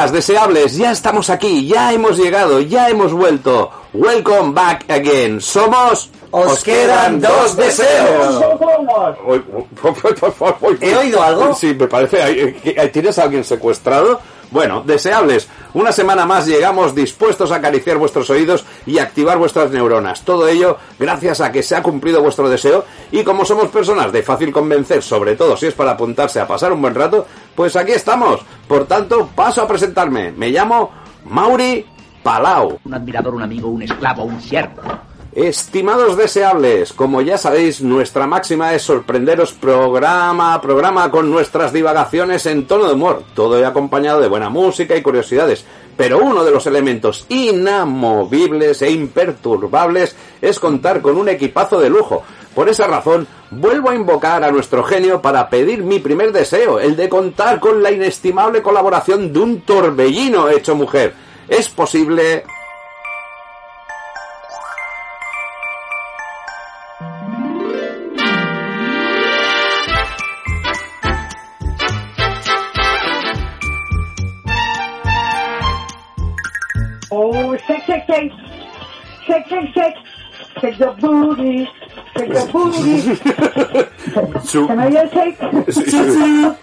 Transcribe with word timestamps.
Buenas, 0.00 0.12
deseables, 0.12 0.76
ya 0.76 0.92
estamos 0.92 1.28
aquí, 1.28 1.66
ya 1.66 1.92
hemos 1.92 2.16
llegado, 2.16 2.60
ya 2.60 2.88
hemos 2.88 3.12
vuelto. 3.12 3.70
Welcome 3.92 4.52
back 4.54 4.90
again. 4.90 5.40
Somos... 5.42 6.10
Os 6.32 6.62
quedan 6.62 7.20
dos 7.20 7.56
deseos. 7.56 8.40
¿He 10.80 10.96
oído 10.96 11.20
algo? 11.22 11.52
Sí, 11.54 11.74
me 11.74 11.88
parece. 11.88 12.22
¿hay- 12.22 12.52
que- 12.54 12.88
¿Tienes 12.88 13.18
a 13.18 13.24
alguien 13.24 13.42
secuestrado? 13.44 14.20
Bueno, 14.52 14.82
deseables, 14.84 15.48
una 15.74 15.92
semana 15.92 16.26
más 16.26 16.44
llegamos 16.46 16.92
dispuestos 16.94 17.52
a 17.52 17.56
acariciar 17.56 17.98
vuestros 17.98 18.30
oídos 18.30 18.64
y 18.84 18.98
activar 18.98 19.38
vuestras 19.38 19.70
neuronas. 19.70 20.22
Todo 20.22 20.48
ello 20.48 20.76
gracias 20.98 21.40
a 21.40 21.52
que 21.52 21.62
se 21.62 21.76
ha 21.76 21.82
cumplido 21.84 22.20
vuestro 22.20 22.48
deseo 22.48 22.84
y 23.12 23.22
como 23.22 23.44
somos 23.44 23.68
personas 23.68 24.10
de 24.12 24.24
fácil 24.24 24.50
convencer, 24.52 25.02
sobre 25.04 25.36
todo 25.36 25.56
si 25.56 25.66
es 25.66 25.74
para 25.74 25.92
apuntarse 25.92 26.40
a 26.40 26.48
pasar 26.48 26.72
un 26.72 26.82
buen 26.82 26.96
rato, 26.96 27.26
pues 27.60 27.76
aquí 27.76 27.92
estamos. 27.92 28.40
Por 28.66 28.86
tanto, 28.86 29.28
paso 29.36 29.60
a 29.60 29.68
presentarme. 29.68 30.32
Me 30.32 30.48
llamo 30.48 30.92
Mauri 31.26 31.84
Palau. 32.22 32.78
un 32.82 32.94
admirador, 32.94 33.34
un 33.34 33.42
amigo, 33.42 33.68
un 33.68 33.82
esclavo, 33.82 34.24
un 34.24 34.40
siervo. 34.40 34.80
Estimados 35.32 36.16
deseables, 36.16 36.92
como 36.92 37.22
ya 37.22 37.38
sabéis, 37.38 37.82
nuestra 37.82 38.26
máxima 38.26 38.74
es 38.74 38.82
sorprenderos 38.82 39.52
programa 39.52 40.54
a 40.54 40.60
programa 40.60 41.08
con 41.12 41.30
nuestras 41.30 41.72
divagaciones 41.72 42.46
en 42.46 42.66
tono 42.66 42.88
de 42.88 42.94
humor, 42.94 43.22
todo 43.32 43.64
acompañado 43.64 44.20
de 44.20 44.26
buena 44.26 44.50
música 44.50 44.96
y 44.96 45.02
curiosidades. 45.02 45.64
Pero 45.96 46.18
uno 46.18 46.42
de 46.42 46.50
los 46.50 46.66
elementos 46.66 47.26
inamovibles 47.28 48.82
e 48.82 48.90
imperturbables 48.90 50.16
es 50.42 50.58
contar 50.58 51.00
con 51.00 51.16
un 51.16 51.28
equipazo 51.28 51.78
de 51.78 51.90
lujo. 51.90 52.24
Por 52.52 52.68
esa 52.68 52.88
razón, 52.88 53.28
vuelvo 53.52 53.90
a 53.90 53.94
invocar 53.94 54.42
a 54.42 54.50
nuestro 54.50 54.82
genio 54.82 55.22
para 55.22 55.48
pedir 55.48 55.84
mi 55.84 56.00
primer 56.00 56.32
deseo, 56.32 56.80
el 56.80 56.96
de 56.96 57.08
contar 57.08 57.60
con 57.60 57.84
la 57.84 57.92
inestimable 57.92 58.62
colaboración 58.62 59.32
de 59.32 59.38
un 59.38 59.60
torbellino 59.60 60.48
hecho 60.48 60.74
mujer. 60.74 61.14
¿Es 61.48 61.68
posible? 61.68 62.42
Shake, 78.10 79.48
shake, 79.48 79.72
shake. 79.74 79.94
Shake, 80.60 80.78
the 80.78 80.86
booty. 81.00 81.68
Shake 82.16 82.32
the 82.32 82.44
booty. 82.52 83.00
Su- 84.44 84.66
¿Se 84.66 84.74
me 84.74 84.86
oye 84.86 85.00
el 85.00 85.10
shake? 85.10 85.38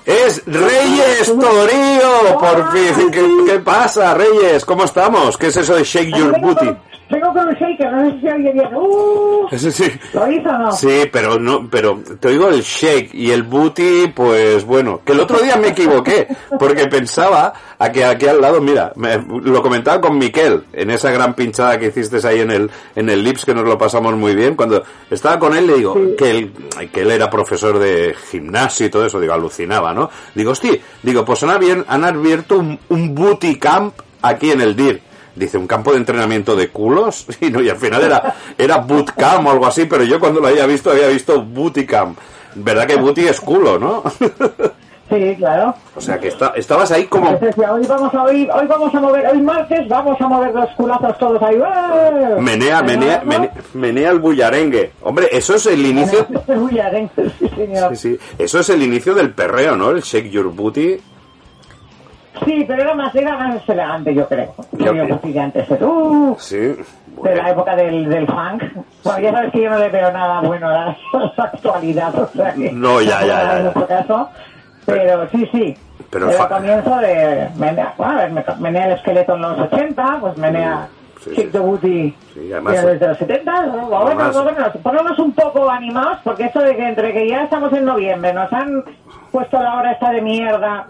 Es 0.05 0.43
Reyes 0.45 1.27
Torío, 1.39 2.37
por 2.39 2.71
fin. 2.73 3.11
¿Qué, 3.11 3.25
qué 3.45 3.59
pasa, 3.59 4.13
Reyes? 4.13 4.65
¿Cómo 4.65 4.83
estamos? 4.83 5.37
¿Qué 5.37 5.47
es 5.47 5.57
eso 5.57 5.75
de 5.75 5.83
shake 5.83 6.15
your 6.15 6.33
Vengo 6.33 6.47
booty? 6.47 6.65
con- 6.65 6.87
Vengo 7.09 7.31
con 7.31 7.47
un 7.47 7.53
shaker, 7.53 7.89
no 7.89 8.11
sé 8.11 8.19
si 8.19 8.27
oye 8.27 8.51
bien. 8.51 8.67
Uh, 8.75 9.47
Eso 9.51 9.71
sí. 9.71 9.89
¿Lo 10.13 10.29
hizo 10.29 10.49
o 10.49 10.57
no? 10.57 10.71
Sí, 10.73 11.03
pero 11.09 11.39
no, 11.39 11.65
pero 11.69 12.03
te 12.19 12.27
digo 12.31 12.49
el 12.49 12.61
shake 12.61 13.13
y 13.15 13.31
el 13.31 13.43
booty, 13.43 14.07
pues 14.13 14.65
bueno, 14.65 14.99
que 15.05 15.13
el 15.13 15.21
otro 15.21 15.39
día 15.39 15.55
me 15.55 15.69
equivoqué, 15.69 16.27
porque 16.59 16.87
pensaba 16.87 17.53
a 17.79 17.91
que 17.91 18.03
aquí 18.05 18.25
al 18.27 18.41
lado, 18.41 18.59
mira, 18.61 18.91
me- 18.95 19.17
lo 19.17 19.61
comentaba 19.61 20.01
con 20.01 20.17
Miquel, 20.17 20.63
en 20.73 20.89
esa 20.89 21.11
gran 21.11 21.33
pinchada 21.35 21.77
que 21.77 21.87
hiciste 21.87 22.25
ahí 22.27 22.39
en 22.41 22.51
el, 22.51 22.71
en 22.95 23.09
el 23.09 23.23
Lips, 23.23 23.45
que 23.45 23.53
nos 23.53 23.65
lo 23.65 23.77
pasamos 23.77 24.15
muy 24.15 24.35
bien, 24.35 24.55
cuando 24.55 24.83
estaba 25.11 25.37
con 25.37 25.55
él 25.55 25.67
le 25.67 25.75
digo 25.75 25.95
que 26.17 26.29
él, 26.31 26.51
que 26.91 27.01
él 27.01 27.11
era 27.11 27.29
profesor 27.29 27.77
de 27.79 28.15
gimnasio 28.31 28.85
y 28.85 28.89
todo 28.89 29.05
eso, 29.05 29.19
digo, 29.19 29.33
alucinaba, 29.33 29.93
¿no? 29.93 30.09
Digo, 30.33 30.51
hostia, 30.51 30.77
digo, 31.03 31.23
pues 31.23 31.43
han, 31.43 31.85
han 31.87 32.03
abierto 32.03 32.57
un, 32.57 32.79
un 32.89 33.13
booty 33.13 33.57
camp 33.59 33.93
aquí 34.21 34.51
en 34.51 34.61
el 34.61 34.75
DIR. 34.75 35.01
Dice, 35.35 35.59
un 35.59 35.67
campo 35.67 35.91
de 35.91 35.97
entrenamiento 35.97 36.55
de 36.55 36.69
culos. 36.69 37.27
Y, 37.41 37.51
no, 37.51 37.61
y 37.61 37.69
al 37.69 37.77
final 37.77 38.01
era, 38.01 38.35
era 38.57 38.77
bootcamp 38.77 39.45
o 39.45 39.51
algo 39.51 39.67
así, 39.67 39.85
pero 39.85 40.03
yo 40.03 40.19
cuando 40.19 40.39
lo 40.39 40.47
había 40.47 40.65
visto 40.65 40.89
había 40.89 41.07
visto 41.09 41.43
booty 41.43 41.85
camp. 41.85 42.17
¿Verdad 42.55 42.87
que 42.87 42.95
booty 42.95 43.27
es 43.27 43.39
culo, 43.39 43.77
no? 43.77 44.01
Sí, 45.09 45.35
claro. 45.37 45.73
o 45.95 46.01
sea 46.01 46.19
que 46.19 46.27
está, 46.27 46.51
estabas 46.57 46.91
ahí 46.91 47.05
como... 47.05 47.29
Hoy 47.29 47.85
vamos 47.87 48.13
a 48.13 48.23
oír, 48.23 48.49
hoy 48.51 48.67
vamos 48.67 48.93
a 48.93 48.99
mover, 48.99 49.25
hoy 49.27 49.41
martes 49.41 49.87
vamos 49.87 50.19
a 50.19 50.27
mover 50.27 50.53
los 50.53 50.69
culazos 50.71 51.17
todos 51.17 51.41
ahí. 51.41 51.55
¡eh! 51.55 52.35
Menea, 52.39 52.81
menea, 52.83 53.21
menea, 53.25 53.51
menea 53.73 54.11
el 54.11 54.19
bullarengue. 54.19 54.91
Hombre, 55.03 55.29
eso 55.31 55.55
es 55.55 55.65
el 55.67 55.85
inicio... 55.85 56.27
Bien, 56.69 57.09
sí, 57.39 57.47
señor. 57.55 57.95
Sí, 57.95 58.17
sí. 58.17 58.19
Eso 58.37 58.59
es 58.59 58.69
el 58.69 58.83
inicio 58.83 59.13
del 59.15 59.33
perreo, 59.33 59.77
¿no? 59.77 59.91
El 59.91 60.01
shake 60.01 60.29
your 60.29 60.51
booty. 60.53 60.97
Sí, 62.45 62.65
pero 62.67 62.83
era 62.83 62.93
más, 62.93 63.15
era 63.15 63.35
más 63.37 63.67
elegante, 63.67 64.13
yo 64.13 64.27
creo. 64.27 64.53
Yo- 64.73 64.93
Yo 64.93 65.41
antes. 65.41 65.67
Uh, 65.81 66.35
Sí. 66.37 66.57
de 66.57 67.35
la 67.35 67.49
época 67.49 67.75
del, 67.75 68.07
del 68.09 68.27
funk. 68.27 68.61
Bueno, 69.03 69.19
ya 69.19 69.31
sabes 69.31 69.51
que 69.53 69.61
yo 69.63 69.69
no 69.71 69.79
le 69.79 69.89
veo 69.89 70.11
nada 70.11 70.41
bueno 70.41 70.67
a 70.67 70.71
la, 70.73 70.83
a 70.85 70.97
la 71.35 71.43
actualidad, 71.53 72.13
o 72.19 72.27
sea 72.35 72.53
que... 72.53 72.71
No, 72.71 73.01
ya, 73.01 73.21
ya, 73.21 73.27
ya, 73.27 73.41
En 73.41 73.47
ya. 73.57 73.59
nuestro 73.63 73.87
caso. 73.87 74.29
Pero 74.87 75.29
sí, 75.29 75.49
sí. 75.51 75.77
Pero 76.09 76.29
el 76.29 76.37
comienzo 76.47 76.95
de... 76.97 77.49
Menea, 77.57 77.93
bueno, 77.97 78.13
a 78.13 78.15
ver, 78.15 78.31
me- 78.31 78.43
menea 78.59 78.85
el 78.87 78.91
esqueleto 78.93 79.35
en 79.35 79.41
los 79.41 79.59
80, 79.59 80.17
pues 80.21 80.37
menea... 80.37 80.87
Sí, 81.23 81.31
Kick 81.31 81.45
sí. 81.47 81.51
the 81.51 81.59
Booty 81.59 82.15
Sí, 82.33 82.51
además- 82.53 82.73
ya 82.75 82.85
desde 82.85 83.07
los 83.07 83.17
70, 83.17 83.65
¿no? 83.65 83.71
bueno, 83.87 83.97
Además- 84.05 84.33
bueno, 84.43 84.57
ponernos 84.83 85.19
un 85.19 85.31
poco 85.33 85.69
animados, 85.69 86.19
porque 86.23 86.45
eso 86.45 86.59
de 86.61 86.75
que 86.75 86.87
entre 86.87 87.11
que 87.11 87.27
ya 87.27 87.43
estamos 87.43 87.73
en 87.73 87.85
noviembre, 87.85 88.31
nos 88.33 88.51
han 88.53 88.83
puesto 89.31 89.59
la 89.61 89.75
hora 89.77 89.91
esta 89.91 90.11
de 90.11 90.21
mierda, 90.21 90.87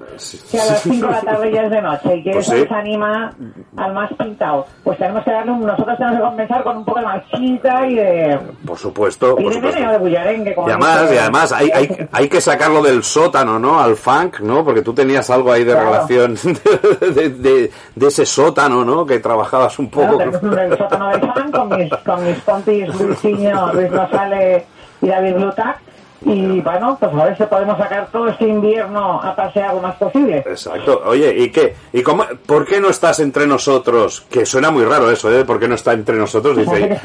que 0.51 0.59
a 0.59 0.65
las 0.65 0.81
5 0.81 1.05
de 1.07 1.11
la 1.11 1.21
tarde 1.21 1.51
ya 1.51 1.61
es 1.63 1.69
de 1.71 1.81
noche, 1.81 2.15
y 2.17 2.23
que 2.23 2.31
Pues 2.31 2.45
eso 2.47 2.55
sí. 2.55 2.61
desanima 2.61 3.33
al 3.77 3.93
más 3.93 4.11
pintado. 4.13 4.65
Pues 4.83 4.97
tenemos 4.97 5.23
que 5.23 5.31
darle 5.31 5.51
un, 5.51 5.65
nosotros 5.65 5.97
tenemos 5.97 6.17
que 6.19 6.23
compensar 6.25 6.63
con 6.63 6.77
un 6.77 6.85
poco 6.85 6.99
de 6.99 7.05
marchita 7.05 7.85
y 7.87 7.95
de, 7.95 8.39
Por 8.65 8.77
supuesto, 8.77 9.31
y 9.39 9.43
por 9.43 9.49
de 9.49 9.53
supuesto. 9.55 9.79
meneo 9.79 9.91
de 9.93 9.97
bullarengue. 9.99 10.55
como 10.55 10.67
Y 10.67 10.71
además, 10.71 11.01
dice- 11.01 11.15
y 11.15 11.17
además 11.17 11.51
hay, 11.51 11.71
hay, 11.71 12.07
hay 12.11 12.29
que 12.29 12.41
sacarlo 12.41 12.81
del 12.81 13.03
sótano, 13.03 13.59
¿no? 13.59 13.79
Al 13.79 13.95
funk, 13.95 14.39
¿no? 14.41 14.63
Porque 14.63 14.81
tú 14.81 14.93
tenías 14.93 15.29
algo 15.29 15.51
ahí 15.51 15.63
de 15.63 15.73
Claro. 15.73 15.91
relación 15.91 16.35
de, 17.15 17.29
de, 17.29 17.71
de 17.95 18.07
ese 18.07 18.25
sótano, 18.25 18.83
¿no? 18.85 19.05
Que 19.05 19.19
trabajabas 19.19 19.77
un 19.79 19.87
Claro, 19.87 20.11
poco. 20.13 20.17
tenemos 20.19 20.43
un 20.43 20.59
el 20.59 20.77
sótano 20.77 21.09
del 21.09 21.19
fan 21.21 21.51
con 21.51 21.69
mis, 21.77 21.93
con 21.97 22.23
mis 22.25 22.37
compis 22.43 22.87
Luisinho, 23.01 23.73
Luis 23.73 23.91
Rosales 23.91 24.63
y 25.01 25.07
David 25.07 25.35
Blutac. 25.35 25.79
Y 26.25 26.61
bueno, 26.61 26.97
pues 26.99 27.13
a 27.13 27.25
ver 27.25 27.37
si 27.37 27.43
podemos 27.43 27.77
sacar 27.77 28.07
todo 28.11 28.27
este 28.27 28.47
invierno 28.47 29.21
a 29.21 29.35
pasear 29.35 29.73
lo 29.75 29.81
más 29.81 29.95
posible. 29.95 30.37
Exacto. 30.39 31.01
Oye, 31.05 31.33
¿y 31.37 31.51
qué? 31.51 31.75
¿Y 31.93 32.01
cómo, 32.01 32.25
por 32.45 32.65
qué 32.65 32.79
no 32.81 32.89
estás 32.89 33.19
entre 33.19 33.45
nosotros? 33.47 34.25
Que 34.29 34.45
suena 34.45 34.71
muy 34.71 34.83
raro 34.83 35.11
eso, 35.11 35.31
¿eh? 35.31 35.45
¿Por 35.45 35.59
qué 35.59 35.67
no 35.67 35.75
está 35.75 35.93
entre 35.93 36.15
nosotros? 36.17 36.57
Dice. 36.57 36.99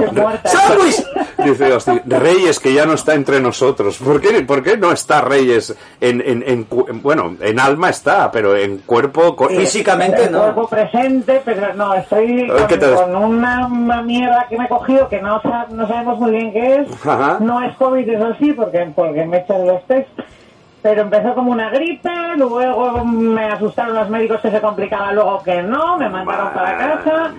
Dice, 1.44 1.72
hostia, 1.72 2.02
Reyes 2.06 2.60
que 2.60 2.72
ya 2.72 2.86
no 2.86 2.92
está 2.94 3.14
entre 3.14 3.40
nosotros. 3.40 3.98
¿Por 3.98 4.20
qué, 4.20 4.42
por 4.42 4.62
qué 4.62 4.76
no 4.76 4.92
está 4.92 5.20
Reyes 5.22 5.76
en, 6.00 6.20
en, 6.20 6.42
en 6.46 6.66
en- 6.88 7.02
bueno, 7.02 7.36
en 7.40 7.58
alma 7.58 7.90
está, 7.90 8.30
pero 8.30 8.56
en 8.56 8.78
cuerpo... 8.78 9.34
co- 9.34 9.48
Físicamente 9.48 10.30
no. 10.30 10.40
cuerpo 10.42 10.68
presente, 10.68 11.42
pero 11.44 11.74
no, 11.74 11.94
estoy 11.94 12.48
A 12.48 12.54
ver, 12.54 12.66
¿qué 12.68 12.78
con, 12.78 12.88
te- 12.90 12.94
con 12.94 13.16
una, 13.16 13.68
mierda 14.02 14.46
que 14.48 14.56
me 14.56 14.64
he 14.66 14.68
cogido 14.68 15.08
que 15.08 15.20
no, 15.20 15.40
sa- 15.42 15.66
no 15.70 15.86
sabemos 15.88 16.18
muy 16.20 16.30
bien 16.30 16.52
qué 16.52 16.76
es. 16.76 17.06
Ajá. 17.06 17.38
No 17.40 17.62
es 17.62 17.76
COVID, 17.76 18.08
eso 18.08 18.34
sí, 18.38 18.52
porque, 18.52 18.86
porque 19.02 19.24
me 19.24 19.38
he 19.38 19.40
hecho 19.40 19.58
los 19.58 19.84
test. 19.88 20.08
Pero 20.82 21.02
empezó 21.02 21.32
como 21.34 21.52
una 21.52 21.70
gripe, 21.70 22.10
luego 22.36 23.04
me 23.04 23.44
asustaron 23.46 23.94
los 23.94 24.08
médicos 24.10 24.40
que 24.40 24.50
se 24.50 24.60
complicaba, 24.60 25.12
luego 25.12 25.40
que 25.44 25.62
no, 25.62 25.96
me 25.96 26.08
mandaron 26.08 26.50
para 26.52 26.76
casa 26.76 27.30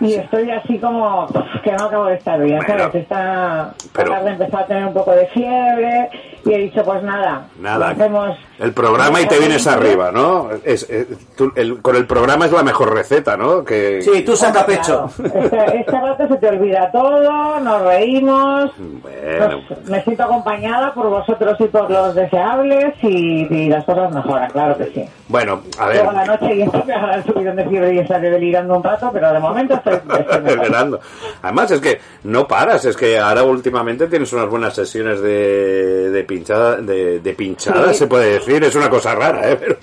y 0.00 0.14
estoy 0.14 0.50
así 0.52 0.78
como 0.78 1.26
que 1.64 1.72
no 1.72 1.84
acabo 1.86 2.04
de 2.06 2.14
estar 2.14 2.40
bien, 2.40 2.58
Bueno, 2.64 2.84
¿sabes? 2.84 2.94
Esta 3.02 3.74
pero- 3.92 4.12
tarde 4.12 4.30
empezó 4.30 4.56
a 4.58 4.66
tener 4.66 4.86
un 4.86 4.94
poco 4.94 5.10
de 5.12 5.26
fiebre 5.26 6.10
y 6.44 6.52
he 6.52 6.58
dicho, 6.58 6.84
pues 6.84 7.02
nada, 7.02 7.46
hacemos... 7.86 8.36
El 8.58 8.72
programa 8.72 9.20
y 9.20 9.26
te 9.26 9.38
vienes 9.38 9.66
arriba, 9.66 10.12
¿no? 10.12 10.48
Es, 10.64 10.88
es- 10.88 11.06
tú- 11.36 11.52
el- 11.56 11.82
con 11.82 11.96
el 11.96 12.06
programa 12.06 12.46
es 12.46 12.52
la 12.52 12.62
mejor 12.62 12.94
receta, 12.94 13.36
¿no? 13.36 13.64
Que, 13.64 14.00
Sí, 14.02 14.22
tú 14.22 14.36
saca 14.36 14.64
pecho. 14.64 15.08
Claro, 15.16 15.38
Este, 15.44 15.78
este 15.80 16.00
rato 16.00 16.28
se 16.28 16.36
te 16.36 16.48
olvida 16.48 16.88
todo, 16.92 17.58
nos 17.60 17.82
reímos, 17.82 18.70
Bueno, 18.78 19.60
nos- 19.68 19.88
me 19.88 20.02
siento 20.04 20.22
acompañada 20.22 20.94
por 20.94 21.08
vosotros 21.10 21.56
y 21.60 21.64
por 21.64 21.90
los 21.90 22.14
deseables 22.14 22.91
y, 23.02 23.46
y 23.50 23.68
las 23.68 23.84
cosas 23.84 24.12
mejoran, 24.12 24.50
claro 24.50 24.76
que 24.76 24.84
sí. 24.86 25.04
bueno, 25.28 25.62
a 25.78 25.86
ver, 25.86 25.96
Luego 25.96 26.10
a 26.10 26.12
la 26.14 26.24
noche 26.26 26.54
y 26.54 26.62
esto 26.62 26.82
me 26.86 26.94
hará 26.94 27.14
el 27.16 27.24
subidón 27.24 27.56
de 27.56 27.64
fiebre 27.68 27.94
y 27.94 27.98
estaré 27.98 28.30
delirando 28.30 28.76
un 28.76 28.82
rato, 28.82 29.10
pero 29.12 29.32
de 29.32 29.38
momento 29.40 29.74
estoy, 29.74 29.94
estoy. 29.94 30.98
Además 31.42 31.70
es 31.70 31.80
que 31.80 32.00
no 32.24 32.46
paras, 32.46 32.84
es 32.84 32.96
que 32.96 33.18
ahora 33.18 33.42
últimamente 33.44 34.06
tienes 34.06 34.32
unas 34.32 34.48
buenas 34.48 34.74
sesiones 34.74 35.20
de, 35.20 36.10
de 36.10 36.24
pinchada, 36.24 36.76
de, 36.76 37.20
de 37.20 37.32
pinchada, 37.34 37.92
Sí. 37.92 38.00
se 38.00 38.06
puede 38.06 38.32
decir, 38.34 38.62
es 38.64 38.74
una 38.74 38.88
cosa 38.90 39.14
rara, 39.14 39.50
¿eh? 39.50 39.56
pero, 39.58 39.76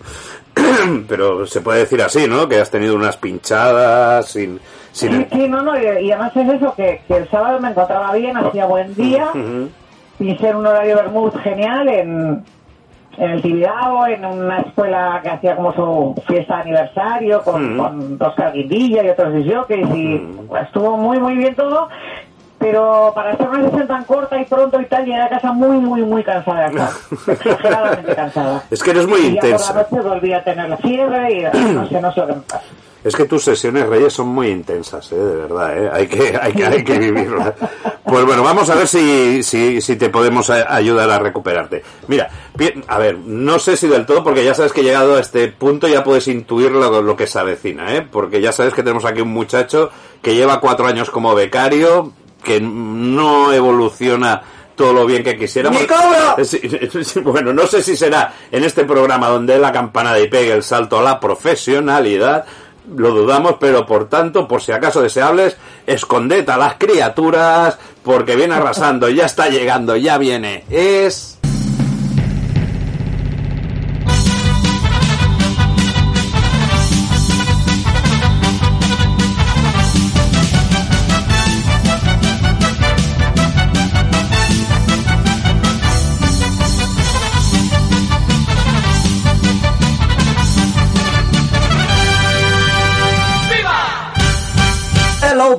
pero 1.08 1.46
se 1.46 1.62
puede 1.62 1.80
decir 1.80 2.02
así, 2.02 2.28
¿no? 2.28 2.48
Que 2.48 2.60
has 2.60 2.70
tenido 2.72 2.96
unas 2.96 3.18
pinchadas 3.18 4.28
sin... 4.28 4.60
sin 4.92 5.12
Sí, 5.12 5.28
sí, 5.32 5.48
no, 5.48 5.62
no, 5.62 5.78
y, 5.80 6.06
y 6.06 6.12
además 6.12 6.32
es 6.36 6.50
eso, 6.54 6.74
que, 6.76 7.02
que 7.08 7.18
el 7.18 7.30
sábado 7.30 7.60
me 7.60 7.70
encontraba 7.70 8.14
bien, 8.14 8.36
hacía 8.38 8.66
buen 8.66 8.94
día, 8.96 9.30
Ujú. 9.34 9.70
hice 10.20 10.54
un 10.56 10.66
horario 10.66 10.96
Bermud 10.98 11.34
genial 11.44 11.88
en, 11.90 12.44
en 13.20 13.32
el 13.32 13.42
Tibidabo, 13.42 14.08
en 14.08 14.26
una 14.26 14.60
escuela 14.60 15.20
que 15.22 15.30
hacía 15.30 15.56
como 15.56 15.74
su 15.74 16.22
fiesta 16.28 16.56
de 16.56 16.62
aniversario, 16.62 17.42
con, 17.44 17.78
con 17.78 18.18
dos 18.18 18.34
carguindillas 18.36 19.06
y 19.06 19.10
otros 19.10 19.34
disjockeys, 19.34 19.88
y 19.94 20.18
pues, 20.48 20.64
estuvo 20.64 20.98
muy, 20.98 21.20
muy 21.20 21.36
bien 21.36 21.56
todo. 21.56 21.90
Pero 22.60 23.14
para 23.16 23.32
hacer 23.32 23.48
una 23.48 23.70
sesión 23.70 23.88
tan 23.88 24.04
corta 24.04 24.40
y 24.40 24.44
pronto 24.44 24.82
y 24.82 24.86
tal, 24.86 25.06
llegué 25.06 25.22
a 25.22 25.30
casa 25.30 25.54
muy, 25.54 25.78
muy, 25.78 26.02
muy 26.02 26.24
cansada. 26.24 26.70
claro. 26.72 26.92
Exageradamente 27.28 28.16
cansada. 28.16 28.64
Es 28.70 28.84
que 28.84 28.92
eres 28.92 29.08
muy 29.08 29.20
y 29.20 29.24
ya 29.24 29.30
intensa. 29.30 29.74
por 29.74 29.76
la 29.76 29.90
noche 29.90 30.10
volví 30.10 30.34
a 30.34 30.44
tener 30.44 30.70
la 30.70 30.78
fiebre 30.78 31.34
y 31.34 31.74
no 31.74 31.88
sé, 31.88 32.02
no 32.02 32.12
sé 32.12 32.20
lo 32.20 32.28
que 32.28 32.34
me 32.34 32.42
pasa. 32.42 32.64
Es 33.04 33.16
que 33.16 33.24
tus 33.26 33.44
sesiones 33.46 33.88
Reyes 33.88 34.12
son 34.12 34.28
muy 34.28 34.48
intensas, 34.50 35.10
¿eh? 35.14 35.16
de 35.16 35.36
verdad, 35.36 35.78
¿eh? 35.84 35.90
hay 35.94 36.08
que 36.08 36.38
hay 36.42 36.52
que 36.54 36.66
hay 36.66 36.84
que 36.84 37.00
vivirlas. 37.00 37.54
Pues 38.04 38.26
bueno, 38.26 38.44
vamos 38.44 38.70
a 38.70 38.76
ver 38.76 38.88
si 38.88 39.42
si, 39.42 39.80
si 39.82 39.96
te 39.96 40.10
podemos 40.10 40.50
a- 40.50 40.76
ayudar 40.76 41.10
a 41.10 41.18
recuperarte. 41.20 41.82
Mira, 42.08 42.30
a 42.88 42.98
ver, 42.98 43.18
no 43.20 43.58
sé 43.58 43.78
si 43.78 43.88
del 43.88 44.06
todo 44.06 44.22
porque 44.24 44.44
ya 44.44 44.54
sabes 44.54 44.74
que 44.74 44.84
llegado 44.84 45.16
a 45.16 45.22
este 45.22 45.48
punto 45.48 45.88
ya 45.88 46.04
puedes 46.04 46.28
intuir 46.28 46.72
lo, 46.72 47.02
lo 47.02 47.16
que 47.16 47.26
se 47.28 47.40
avecina, 47.40 47.96
¿eh? 47.96 48.02
Porque 48.02 48.42
ya 48.42 48.52
sabes 48.52 48.74
que 48.74 48.84
tenemos 48.84 49.06
aquí 49.06 49.22
un 49.22 49.32
muchacho 49.32 49.90
que 50.22 50.36
lleva 50.36 50.60
cuatro 50.60 50.86
años 50.86 51.10
como 51.10 51.34
becario, 51.34 52.12
que 52.44 52.60
no 52.60 53.54
evoluciona 53.54 54.42
todo 54.76 54.92
lo 54.94 55.06
bien 55.06 55.24
que 55.24 55.38
quisiéramos. 55.38 55.82
Sí, 56.44 57.20
bueno, 57.22 57.54
no 57.54 57.66
sé 57.68 57.82
si 57.84 57.96
será 57.98 58.34
en 58.52 58.64
este 58.64 58.84
programa 58.86 59.28
donde 59.30 59.58
la 59.60 59.72
campanada 59.72 60.20
y 60.20 60.28
pegue 60.30 60.52
el 60.54 60.64
salto 60.64 61.00
a 61.00 61.04
la 61.04 61.20
profesionalidad, 61.20 62.46
lo 62.96 63.12
dudamos, 63.12 63.56
pero 63.60 63.86
por 63.86 64.10
tanto, 64.10 64.48
por 64.48 64.62
si 64.62 64.72
acaso 64.72 65.02
deseables, 65.02 65.58
esconded 65.86 66.48
a 66.50 66.58
las 66.58 66.76
criaturas, 66.76 67.78
porque 68.04 68.36
viene 68.36 68.56
arrasando, 68.56 69.10
ya 69.10 69.26
está 69.26 69.50
llegando, 69.50 69.96
ya 69.96 70.18
viene. 70.18 70.64
Es... 70.70 71.39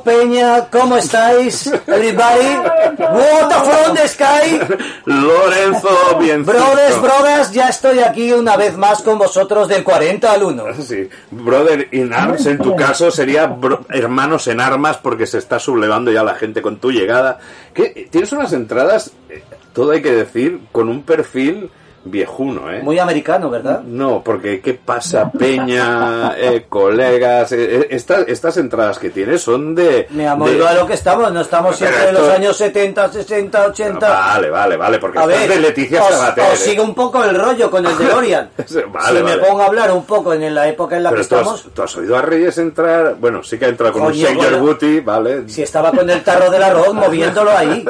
Peña, 0.03 0.67
¿cómo 0.69 0.97
estáis? 0.97 1.67
Everybody, 1.87 2.55
water 2.99 3.57
from 3.63 3.95
the 3.95 4.07
sky. 4.07 4.59
Lorenzo 5.05 5.89
bien. 6.19 6.45
Brothers, 6.45 7.01
brothers, 7.01 7.51
ya 7.51 7.67
estoy 7.69 7.99
aquí 7.99 8.31
una 8.33 8.57
vez 8.57 8.77
más 8.77 9.01
con 9.01 9.17
vosotros 9.17 9.67
del 9.67 9.83
40 9.83 10.31
al 10.31 10.43
1. 10.43 10.63
Sí, 10.81 11.09
brother 11.31 11.87
in 11.91 12.13
arms, 12.13 12.45
en 12.45 12.57
tu 12.57 12.75
caso 12.75 13.11
sería 13.11 13.47
bro- 13.47 13.85
hermanos 13.89 14.47
en 14.47 14.59
armas 14.59 14.97
porque 14.97 15.25
se 15.27 15.37
está 15.37 15.59
sublevando 15.59 16.11
ya 16.11 16.23
la 16.23 16.35
gente 16.35 16.61
con 16.61 16.77
tu 16.79 16.91
llegada. 16.91 17.39
¿Qué? 17.73 18.07
Tienes 18.11 18.31
unas 18.31 18.53
entradas, 18.53 19.11
eh, 19.29 19.43
todo 19.73 19.91
hay 19.91 20.01
que 20.01 20.11
decir, 20.11 20.61
con 20.71 20.89
un 20.89 21.03
perfil 21.03 21.69
viejuno, 22.03 22.71
¿eh? 22.71 22.81
Muy 22.81 22.97
americano, 22.99 23.49
¿verdad? 23.49 23.81
No, 23.83 24.21
porque 24.23 24.59
¿qué 24.61 24.73
pasa, 24.73 25.31
Peña, 25.31 26.33
eh, 26.37 26.65
colegas? 26.67 27.51
eh, 27.51 27.75
eh, 27.81 27.87
estas, 27.91 28.27
estas 28.27 28.57
entradas 28.57 28.97
que 28.99 29.09
tienes 29.11 29.41
son 29.41 29.75
de... 29.75 30.07
Amor, 30.27 30.49
de- 30.49 30.67
a 30.67 30.73
lo 30.73 30.87
que 30.87 30.93
estamos, 30.93 31.31
no 31.31 31.41
estamos 31.41 31.75
siempre 31.75 32.07
en 32.09 32.13
los 32.15 32.23
esto- 32.23 32.33
años 32.35 32.57
70, 32.57 33.11
60, 33.11 33.67
80. 33.67 34.09
Vale, 34.09 34.49
vale, 34.49 34.77
vale, 34.77 34.99
porque 34.99 35.19
A 35.19 35.23
estás 35.23 35.39
ver, 35.39 35.49
de 35.49 35.59
Leticia 35.59 36.01
os, 36.03 36.09
Sabater. 36.09 36.43
os 36.45 36.53
¿eh? 36.53 36.55
sigue 36.69 36.81
un 36.81 36.95
poco 36.95 37.23
el 37.23 37.35
rollo 37.35 37.69
con 37.69 37.85
el 37.85 37.97
DeLorean. 37.97 38.49
Vale, 38.57 38.67
si 38.67 38.83
vale. 38.93 39.23
me 39.23 39.37
pongo 39.37 39.61
a 39.61 39.65
hablar 39.67 39.91
un 39.91 40.03
poco 40.05 40.33
en 40.33 40.53
la 40.55 40.67
época 40.67 40.97
en 40.97 41.03
la 41.03 41.09
Pero 41.11 41.21
que 41.21 41.27
tú 41.27 41.35
has, 41.35 41.41
estamos, 41.41 41.67
tú 41.73 41.81
has 41.83 41.97
oído 41.97 42.17
a 42.17 42.21
Reyes 42.21 42.57
entrar... 42.57 43.15
Bueno, 43.19 43.43
sí 43.43 43.57
que 43.57 43.65
ha 43.65 43.69
entrado 43.69 43.93
con 43.93 44.01
un 44.03 44.07
Coño, 44.09 44.27
Your 44.29 44.35
bueno. 44.37 44.59
Booty, 44.59 44.99
¿vale? 45.01 45.47
si 45.49 45.61
estaba 45.63 45.91
con 45.91 46.09
el 46.09 46.21
tarro 46.23 46.49
del 46.49 46.63
arroz 46.63 46.93
moviéndolo 46.93 47.51
ahí. 47.55 47.85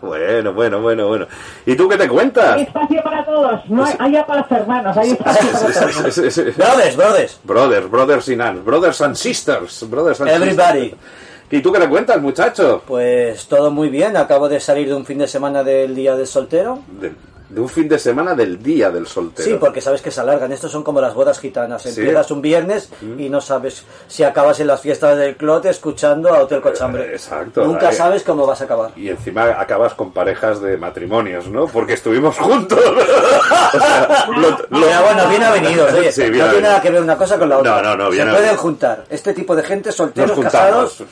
bueno, 0.00 0.52
bueno, 0.52 0.80
bueno, 0.80 1.08
bueno. 1.08 1.26
¿Y 1.66 1.74
tú 1.76 1.88
qué 1.88 1.96
te 1.96 2.08
cuentas? 2.08 2.54
Hay 2.56 2.62
espacio 2.62 3.02
para 3.02 3.24
todos, 3.24 3.41
no 3.68 3.84
hay, 3.84 3.94
hay 3.98 4.22
para 4.26 4.40
los 4.42 4.50
hermanos, 4.50 4.96
hay 4.96 5.14
para 5.14 5.36
todos. 5.38 6.56
Brothers, 6.56 6.96
brothers. 6.96 7.40
Brothers, 7.44 7.90
brothers 7.90 8.28
in 8.28 8.40
arms, 8.40 8.64
brothers 8.64 9.00
and 9.00 9.16
sisters, 9.16 9.84
brothers 9.88 10.20
and 10.20 10.30
Everybody. 10.30 10.90
sisters. 10.90 11.00
¿Y 11.50 11.60
tú 11.60 11.70
qué 11.70 11.80
te 11.80 11.88
cuentas, 11.88 12.20
muchacho? 12.20 12.82
Pues 12.86 13.46
todo 13.46 13.70
muy 13.70 13.90
bien, 13.90 14.16
acabo 14.16 14.48
de 14.48 14.58
salir 14.58 14.88
de 14.88 14.94
un 14.94 15.04
fin 15.04 15.18
de 15.18 15.28
semana 15.28 15.62
del 15.62 15.94
Día 15.94 16.16
del 16.16 16.26
Soltero. 16.26 16.78
De, 16.98 17.12
de 17.52 17.60
un 17.60 17.68
fin 17.68 17.86
de 17.88 17.98
semana 17.98 18.34
del 18.34 18.62
día 18.62 18.90
del 18.90 19.06
soltero. 19.06 19.46
Sí, 19.48 19.56
porque 19.60 19.80
sabes 19.82 20.00
que 20.00 20.10
se 20.10 20.20
alargan. 20.22 20.50
Estos 20.52 20.72
son 20.72 20.82
como 20.82 21.00
las 21.02 21.12
bodas 21.14 21.38
gitanas. 21.38 21.82
Sí. 21.82 21.90
Empiezas 21.90 22.30
un 22.30 22.40
viernes 22.40 22.88
y 23.18 23.28
no 23.28 23.40
sabes 23.42 23.84
si 24.08 24.22
acabas 24.24 24.58
en 24.60 24.68
las 24.68 24.80
fiestas 24.80 25.18
del 25.18 25.36
clote 25.36 25.68
escuchando 25.68 26.32
a 26.34 26.40
Hotel 26.40 26.60
Cochambre. 26.62 27.04
Eh, 27.04 27.12
exacto. 27.12 27.64
Nunca 27.64 27.92
sabes 27.92 28.22
cómo 28.22 28.46
vas 28.46 28.60
a 28.62 28.64
acabar. 28.64 28.92
Y 28.96 29.08
encima 29.10 29.44
acabas 29.60 29.92
con 29.94 30.12
parejas 30.12 30.62
de 30.62 30.78
matrimonios, 30.78 31.46
¿no? 31.48 31.66
Porque 31.66 31.92
estuvimos 31.92 32.36
juntos. 32.38 32.78
O 33.74 33.78
sea, 33.78 34.26
lo- 34.28 34.50
lo- 34.50 34.56
Pero 34.68 35.02
bueno, 35.02 35.28
bien 35.28 35.42
avenidos, 35.42 35.92
oye. 35.94 36.12
Sí, 36.12 36.22
bien 36.30 36.44
no 36.44 36.50
tiene 36.52 36.68
nada 36.68 36.82
que 36.82 36.90
ver 36.90 37.02
una 37.02 37.16
cosa 37.16 37.38
con 37.38 37.48
la 37.48 37.58
otra. 37.58 37.76
No, 37.76 37.82
no, 37.82 37.96
no, 37.96 38.04
Se 38.06 38.10
bien 38.12 38.24
pueden 38.24 38.34
avenidos. 38.38 38.60
juntar. 38.60 39.04
Este 39.08 39.32
tipo 39.34 39.56
de 39.56 39.62
gente, 39.62 39.92
solteros, 39.92 40.38
casados. 40.38 41.02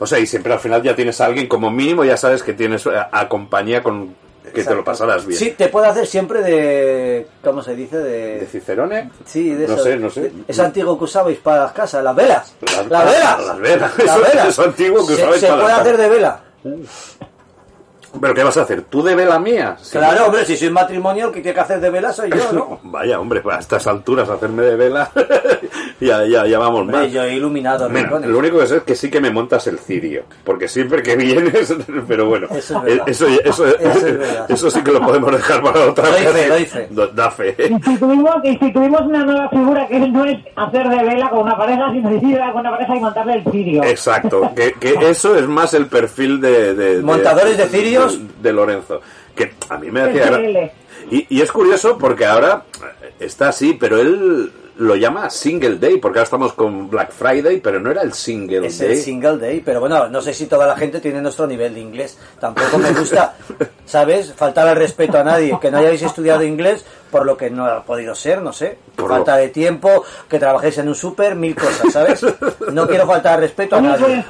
O 0.00 0.06
sea, 0.06 0.18
y 0.18 0.26
siempre 0.26 0.52
al 0.52 0.60
final 0.60 0.82
ya 0.82 0.94
tienes 0.94 1.20
a 1.20 1.26
alguien 1.26 1.46
como 1.48 1.70
mínimo, 1.70 2.04
ya 2.04 2.16
sabes 2.16 2.42
que 2.42 2.52
tienes 2.54 2.86
a, 2.86 3.08
a 3.12 3.28
compañía 3.28 3.82
con 3.82 4.14
que 4.50 4.64
te 4.64 4.74
lo 4.74 4.84
pasarás 4.84 5.24
bien. 5.26 5.38
Sí, 5.38 5.54
te 5.56 5.68
puede 5.68 5.86
hacer 5.88 6.06
siempre 6.06 6.42
de. 6.42 7.26
¿Cómo 7.42 7.62
se 7.62 7.74
dice? 7.74 7.98
De. 7.98 8.40
¿De 8.40 8.46
Cicerone? 8.46 9.10
Sí, 9.24 9.50
de 9.54 9.66
No 9.68 9.74
eso. 9.74 9.82
sé, 9.84 9.96
no 9.96 10.10
sé. 10.10 10.32
Ese 10.46 10.62
antiguo 10.62 10.98
que 10.98 11.04
usabais 11.04 11.38
para 11.38 11.62
las 11.64 11.72
casas, 11.72 12.02
las 12.04 12.14
velas. 12.16 12.54
Las- 12.60 12.86
Las 12.88 13.04
velas. 13.04 13.44
las 13.46 13.58
velas. 13.58 13.98
Las 13.98 13.98
Eso- 14.16 14.20
velas. 14.28 14.48
eso 14.48 14.62
antiguo 14.64 15.06
que 15.06 15.14
Se- 15.14 15.20
usabais 15.22 15.40
Se 15.40 15.46
para 15.48 15.60
puede 15.60 15.72
las 15.72 15.80
hacer 15.80 15.96
de 15.96 16.08
vela. 16.08 16.40
¿Pero 18.20 18.34
qué 18.34 18.42
vas 18.44 18.56
a 18.56 18.62
hacer? 18.62 18.82
¿Tú 18.82 19.02
de 19.02 19.14
vela 19.14 19.38
mía? 19.38 19.76
Sí. 19.80 19.98
Claro, 19.98 20.26
hombre, 20.26 20.44
si 20.44 20.56
soy 20.56 20.70
matrimonio, 20.70 21.26
el 21.28 21.32
que 21.32 21.40
tiene 21.40 21.54
que 21.54 21.60
hacer 21.60 21.80
de 21.80 21.90
vela 21.90 22.12
soy 22.12 22.30
yo, 22.30 22.52
¿no? 22.52 22.80
Vaya, 22.90 23.20
hombre, 23.20 23.42
a 23.50 23.58
estas 23.58 23.86
alturas 23.86 24.28
hacerme 24.28 24.62
de 24.62 24.76
vela, 24.76 25.10
ya, 26.00 26.24
ya, 26.24 26.46
ya 26.46 26.58
vamos 26.58 26.80
Hombre, 26.82 26.96
mal. 26.96 27.10
yo 27.10 27.22
he 27.22 27.34
iluminado 27.34 27.88
Mira, 27.88 28.18
lo 28.20 28.38
único 28.38 28.58
que 28.58 28.66
sé 28.66 28.76
es 28.78 28.82
que 28.82 28.94
sí 28.94 29.10
que 29.10 29.20
me 29.20 29.30
montas 29.30 29.66
el 29.66 29.78
cirio, 29.78 30.24
porque 30.44 30.68
siempre 30.68 31.02
que 31.02 31.16
vienes, 31.16 31.74
pero 32.08 32.26
bueno, 32.26 32.46
Eso 32.50 32.78
es 32.78 32.82
verdad. 32.84 33.08
eso, 33.08 33.26
eso, 33.26 33.66
Eso 33.66 34.06
es 34.06 34.18
verdad. 34.18 34.46
eso 34.50 34.70
sí 34.70 34.82
que 34.82 34.92
lo 34.92 35.00
podemos 35.00 35.32
dejar 35.32 35.62
para 35.62 35.80
otra 35.86 36.08
Doy 36.08 36.22
vez. 36.24 36.32
fe, 36.32 36.48
doy 36.48 36.64
fe. 36.64 36.88
Da- 37.14 37.30
fe. 37.30 37.54
Instituimos, 37.68 38.36
instituimos 38.44 39.00
una 39.02 39.24
nueva 39.24 39.48
figura 39.50 39.86
que 39.86 39.98
no 40.00 40.24
es 40.24 40.38
hacer 40.56 40.88
de 40.88 41.02
vela 41.04 41.28
con 41.30 41.40
una 41.40 41.56
pareja, 41.56 41.90
sino 41.92 42.10
ir 42.14 42.38
con 42.52 42.60
una 42.60 42.70
pareja 42.70 42.96
y 42.96 43.00
montarle 43.00 43.34
el 43.34 43.44
cirio. 43.52 43.84
Exacto, 43.84 44.50
que, 44.54 44.72
que 44.74 45.10
eso 45.10 45.36
es 45.36 45.46
más 45.46 45.74
el 45.74 45.86
perfil 45.86 46.40
de... 46.40 46.74
de- 46.74 46.96
de- 46.96 47.02
Montadores 47.02 47.56
de 47.56 47.66
cirios 47.66 48.07
De, 48.42 48.52
Lorenzo. 48.52 49.00
Que 49.34 49.52
a 49.68 49.78
mí 49.78 49.90
me 49.90 50.02
hacía... 50.02 50.70
Y, 51.10 51.26
y 51.30 51.40
es 51.40 51.50
curioso 51.52 51.96
porque 51.96 52.26
ahora 52.26 52.64
está 53.18 53.48
así, 53.48 53.74
pero 53.74 53.98
él 53.98 54.52
lo 54.76 54.94
llama 54.94 55.28
Single 55.30 55.76
Day, 55.78 55.96
porque 55.98 56.18
ahora 56.18 56.24
estamos 56.24 56.52
con 56.52 56.88
Black 56.90 57.10
Friday, 57.12 57.60
pero 57.60 57.80
no 57.80 57.90
era 57.90 58.02
el 58.02 58.12
Single 58.12 58.66
Es 58.66 58.78
Day. 58.78 58.92
el 58.92 58.96
single 58.98 59.38
day, 59.38 59.60
pero 59.64 59.80
bueno, 59.80 60.08
no 60.08 60.20
sé 60.20 60.32
si 60.32 60.46
toda 60.46 60.66
la 60.68 60.76
gente 60.76 61.00
tiene 61.00 61.20
nuestro 61.20 61.46
nivel 61.48 61.74
de 61.74 61.80
inglés. 61.80 62.16
Tampoco 62.38 62.78
me 62.78 62.92
gusta, 62.92 63.34
¿sabes? 63.86 64.32
Faltar 64.34 64.68
al 64.68 64.76
respeto 64.76 65.18
a 65.18 65.24
nadie. 65.24 65.58
Que 65.60 65.70
no 65.72 65.78
hayáis 65.78 66.02
estudiado 66.02 66.44
inglés 66.44 66.84
por 67.10 67.26
lo 67.26 67.36
que 67.36 67.50
no 67.50 67.64
ha 67.66 67.82
podido 67.82 68.14
ser, 68.14 68.40
no 68.42 68.52
sé. 68.52 68.78
Por 68.94 69.08
Falta 69.08 69.34
lo- 69.36 69.42
de 69.42 69.48
tiempo, 69.48 70.04
que 70.28 70.38
trabajéis 70.38 70.78
en 70.78 70.88
un 70.88 70.94
súper, 70.94 71.34
mil 71.34 71.56
cosas, 71.56 71.92
¿sabes? 71.92 72.24
No 72.72 72.86
quiero 72.86 73.04
faltar 73.06 73.34
al 73.34 73.40
respeto 73.40 73.76
a 73.76 73.80
nadie. 73.80 74.24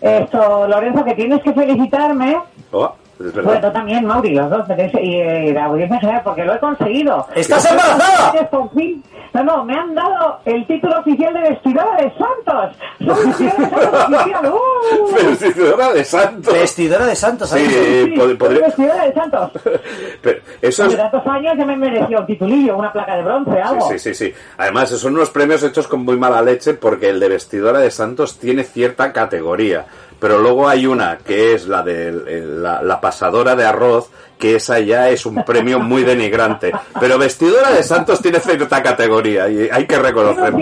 esto, 0.00 0.66
Lorenzo, 0.68 1.04
que 1.04 1.14
tienes 1.14 1.42
que 1.42 1.52
felicitarme. 1.54 2.36
Oh, 2.76 2.92
es 3.20 3.32
verdad. 3.32 3.42
Bueno, 3.44 3.60
tú 3.68 3.72
también, 3.72 4.04
Mauri, 4.04 4.34
los 4.34 4.50
dos, 4.50 4.66
y 5.00 5.14
eh, 5.20 5.52
la 5.54 5.66
audiencia 5.66 5.94
en 5.94 6.00
general, 6.00 6.22
porque 6.24 6.44
lo 6.44 6.54
he 6.54 6.58
conseguido. 6.58 7.26
¡Estás 7.34 7.70
embarazada! 7.70 8.26
Ustedes, 8.26 8.48
por 8.48 8.70
fin- 8.74 9.04
No, 9.32 9.44
no, 9.44 9.64
me 9.64 9.74
han 9.78 9.94
dado 9.94 10.38
el 10.44 10.66
título 10.66 10.98
oficial 10.98 11.32
de 11.34 11.40
vestidora 11.40 11.96
de 11.96 12.12
Santos. 12.18 12.76
Soy 12.98 13.26
vestidora 13.26 13.78
de 13.78 13.90
Santos 13.90 14.20
oficial. 14.20 14.52
¡Uh! 14.52 15.14
Vestidora 15.14 15.92
de 15.92 16.04
santo. 16.04 16.52
Vestidora 16.52 17.06
de 17.06 17.16
santos, 17.16 17.50
Sí, 17.50 17.58
eh, 17.60 18.04
Sí, 18.06 18.14
pod- 18.16 18.24
soy 18.24 18.34
podría- 18.36 18.66
vestidora 18.66 19.04
de 19.06 19.12
Santos. 19.14 19.50
Pero 20.22 20.40
eso 20.62 20.84
es... 20.86 20.96
Tantos 20.96 21.26
años 21.26 21.54
ya 21.56 21.64
me 21.64 21.76
mereció 21.76 22.18
un 22.20 22.26
titulillo, 22.26 22.76
una 22.76 22.92
placa 22.92 23.16
de 23.16 23.22
bronce, 23.22 23.60
algo. 23.60 23.88
Sí, 23.90 23.98
sí, 23.98 24.14
sí, 24.14 24.26
sí. 24.30 24.34
Además, 24.58 24.90
son 24.90 25.14
unos 25.14 25.30
premios 25.30 25.62
hechos 25.62 25.86
con 25.86 26.04
muy 26.04 26.16
mala 26.16 26.42
leche 26.42 26.74
porque 26.74 27.08
el 27.10 27.20
de 27.20 27.28
vestidora 27.28 27.78
de 27.78 27.90
Santos 27.92 28.38
tiene 28.38 28.64
cierta 28.64 29.12
categoría. 29.12 29.84
Pero 30.24 30.38
luego 30.38 30.66
hay 30.66 30.86
una 30.86 31.18
que 31.18 31.52
es 31.52 31.68
la 31.68 31.82
de 31.82 32.08
el- 32.08 32.62
la, 32.62 32.80
la 32.80 32.98
pasadora 32.98 33.54
de 33.54 33.66
arroz, 33.66 34.08
que 34.38 34.54
esa 34.56 34.78
ya 34.80 35.10
es 35.10 35.26
un 35.26 35.44
premio 35.44 35.80
muy 35.80 36.02
denigrante. 36.02 36.72
Pero 36.98 37.18
vestidora 37.18 37.70
de 37.72 37.82
Santos 37.82 38.22
tiene 38.22 38.40
cierta 38.40 38.82
categoría 38.82 39.50
y 39.50 39.68
hay 39.70 39.86
que 39.86 39.98
reconocerlo. 39.98 40.56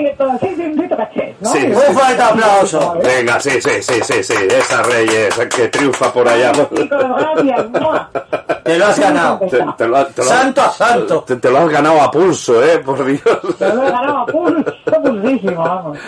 Sí, 1.45 1.59
sí, 1.61 1.67
un 1.67 1.95
fuerte 1.97 2.23
aplauso. 2.23 2.95
Venga, 3.03 3.41
sí, 3.41 3.61
sí, 3.61 3.83
sí, 3.83 3.95
sí, 4.03 4.23
sí, 4.23 4.35
esa 4.49 4.83
Reyes 4.83 5.35
que 5.55 5.69
triunfa 5.69 6.13
por 6.13 6.29
allá. 6.29 6.53
Te 8.65 8.79
lo 8.79 8.87
has 8.87 8.99
ganado. 8.99 9.39
Te, 9.41 9.49
te 9.77 9.87
lo, 9.89 10.07
te 10.07 10.23
lo- 10.23 10.29
Santo 10.29 10.63
a 10.63 10.71
santo. 10.71 11.23
Te, 11.25 11.37
te 11.37 11.51
lo 11.51 11.59
has 11.59 11.69
ganado 11.69 12.01
a 12.01 12.11
pulso, 12.11 12.63
eh, 12.63 12.79
por 12.79 13.05
Dios. 13.05 13.23
Te 13.59 13.69
lo 13.75 13.83
he 13.83 13.91
ganado 13.91 14.19
a 14.19 14.27
pulso, 14.27 14.73
pulsísimo, 15.03 15.63
vamos. 15.63 15.99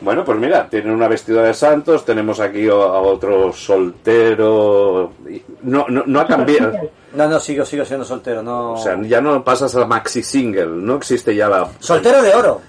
Bueno, 0.00 0.24
pues 0.24 0.38
mira, 0.38 0.66
tienen 0.68 0.92
una 0.92 1.08
vestidora 1.08 1.48
de 1.48 1.54
santos, 1.54 2.04
tenemos 2.04 2.40
aquí 2.40 2.68
a 2.68 2.74
otro 2.74 3.52
soltero. 3.52 5.12
No, 5.62 5.84
no, 5.88 6.02
no 6.06 6.20
ha 6.20 6.26
cambiado. 6.26 6.72
No, 7.12 7.28
no, 7.28 7.40
sigo, 7.40 7.64
sigo 7.64 7.84
siendo 7.84 8.04
soltero, 8.04 8.40
no... 8.42 8.74
O 8.74 8.76
sea, 8.78 8.96
ya 9.02 9.20
no 9.20 9.42
pasas 9.42 9.74
a 9.74 9.84
maxi 9.84 10.22
single, 10.22 10.66
no 10.68 10.94
existe 10.96 11.34
ya 11.34 11.48
la. 11.48 11.66
Soltero 11.80 12.22
de 12.22 12.32
oro. 12.34 12.60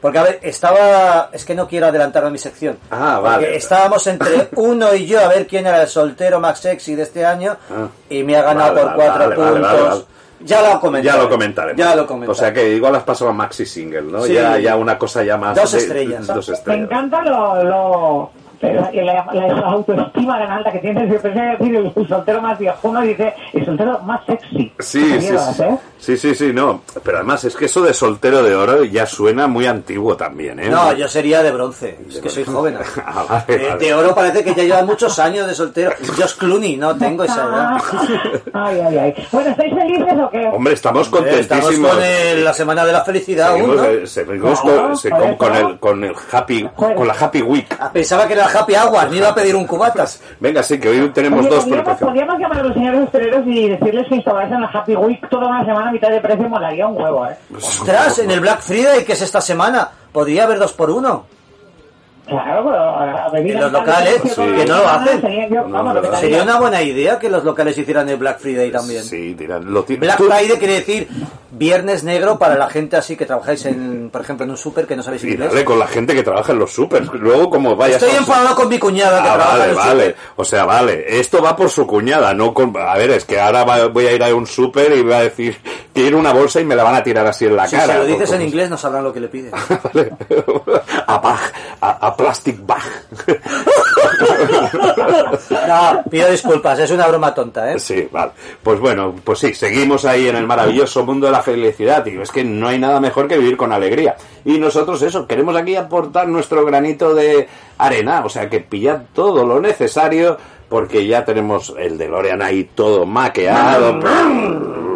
Porque, 0.00 0.18
a 0.18 0.22
ver, 0.22 0.38
estaba... 0.42 1.30
Es 1.32 1.44
que 1.44 1.54
no 1.54 1.66
quiero 1.66 1.86
adelantar 1.86 2.24
a 2.24 2.30
mi 2.30 2.38
sección. 2.38 2.78
Ah, 2.90 3.18
Porque 3.20 3.36
vale. 3.46 3.56
estábamos 3.56 4.06
entre 4.06 4.48
uno 4.56 4.94
y 4.94 5.06
yo 5.06 5.20
a 5.20 5.28
ver 5.28 5.46
quién 5.46 5.66
era 5.66 5.82
el 5.82 5.88
soltero 5.88 6.38
más 6.40 6.60
sexy 6.60 6.94
de 6.94 7.02
este 7.02 7.24
año. 7.26 7.56
Ah. 7.70 7.88
Y 8.08 8.22
me 8.22 8.36
ha 8.36 8.42
ganado 8.42 8.74
Vale, 8.74 8.80
por 8.82 8.96
vale, 8.96 9.02
cuatro 9.04 9.28
vale, 9.28 9.34
puntos. 9.36 9.60
vale, 9.72 9.82
vale. 9.82 10.04
Ya 10.40 10.62
lo 10.72 10.80
comentaré. 10.80 11.16
Ya 11.16 11.22
lo 11.22 11.28
comentaremos. 11.28 11.76
Ya 11.78 11.96
lo 11.96 12.06
comentaré. 12.06 12.30
O 12.32 12.34
sea 12.36 12.52
que 12.52 12.70
igual 12.74 12.94
has 12.94 13.02
pasado 13.02 13.30
a 13.30 13.32
maxi 13.32 13.66
single, 13.66 14.02
¿no? 14.02 14.22
Sí. 14.22 14.34
Ya, 14.34 14.56
ya 14.58 14.76
una 14.76 14.96
cosa 14.96 15.24
ya 15.24 15.36
más. 15.36 15.56
Dos 15.56 15.72
de- 15.72 15.78
estrellas. 15.78 16.26
Dos 16.28 16.52
Me 16.64 16.74
encanta 16.76 17.20
lo, 17.22 17.64
lo 17.64 18.30
la, 18.60 18.90
la- 19.32 19.46
la 19.48 19.66
autoestima 19.66 20.38
tan 20.38 20.50
alta 20.50 20.72
que 20.72 20.78
tienes. 20.78 21.10
Yo 21.12 21.20
pensé 21.20 21.40
decir 21.40 21.76
el, 21.76 21.92
el 21.94 22.08
soltero 22.08 22.40
más 22.42 22.58
viejuno 22.58 23.00
dice 23.02 23.34
el 23.52 23.64
soltero 23.64 23.98
más 24.00 24.24
sexy. 24.26 24.72
Sí, 24.78 25.20
sí, 25.20 25.34
sí. 25.38 25.62
¿eh? 25.62 25.78
sí, 25.98 26.16
sí, 26.16 26.34
sí, 26.34 26.52
no. 26.52 26.82
Pero 27.02 27.18
además 27.18 27.44
es 27.44 27.56
que 27.56 27.66
eso 27.66 27.82
de 27.82 27.94
soltero 27.94 28.42
de 28.42 28.54
oro 28.54 28.84
ya 28.84 29.06
suena 29.06 29.46
muy 29.46 29.66
antiguo 29.66 30.16
también, 30.16 30.58
¿eh? 30.60 30.68
No, 30.68 30.92
yo 30.92 31.08
sería 31.08 31.42
de 31.42 31.50
bronce. 31.52 31.98
Es 32.08 32.18
que 32.20 32.28
soy 32.30 32.44
joven. 32.44 32.76
Ah, 33.10 33.24
vale, 33.28 33.58
De, 33.58 33.68
vale. 33.68 33.84
de 33.86 33.94
oro 33.94 34.14
parece 34.14 34.44
que 34.44 34.54
ya 34.54 34.62
lleva 34.64 34.82
muchos 34.82 35.18
años 35.18 35.46
de 35.46 35.54
soltero. 35.54 35.92
Josh 36.16 36.36
Clooney, 36.36 36.76
no 36.76 36.96
tengo 36.96 37.24
esa 37.24 37.42
edad. 37.44 37.76
Ay, 38.52 38.80
ay, 38.80 38.98
ay. 38.98 39.14
Bueno, 39.32 39.50
¿estáis 39.50 39.74
felices 39.74 40.14
o 40.22 40.30
qué? 40.30 40.46
Hombre, 40.52 40.74
estamos 40.74 41.06
Eh, 41.06 41.10
contentísimos. 41.10 41.70
Estamos 41.72 41.94
con 41.96 42.02
el- 42.04 42.44
la 42.44 42.52
semana 42.52 42.84
de 42.84 42.92
la 42.92 43.04
felicidad 43.04 43.48
aún, 43.50 43.60
Seguimos, 43.60 43.76
¿no? 43.76 43.84
eh, 43.88 44.06
seguimos 44.06 44.60
Claro, 44.60 45.36
con, 45.36 45.36
con 45.36 45.56
el, 45.56 45.78
con 45.78 46.04
el 46.04 46.14
happy, 46.32 46.68
con 46.76 47.06
la 47.06 47.14
happy 47.14 47.42
week. 47.42 47.66
Ah, 47.78 47.90
Pensaba 47.92 48.26
que 48.26 48.34
era 48.34 48.47
Happy 48.48 48.74
Hour, 48.74 49.10
ni 49.10 49.18
iba 49.18 49.28
a 49.28 49.34
pedir 49.34 49.54
un 49.56 49.66
cubatas. 49.66 50.22
Venga, 50.40 50.62
sí, 50.62 50.78
que 50.78 50.88
hoy 50.88 51.10
tenemos 51.10 51.40
Oye, 51.40 51.48
dos 51.48 51.64
podríamos, 51.64 51.98
podríamos 51.98 52.38
llamar 52.38 52.58
a 52.58 52.62
los 52.62 52.74
señores 52.74 53.00
hosteleros 53.04 53.46
y 53.46 53.68
decirles 53.68 54.06
que 54.08 54.14
instaurasen 54.16 54.60
la 54.60 54.68
Happy 54.68 54.96
Week 54.96 55.28
toda 55.28 55.48
una 55.48 55.64
semana 55.64 55.88
a 55.88 55.92
mitad 55.92 56.10
de 56.10 56.20
precio 56.20 56.48
molaría 56.48 56.86
un 56.86 57.00
huevo, 57.00 57.26
¿eh? 57.26 57.36
Ostras, 57.56 58.18
en 58.18 58.30
el 58.30 58.40
Black 58.40 58.60
Friday, 58.60 59.04
que 59.04 59.12
es 59.12 59.22
esta 59.22 59.40
semana, 59.40 59.88
podría 60.12 60.44
haber 60.44 60.58
dos 60.58 60.72
por 60.72 60.90
uno. 60.90 61.26
Claro, 62.28 62.64
pero 62.64 62.76
a, 62.76 63.24
a 63.24 63.30
bebidas 63.30 63.56
En 63.56 63.62
los 63.62 63.72
locales, 63.72 64.20
sí. 64.22 64.30
que 64.34 64.66
no 64.66 64.76
lo 64.76 64.88
hacen. 64.88 65.20
sería 65.20 65.48
yo- 65.48 65.66
No, 65.66 65.82
vamos, 65.84 65.94
no. 66.02 66.16
Sería 66.16 66.42
una 66.42 66.58
buena 66.60 66.82
idea 66.82 67.18
que 67.18 67.28
los 67.28 67.42
locales 67.44 67.76
hicieran 67.78 68.08
el 68.08 68.16
Black 68.16 68.38
Friday 68.40 68.70
también. 68.70 69.02
Sí, 69.04 69.34
dirán, 69.34 69.72
lo. 69.72 69.84
Black 69.84 70.18
Friday 70.18 70.58
quiere 70.58 70.74
decir 70.74 71.08
viernes 71.50 72.04
negro 72.04 72.38
para 72.38 72.56
la 72.56 72.68
gente 72.68 72.96
así 72.96 73.16
que 73.16 73.24
trabajáis 73.26 73.64
en, 73.66 74.10
por 74.10 74.20
ejemplo, 74.20 74.44
en 74.44 74.50
un 74.50 74.56
súper 74.56 74.86
que 74.86 74.94
no 74.94 75.02
sabéis 75.02 75.24
inglés. 75.24 75.48
dale 75.48 75.64
con 75.64 75.78
la 75.78 75.86
gente 75.86 76.14
que 76.14 76.22
trabaja 76.22 76.52
en 76.52 76.58
los 76.58 76.70
supers. 76.72 77.10
Luego, 77.14 77.48
como 77.50 77.74
vayas 77.74 78.02
Estoy 78.02 78.16
enfadado 78.18 78.54
con 78.54 78.68
mi 78.68 78.78
cuñada 78.78 79.22
que 79.22 79.28
Ah, 79.28 79.34
trabaja 79.34 79.52
en 79.52 79.58
vale, 79.58 79.70
el 79.70 79.76
vale. 79.76 79.90
súper. 80.10 80.16
O 80.36 80.44
sea, 80.44 80.64
vale. 80.66 81.18
Esto 81.18 81.42
va 81.42 81.56
por 81.56 81.70
su 81.70 81.86
cuñada, 81.86 82.34
no 82.34 82.52
con... 82.54 82.74
A 82.76 82.96
ver, 82.96 83.10
es 83.10 83.24
que 83.24 83.40
ahora 83.40 83.64
va- 83.64 83.86
voy 83.88 84.06
a 84.06 84.12
ir 84.12 84.22
a 84.22 84.34
un 84.34 84.46
súper 84.46 84.92
y 84.92 85.02
voy 85.02 85.14
a 85.14 85.20
decir, 85.20 85.56
quiero 85.94 86.18
una 86.18 86.32
bolsa 86.32 86.60
y 86.60 86.64
me 86.64 86.76
la 86.76 86.84
van 86.84 86.94
a 86.96 87.02
tirar 87.02 87.26
así 87.26 87.46
en 87.46 87.56
la 87.56 87.66
Si 87.66 87.74
cara. 87.76 87.94
se 87.94 87.98
lo 88.00 88.04
dices 88.04 88.32
en 88.32 88.42
inglés 88.42 88.68
no 88.70 88.76
sabrán 88.76 89.02
lo 89.04 89.12
que 89.12 89.20
le 89.20 89.28
pides. 89.28 89.52
Vale. 89.94 90.12
A 91.06 91.18
bag, 91.18 91.52
a, 91.80 92.06
a 92.06 92.16
plastic 92.16 92.64
bag. 92.64 92.82
No, 95.50 96.02
pido 96.10 96.30
disculpas, 96.30 96.78
es 96.78 96.90
una 96.90 97.06
broma 97.06 97.34
tonta, 97.34 97.72
¿eh? 97.72 97.78
Sí, 97.78 98.08
vale. 98.10 98.32
Pues 98.62 98.80
bueno, 98.80 99.14
pues 99.22 99.38
sí, 99.38 99.54
seguimos 99.54 100.04
ahí 100.04 100.28
en 100.28 100.36
el 100.36 100.46
maravilloso 100.46 101.04
mundo 101.04 101.26
de 101.26 101.32
la 101.32 101.42
felicidad. 101.42 102.04
Y 102.06 102.18
es 102.20 102.30
que 102.30 102.44
no 102.44 102.68
hay 102.68 102.78
nada 102.78 103.00
mejor 103.00 103.28
que 103.28 103.38
vivir 103.38 103.56
con 103.56 103.72
alegría. 103.72 104.16
Y 104.44 104.58
nosotros 104.58 105.02
eso, 105.02 105.26
queremos 105.26 105.56
aquí 105.56 105.76
aportar 105.76 106.28
nuestro 106.28 106.64
granito 106.64 107.14
de 107.14 107.48
arena. 107.78 108.22
O 108.24 108.28
sea, 108.28 108.48
que 108.48 108.60
pillad 108.60 109.02
todo 109.12 109.46
lo 109.46 109.60
necesario 109.60 110.36
porque 110.68 111.06
ya 111.06 111.24
tenemos 111.24 111.74
el 111.78 111.96
DeLorean 111.96 112.42
ahí 112.42 112.64
todo 112.74 113.06
maqueado. 113.06 114.00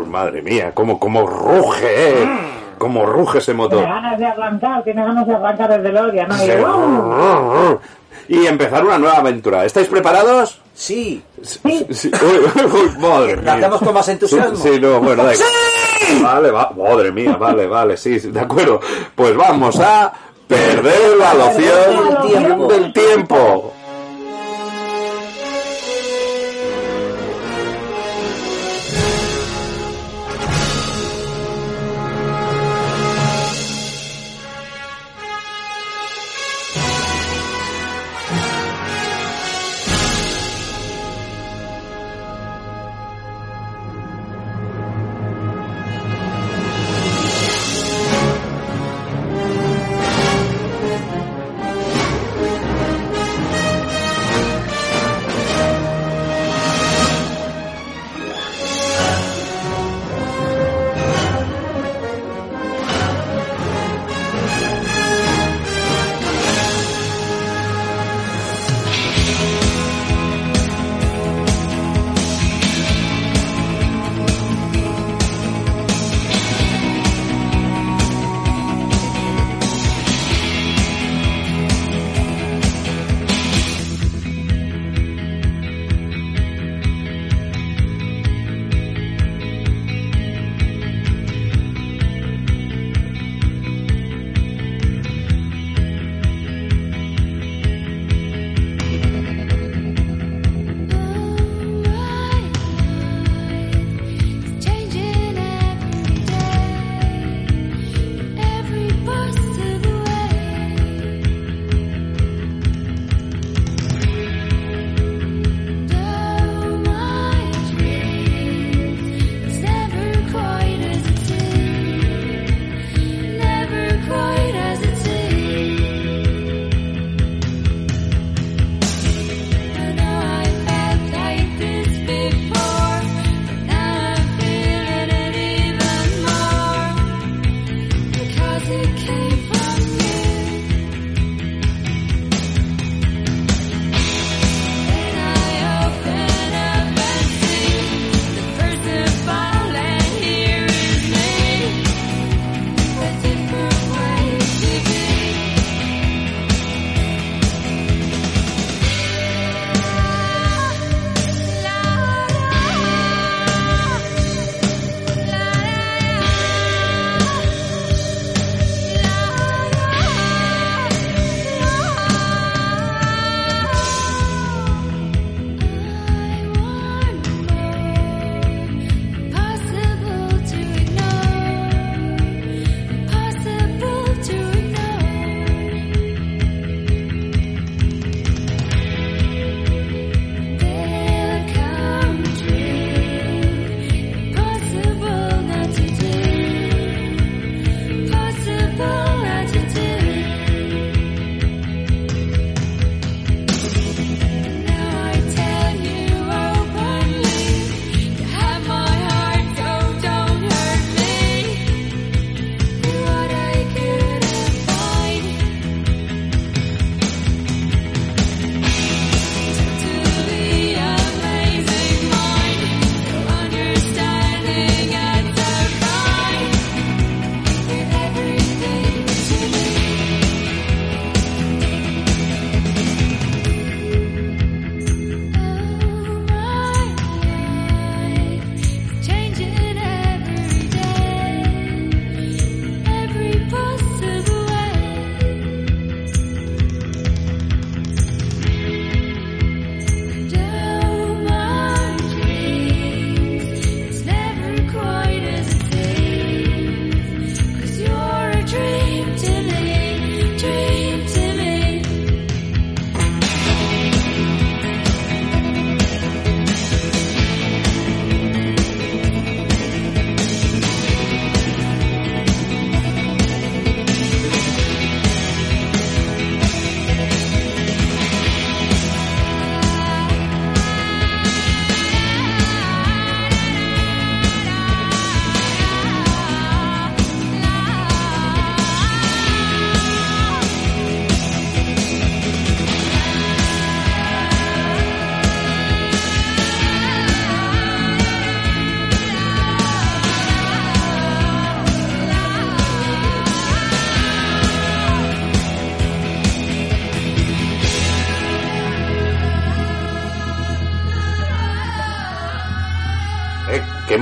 Madre 0.06 0.42
mía, 0.42 0.72
cómo, 0.74 0.98
cómo 0.98 1.26
ruge, 1.26 2.22
¿eh? 2.22 2.28
Cómo 2.82 3.06
ruge 3.06 3.38
ese 3.38 3.52
Tiene 3.52 3.62
motor. 3.62 3.84
ganas 3.84 4.18
de 4.18 4.26
arrancar, 4.26 4.82
tiene 4.82 5.04
ganas 5.04 5.24
de 5.24 5.34
arrancar 5.36 5.70
el 5.70 5.82
DeLorean, 5.84 6.28
¿no? 6.28 6.34
Y, 6.34 6.38
Sí. 6.38 6.50
¡wow! 6.58 7.80
Y 8.26 8.46
empezar 8.46 8.84
una 8.84 8.98
nueva 8.98 9.18
aventura. 9.18 9.64
¿Estáis 9.64 9.86
preparados? 9.86 10.60
Sí. 10.74 11.22
Sí, 11.42 11.86
sí. 11.90 12.10
Uy, 12.12 12.62
uy, 12.64 12.90
madre 12.98 13.36
¿Lo 13.36 13.42
mía. 13.42 13.52
hacemos 13.54 13.78
con 13.82 13.94
más 13.94 14.08
entusiasmo? 14.08 14.56
Sí, 14.56 14.68
sí, 14.74 14.80
no, 14.80 14.98
bueno, 15.00 15.22
da 15.22 15.32
igual. 15.32 15.48
Vale, 16.24 16.50
va, 16.50 16.72
madre 16.76 17.12
mía, 17.12 17.36
vale, 17.36 17.68
vale, 17.68 17.96
sí, 17.96 18.18
sí, 18.18 18.32
de 18.32 18.40
acuerdo. 18.40 18.80
Pues 19.14 19.36
vamos 19.36 19.78
a 19.78 20.12
perder 20.48 21.16
la 21.18 21.34
noción 21.34 22.68
Del 22.68 22.92
tiempo. 22.92 23.72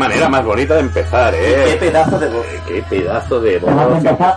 Manera 0.00 0.28
más 0.28 0.44
bonita 0.44 0.74
de 0.74 0.80
empezar, 0.80 1.32
Qué 1.34 1.74
¿eh? 1.74 1.76
pedazo 1.78 2.18
de 2.18 2.28
voz. 2.28 2.46
Qué 2.66 2.82
pedazo 2.88 3.40
de 3.40 3.58
voz. 3.58 3.72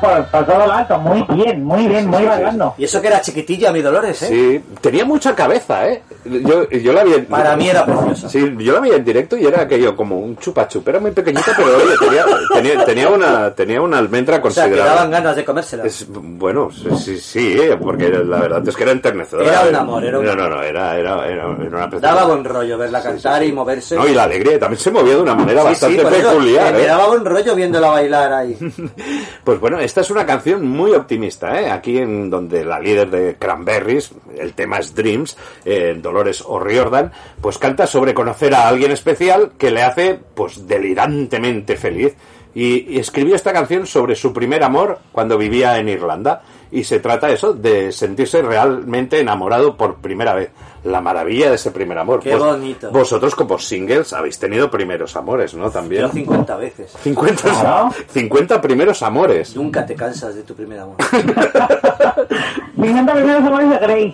por, 0.01 0.25
por 0.25 0.45
todo 0.45 0.65
lo 0.67 0.71
alto, 0.71 0.97
muy 0.99 1.23
bien, 1.35 1.63
muy 1.63 1.87
bien, 1.87 2.07
muy 2.07 2.23
bailando. 2.23 2.75
Y 2.77 2.83
eso 2.85 3.01
que 3.01 3.07
era 3.07 3.21
chiquitilla, 3.21 3.71
mi 3.71 3.81
Dolores, 3.81 4.21
¿eh? 4.23 4.27
Sí, 4.27 4.75
tenía 4.81 5.05
mucha 5.05 5.33
cabeza, 5.35 5.87
¿eh? 5.89 6.03
Yo, 6.25 6.69
yo 6.69 6.93
la 6.93 7.03
vi 7.03 7.13
en- 7.15 7.25
Para 7.25 7.55
mí 7.55 7.69
era 7.69 7.85
preciosa. 7.85 8.29
Sí, 8.29 8.53
yo 8.59 8.73
la 8.73 8.79
vi 8.79 8.91
en 8.91 9.03
directo 9.03 9.37
y 9.37 9.45
era 9.45 9.61
aquello 9.61 9.95
como 9.95 10.19
un 10.19 10.37
chupachup. 10.37 10.87
Era 10.87 10.99
muy 10.99 11.11
pequeñita, 11.11 11.51
pero 11.55 11.69
oye, 11.77 11.95
tenía, 11.99 12.25
tenía, 12.53 12.85
tenía 12.85 13.09
una, 13.09 13.51
tenía 13.53 13.81
una 13.81 13.97
almendra 13.97 14.37
O 14.37 14.49
sea, 14.51 14.65
que 14.65 14.71
considerable. 14.71 14.95
daban 14.95 15.11
ganas 15.11 15.35
de 15.35 15.45
comérsela. 15.45 15.83
Es, 15.85 16.05
bueno, 16.09 16.69
sí, 16.71 16.89
sí, 16.97 17.17
sí, 17.19 17.57
eh, 17.59 17.77
porque 17.81 18.09
la 18.09 18.39
verdad 18.39 18.67
es 18.67 18.75
que 18.75 18.83
era 18.83 18.91
enternecedora. 18.91 19.47
Era 19.47 19.69
un 19.69 19.75
amor, 19.75 20.03
era 20.05 20.19
un 20.19 20.25
No, 20.25 20.35
no, 20.35 20.49
no, 20.49 20.61
era, 20.61 20.97
era, 20.97 21.27
era, 21.27 21.47
era 21.61 21.77
una 21.77 21.87
Daba 21.87 22.25
buen 22.25 22.43
rollo 22.43 22.77
verla 22.77 23.01
cantar 23.01 23.43
y 23.43 23.51
moverse. 23.51 23.95
No, 23.95 24.07
y 24.07 24.13
la 24.13 24.23
alegría 24.23 24.59
también 24.59 24.79
se 24.79 24.91
movía 24.91 25.15
de 25.15 25.21
una 25.21 25.35
manera 25.35 25.52
Sí, 25.61 25.67
bastante 25.67 25.97
sí, 25.97 26.03
por 26.03 26.13
eso, 26.13 26.29
peculiar. 26.29 26.73
me, 26.73 26.79
me 26.79 26.83
¿eh? 26.85 26.87
daba 26.87 27.07
buen 27.07 27.25
rollo 27.25 27.55
viéndola 27.55 27.89
bailar 27.89 28.33
ahí. 28.33 28.57
Pues 29.43 29.59
bueno, 29.59 29.77
esta 29.79 30.01
es 30.01 30.09
una 30.09 30.25
canción 30.25 30.65
muy 30.65 30.93
optimista, 30.93 31.59
¿eh? 31.61 31.69
Aquí 31.69 31.97
en 31.97 32.29
donde 32.29 32.63
la 32.63 32.79
líder 32.79 33.09
de 33.09 33.35
Cranberries, 33.35 34.11
el 34.37 34.53
tema 34.53 34.77
es 34.79 34.95
Dreams, 34.95 35.35
eh, 35.65 35.97
Dolores 36.01 36.41
O'Riordan, 36.47 37.11
pues 37.41 37.57
canta 37.57 37.85
sobre 37.85 38.13
conocer 38.13 38.55
a 38.55 38.67
alguien 38.69 38.91
especial 38.91 39.51
que 39.57 39.69
le 39.69 39.83
hace, 39.83 40.17
pues, 40.33 40.65
delirantemente 40.65 41.75
feliz. 41.75 42.15
Y, 42.55 42.93
y 42.93 42.99
escribió 42.99 43.35
esta 43.35 43.51
canción 43.51 43.85
sobre 43.87 44.15
su 44.15 44.31
primer 44.31 44.63
amor 44.63 44.99
cuando 45.11 45.37
vivía 45.37 45.77
en 45.79 45.89
Irlanda. 45.89 46.43
Y 46.71 46.83
se 46.85 46.99
trata 46.99 47.29
eso, 47.29 47.53
de 47.53 47.91
sentirse 47.91 48.41
realmente 48.41 49.19
enamorado 49.19 49.75
por 49.75 49.95
primera 49.97 50.33
vez. 50.33 50.51
La 50.83 50.99
maravilla 50.99 51.49
de 51.49 51.55
ese 51.55 51.71
primer 51.71 51.97
amor. 51.97 52.19
Qué 52.19 52.35
bonito. 52.35 52.91
Vosotros 52.91 53.33
como 53.35 53.57
singles 53.57 54.11
habéis 54.11 54.37
tenido 54.37 54.69
primeros 54.69 55.15
amores, 55.15 55.53
¿no? 55.53 55.69
También. 55.69 56.01
Yo 56.03 56.09
50 56.09 56.55
veces. 56.57 56.91
50, 57.01 57.41
Claro. 57.41 57.89
50 58.09 58.61
primeros 58.61 59.01
amores. 59.01 59.55
Nunca 59.55 59.85
te 59.85 59.95
cansas 59.95 60.35
de 60.35 60.43
tu 60.43 60.53
primer 60.55 60.79
amor. 60.79 60.97
Mi 62.75 62.89
encanta 62.89 63.13
primeros 63.13 63.43
amores 63.45 63.69
de 63.69 63.77
Grey. 63.77 64.13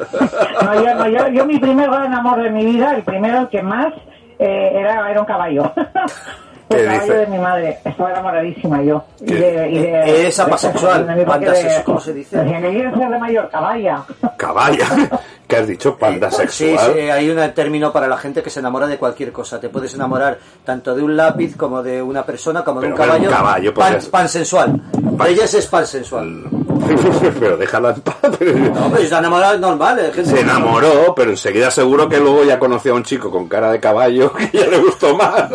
No, 0.64 0.76
yo, 0.84 0.96
no, 0.96 1.08
yo, 1.08 1.28
yo 1.30 1.46
mi 1.46 1.58
primer 1.58 1.90
gran 1.90 2.14
amor 2.14 2.44
de 2.44 2.50
mi 2.52 2.64
vida, 2.66 2.94
el 2.96 3.04
primero, 3.04 3.40
el 3.40 3.48
que 3.50 3.64
más, 3.64 3.94
eh, 4.38 4.72
era, 4.76 5.10
era 5.10 5.20
un 5.20 5.26
caballo. 5.26 5.72
¿Qué 6.70 6.82
El 6.82 6.86
caballo 6.86 7.14
de 7.16 7.28
mi 7.28 7.38
madre. 7.40 7.80
Estaba 7.84 8.12
enamoradísima 8.12 8.84
yo. 8.84 9.04
Y 9.22 9.34
de, 9.34 9.70
y 9.72 9.80
de, 9.80 9.88
de- 9.92 10.34
apasexual. 10.40 11.08
de- 11.08 11.14
de- 11.16 11.64
de- 11.64 11.84
¿cómo 11.84 12.00
se 12.00 12.14
dice? 12.14 12.38
De 12.38 13.18
mayor, 13.20 13.50
caballa. 13.50 14.04
Caballa. 14.38 14.88
¿Qué 15.48 15.56
has 15.58 15.68
dicho? 15.68 15.98
Panda 15.98 16.30
Sí, 16.30 16.38
sexual. 16.48 16.94
sí, 16.94 17.00
hay 17.10 17.28
un 17.32 17.54
término 17.56 17.92
para 17.92 18.08
la 18.08 18.18
gente 18.18 18.44
que 18.44 18.52
se 18.52 18.60
enamora 18.60 18.86
de 18.86 18.98
cualquier 18.98 19.32
cosa. 19.32 19.60
Te 19.60 19.70
puedes 19.70 19.92
enamorar 19.96 20.38
tanto 20.64 20.94
de 20.94 21.02
un 21.02 21.18
lápiz 21.18 21.56
como 21.58 21.82
de 21.82 22.04
una 22.04 22.24
persona, 22.24 22.64
como 22.64 22.80
de 22.82 22.90
Pero 22.90 22.94
un 22.94 22.98
bueno, 23.00 23.14
caballo. 23.14 23.30
un 23.30 23.36
caballo, 23.36 23.74
pan, 23.74 23.84
podrías- 23.94 24.06
pansensual. 24.10 24.82
Reyes 25.18 25.54
es 25.56 25.66
pansensual. 25.66 26.44
pero 27.40 27.58
déjala 27.58 27.90
en 27.96 28.02
paz. 28.02 28.16
No, 28.22 29.18
enamorado 29.18 29.56
es 29.56 29.60
normal. 29.60 29.98
es 30.00 30.14
gente- 30.14 30.30
Se 30.30 30.40
enamoró, 30.42 31.14
pero 31.16 31.32
enseguida 31.32 31.72
seguro 31.72 32.08
que 32.08 32.20
luego 32.20 32.44
ya 32.44 32.60
conoció 32.60 32.94
a 32.94 32.96
un 32.96 33.04
chico 33.04 33.32
con 33.32 33.48
cara 33.48 33.72
de 33.72 33.80
caballo 33.80 34.32
que 34.52 34.56
ya 34.56 34.68
le 34.68 34.78
gustó 34.78 35.16
más. 35.16 35.50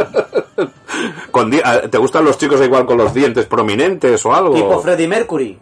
Con 1.35 1.51
di- 1.51 1.61
ah, 1.65 1.81
¿Te 1.91 1.99
gustan 1.99 2.25
los 2.25 2.39
chicos 2.39 2.61
igual 2.65 2.87
con 2.87 2.97
los 2.97 3.13
dientes 3.13 3.47
prominentes 3.47 4.25
o 4.25 4.33
algo? 4.33 4.55
Tipo 4.55 4.79
Freddie 4.79 5.09
Mercury. 5.09 5.59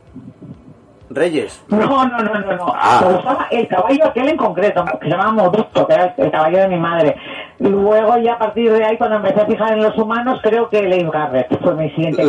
Reyes. 1.08 1.62
No, 1.68 1.78
no, 1.78 2.04
no, 2.04 2.18
no, 2.22 2.56
no. 2.56 2.72
Ah. 2.76 3.00
Me 3.06 3.14
gustaba 3.14 3.46
el 3.50 3.66
caballo 3.68 4.04
aquel 4.06 4.28
en 4.28 4.36
concreto, 4.36 4.84
que 4.84 4.98
se 5.06 5.08
llamaba 5.08 5.32
Modusto, 5.32 5.86
que 5.86 5.94
era 5.94 6.14
el 6.18 6.30
caballo 6.30 6.58
de 6.58 6.68
mi 6.68 6.76
madre. 6.76 7.16
Luego 7.58 8.16
ya 8.18 8.32
a 8.34 8.38
partir 8.38 8.72
de 8.72 8.84
ahí, 8.84 8.96
cuando 8.98 9.16
empecé 9.16 9.40
a 9.40 9.46
fijar 9.46 9.72
en 9.74 9.82
los 9.84 9.96
humanos, 9.96 10.40
creo 10.42 10.68
que 10.68 10.82
Leif 10.82 11.08
Garrett 11.12 11.46
fue 11.62 11.74
mi 11.74 11.88
siguiente. 11.90 12.24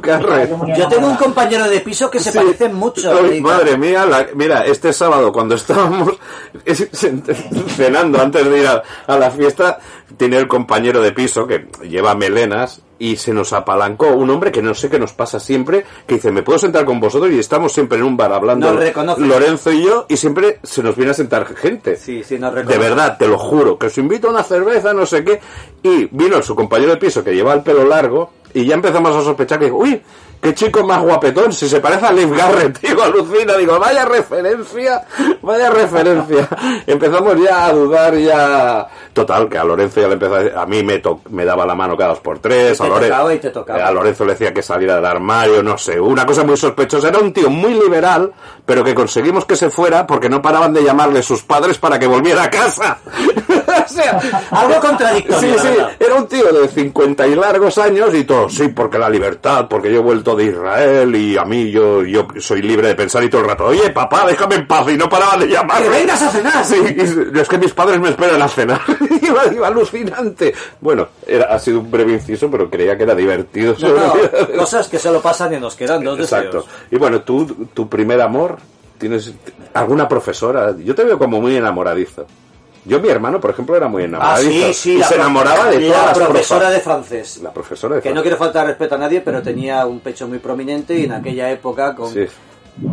Garrett. 0.00 0.50
Yo 0.76 0.88
tengo 0.88 1.08
un 1.08 1.16
compañero 1.16 1.68
de 1.68 1.80
piso 1.80 2.10
que 2.10 2.18
se 2.20 2.32
Sí. 2.32 2.38
parecen 2.38 2.74
mucho. 2.74 3.12
Ay, 3.12 3.36
Y- 3.38 3.40
madre 3.40 3.76
mía, 3.76 4.06
la- 4.06 4.26
mira, 4.34 4.64
este 4.64 4.92
sábado 4.92 5.32
cuando 5.32 5.54
estábamos 5.54 6.12
es- 6.64 6.88
cenando 7.76 8.20
antes 8.20 8.48
de 8.48 8.58
ir 8.60 8.66
a, 8.66 8.82
a 9.06 9.18
la 9.18 9.30
fiesta, 9.30 9.78
tiene 10.16 10.36
el 10.38 10.48
compañero 10.48 11.00
de 11.02 11.12
piso 11.12 11.46
que 11.46 11.68
lleva 11.82 12.14
melenas 12.14 12.82
y 13.02 13.16
se 13.16 13.34
nos 13.34 13.52
apalancó 13.52 14.14
un 14.14 14.30
hombre 14.30 14.52
que 14.52 14.62
no 14.62 14.74
sé 14.74 14.88
qué 14.88 14.96
nos 14.96 15.12
pasa 15.12 15.40
siempre, 15.40 15.84
que 16.06 16.14
dice, 16.14 16.30
¿me 16.30 16.44
puedo 16.44 16.56
sentar 16.60 16.84
con 16.84 17.00
vosotros? 17.00 17.32
Y 17.32 17.38
estamos 17.40 17.72
siempre 17.72 17.98
en 17.98 18.04
un 18.04 18.16
bar 18.16 18.32
hablando 18.32 18.72
Nos. 18.72 19.18
Lorenzo 19.18 19.72
y 19.72 19.82
yo 19.82 20.06
y 20.08 20.16
siempre 20.16 20.60
se 20.62 20.84
nos 20.84 20.94
viene 20.94 21.10
a 21.10 21.14
sentar 21.14 21.44
gente. 21.56 21.96
Sí, 21.96 22.22
sí, 22.22 22.38
nos 22.38 22.54
De 22.54 22.78
verdad, 22.78 23.18
te 23.18 23.26
lo 23.26 23.38
juro, 23.38 23.76
que 23.76 23.86
os 23.86 23.98
invito 23.98 24.28
a 24.28 24.30
una 24.30 24.44
cerveza, 24.44 24.94
no 24.94 25.04
sé 25.04 25.24
qué. 25.24 25.40
Y 25.82 26.08
vino 26.12 26.40
su 26.42 26.54
compañero 26.54 26.92
de 26.92 26.98
piso 26.98 27.24
que 27.24 27.34
lleva 27.34 27.52
el 27.54 27.64
pelo 27.64 27.84
largo 27.84 28.34
y 28.54 28.66
ya 28.66 28.76
empezamos 28.76 29.16
a 29.16 29.22
sospechar 29.22 29.58
que, 29.58 29.72
uy, 29.72 30.00
qué 30.42 30.54
chico 30.54 30.84
más 30.84 31.00
guapetón, 31.02 31.52
si 31.52 31.68
se 31.68 31.80
parece 31.80 32.04
a 32.06 32.12
Leif 32.12 32.30
Garrett, 32.36 32.78
digo, 32.82 33.02
alucina, 33.02 33.56
digo, 33.56 33.78
vaya 33.78 34.04
referencia, 34.04 35.02
vaya 35.40 35.70
referencia. 35.70 36.48
Empezamos 36.86 37.36
ya 37.40 37.66
a 37.66 37.72
dudar, 37.72 38.14
ya... 38.16 38.86
Total, 39.12 39.48
que 39.48 39.58
a 39.58 39.64
Lorenzo 39.64 40.00
ya 40.00 40.08
le 40.08 40.14
empezó 40.14 40.34
a... 40.36 40.62
A 40.62 40.66
mí 40.66 40.82
me, 40.82 40.98
to- 40.98 41.20
me 41.30 41.44
daba 41.44 41.64
la 41.66 41.74
mano 41.74 41.96
cada 41.96 42.10
dos 42.10 42.20
por 42.20 42.38
tres, 42.40 42.80
a, 42.80 42.84
te 42.84 42.90
Lore- 42.90 43.08
tocaba 43.08 43.34
y 43.34 43.38
te 43.38 43.50
tocaba. 43.50 43.86
a 43.86 43.92
Lorenzo 43.92 44.24
le 44.24 44.32
decía 44.32 44.52
que 44.52 44.62
saliera 44.62 44.96
del 44.96 45.06
armario, 45.06 45.62
no 45.62 45.78
sé, 45.78 46.00
una 46.00 46.26
cosa 46.26 46.44
muy 46.44 46.56
sospechosa. 46.56 47.08
Era 47.08 47.18
un 47.20 47.32
tío 47.32 47.48
muy 47.50 47.74
liberal, 47.74 48.32
pero 48.66 48.82
que 48.82 48.94
conseguimos 48.94 49.44
que 49.44 49.54
se 49.56 49.70
fuera 49.70 50.06
porque 50.06 50.28
no 50.28 50.40
paraban 50.42 50.72
de 50.72 50.82
llamarle 50.82 51.22
sus 51.22 51.42
padres 51.42 51.78
para 51.78 51.98
que 51.98 52.06
volviera 52.06 52.42
a 52.44 52.50
casa. 52.50 52.98
o 53.90 53.92
sea, 53.92 54.20
Algo 54.50 54.80
contradictorio, 54.80 55.58
Sí, 55.58 55.68
sí, 55.68 55.76
era 55.98 56.14
un 56.14 56.26
tío 56.26 56.52
de 56.52 56.68
50 56.68 57.26
y 57.26 57.34
largos 57.34 57.78
años 57.78 58.14
y 58.14 58.24
todo, 58.24 58.48
sí, 58.48 58.68
porque 58.68 58.98
la 58.98 59.08
libertad, 59.08 59.66
porque 59.68 59.90
yo 59.92 59.98
he 59.98 60.02
vuelto 60.02 60.34
de 60.36 60.44
Israel 60.44 61.14
y 61.16 61.36
a 61.36 61.44
mí 61.44 61.70
yo, 61.70 62.02
yo 62.04 62.26
soy 62.38 62.62
libre 62.62 62.88
de 62.88 62.94
pensar 62.94 63.22
y 63.24 63.30
todo 63.30 63.42
el 63.42 63.48
rato, 63.48 63.64
oye, 63.64 63.90
papá, 63.90 64.24
déjame 64.26 64.56
en 64.56 64.66
paz 64.66 64.86
y 64.90 64.96
no 64.96 65.08
paraban 65.08 65.40
de 65.40 65.48
llamarle. 65.48 65.84
¡Que 65.88 65.90
vengas 65.90 66.22
a 66.22 66.30
cenar! 66.30 66.64
Sí, 66.64 66.76
es 67.34 67.48
que 67.48 67.58
mis 67.58 67.72
padres 67.72 68.00
me 68.00 68.10
esperan 68.10 68.40
a 68.40 68.48
cenar. 68.48 68.80
iba, 69.22 69.46
iba 69.52 69.66
alucinante. 69.66 70.54
Bueno, 70.80 71.08
era, 71.26 71.46
ha 71.54 71.58
sido 71.58 71.80
un 71.80 71.90
breve 71.90 72.12
inciso, 72.12 72.50
pero 72.50 72.70
creía 72.70 72.96
que 72.96 73.04
era 73.04 73.14
divertido. 73.14 73.74
No, 73.80 73.88
no, 73.88 74.14
cosas 74.58 74.88
que 74.88 74.98
solo 74.98 75.20
pasan 75.20 75.54
y 75.54 75.60
nos 75.60 75.74
quedan 75.74 76.02
dos 76.04 76.18
Exacto. 76.18 76.58
deseos. 76.58 76.66
Y 76.90 76.96
bueno, 76.96 77.22
tú, 77.22 77.68
tu 77.72 77.88
primer 77.88 78.20
amor, 78.20 78.58
¿tienes 78.98 79.32
alguna 79.74 80.08
profesora? 80.08 80.74
Yo 80.78 80.94
te 80.94 81.04
veo 81.04 81.18
como 81.18 81.40
muy 81.40 81.56
enamoradizo. 81.56 82.26
Yo, 82.84 82.98
mi 83.00 83.08
hermano, 83.08 83.40
por 83.40 83.50
ejemplo, 83.50 83.76
era 83.76 83.86
muy 83.88 84.02
Ah, 84.02 84.06
enamoradizo. 84.06 84.50
sí, 84.50 84.74
sí. 84.74 84.92
y 84.94 84.98
la 84.98 85.06
se 85.08 85.14
enamoraba 85.14 85.66
de 85.70 85.80
la 85.80 85.86
todas 85.94 86.06
las 86.18 86.18
profesora 86.28 86.70
de 86.70 86.80
francés. 86.80 87.40
La 87.42 87.52
profesora 87.52 87.94
de 87.96 88.02
Que 88.02 88.08
no 88.08 88.14
francés. 88.16 88.22
quiero 88.22 88.36
faltar 88.38 88.66
respeto 88.66 88.94
a 88.96 88.98
nadie, 88.98 89.20
pero 89.20 89.40
tenía 89.42 89.86
un 89.86 90.00
pecho 90.00 90.26
muy 90.26 90.38
prominente 90.38 90.94
y 90.98 91.04
en 91.04 91.12
aquella 91.12 91.50
época, 91.50 91.94
con, 91.94 92.12
Sí, 92.12 92.26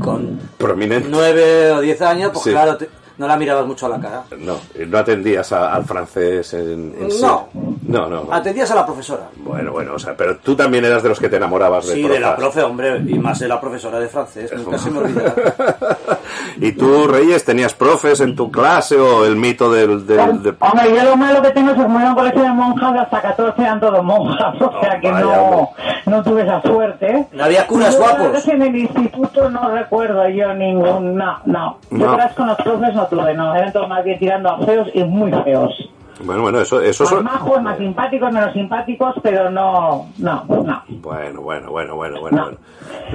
con 0.01 0.39
prominente. 0.57 1.07
nueve 1.09 1.71
o 1.71 1.81
diez 1.81 2.01
años, 2.01 2.31
pues 2.33 2.45
claro, 2.45 2.77
te- 2.77 2.89
no 3.19 3.27
la 3.27 3.37
mirabas 3.37 3.67
mucho 3.67 3.85
a 3.85 3.89
la 3.89 3.99
cara. 3.99 4.23
No, 4.39 4.55
no 4.87 4.97
atendías 4.97 5.51
a- 5.51 5.73
al 5.75 5.85
francés 5.85 6.53
en, 6.55 6.95
en 6.99 7.11
sí. 7.11 7.21
No. 7.21 7.47
No, 7.87 8.07
no. 8.07 8.27
Atendías 8.31 8.69
a 8.71 8.75
la 8.75 8.85
profesora. 8.85 9.23
Bueno, 9.37 9.71
bueno, 9.71 9.95
o 9.95 9.99
sea, 9.99 10.15
pero 10.15 10.37
tú 10.37 10.55
también 10.55 10.85
eras 10.85 11.01
de 11.03 11.09
los 11.09 11.19
que 11.19 11.27
te 11.27 11.37
enamorabas 11.37 11.87
de 11.87 11.95
Sí, 11.95 12.03
de 12.07 12.19
la 12.19 12.35
profe, 12.35 12.61
hombre, 12.61 12.97
y 13.05 13.17
más 13.17 13.39
de 13.39 13.47
la 13.47 13.59
profesora 13.59 13.99
de 13.99 14.07
francés, 14.07 14.51
nunca 14.55 14.77
se 14.77 14.91
me 14.91 14.99
olvidará. 14.99 15.33
¿Y 16.61 16.71
tú, 16.73 17.07
Reyes, 17.07 17.43
tenías 17.45 17.73
profes 17.73 18.19
en 18.21 18.35
tu 18.35 18.51
clase 18.51 18.95
o 18.97 19.25
el 19.25 19.35
mito 19.35 19.71
del... 19.71 20.05
del- 20.05 20.43
de- 20.43 20.53
Hombre, 20.59 20.95
yo 20.95 21.03
lo 21.03 21.15
malo 21.17 21.41
que 21.41 21.49
tengo 21.51 21.71
es 21.71 21.77
que 21.77 21.83
como 21.83 21.99
era 21.99 22.09
un 22.09 22.15
colegio 22.15 22.43
de 22.43 22.49
monjas, 22.49 22.93
de 22.93 22.99
hasta 22.99 23.21
14 23.21 23.61
eran 23.61 23.79
todos 23.79 24.03
monjas, 24.03 24.61
o 24.61 24.79
sea 24.81 24.99
que 24.99 25.11
vaya, 25.11 25.25
no, 25.25 25.69
no 26.05 26.23
tuve 26.23 26.43
esa 26.43 26.61
suerte. 26.61 27.27
No 27.31 27.43
había 27.45 27.65
curas 27.67 27.97
guapos. 27.97 28.47
En 28.47 28.61
el 28.61 28.75
instituto 28.75 29.49
no 29.49 29.69
recuerdo 29.71 30.27
yo 30.29 30.53
ningún, 30.53 31.15
no, 31.15 31.39
no. 31.45 31.77
Yo 31.91 31.97
No. 31.97 32.17
con 32.35 32.47
los 32.47 32.57
profes 32.57 32.93
no 32.93 33.07
tuve, 33.09 33.33
no, 33.33 33.55
eran 33.55 33.71
todos 33.73 33.87
más 33.89 34.03
bien 34.03 34.19
tirando 34.19 34.49
a 34.49 34.59
feos 34.59 34.87
y 34.93 35.03
muy 35.03 35.31
feos. 35.43 35.89
Bueno, 36.21 36.41
bueno, 36.41 36.59
eso, 36.59 36.81
eso 36.81 37.03
Más 37.05 37.13
son... 37.13 37.23
majos, 37.23 37.61
más 37.61 37.77
simpáticos, 37.77 38.31
menos 38.33 38.51
simpáticos, 38.53 39.15
pero 39.23 39.49
no, 39.49 40.07
no, 40.17 40.43
no. 40.49 40.83
Bueno, 40.89 41.41
bueno, 41.41 41.71
bueno, 41.71 41.95
bueno, 41.95 42.19
bueno. 42.19 42.37
No. 42.37 42.43
bueno. 42.43 42.57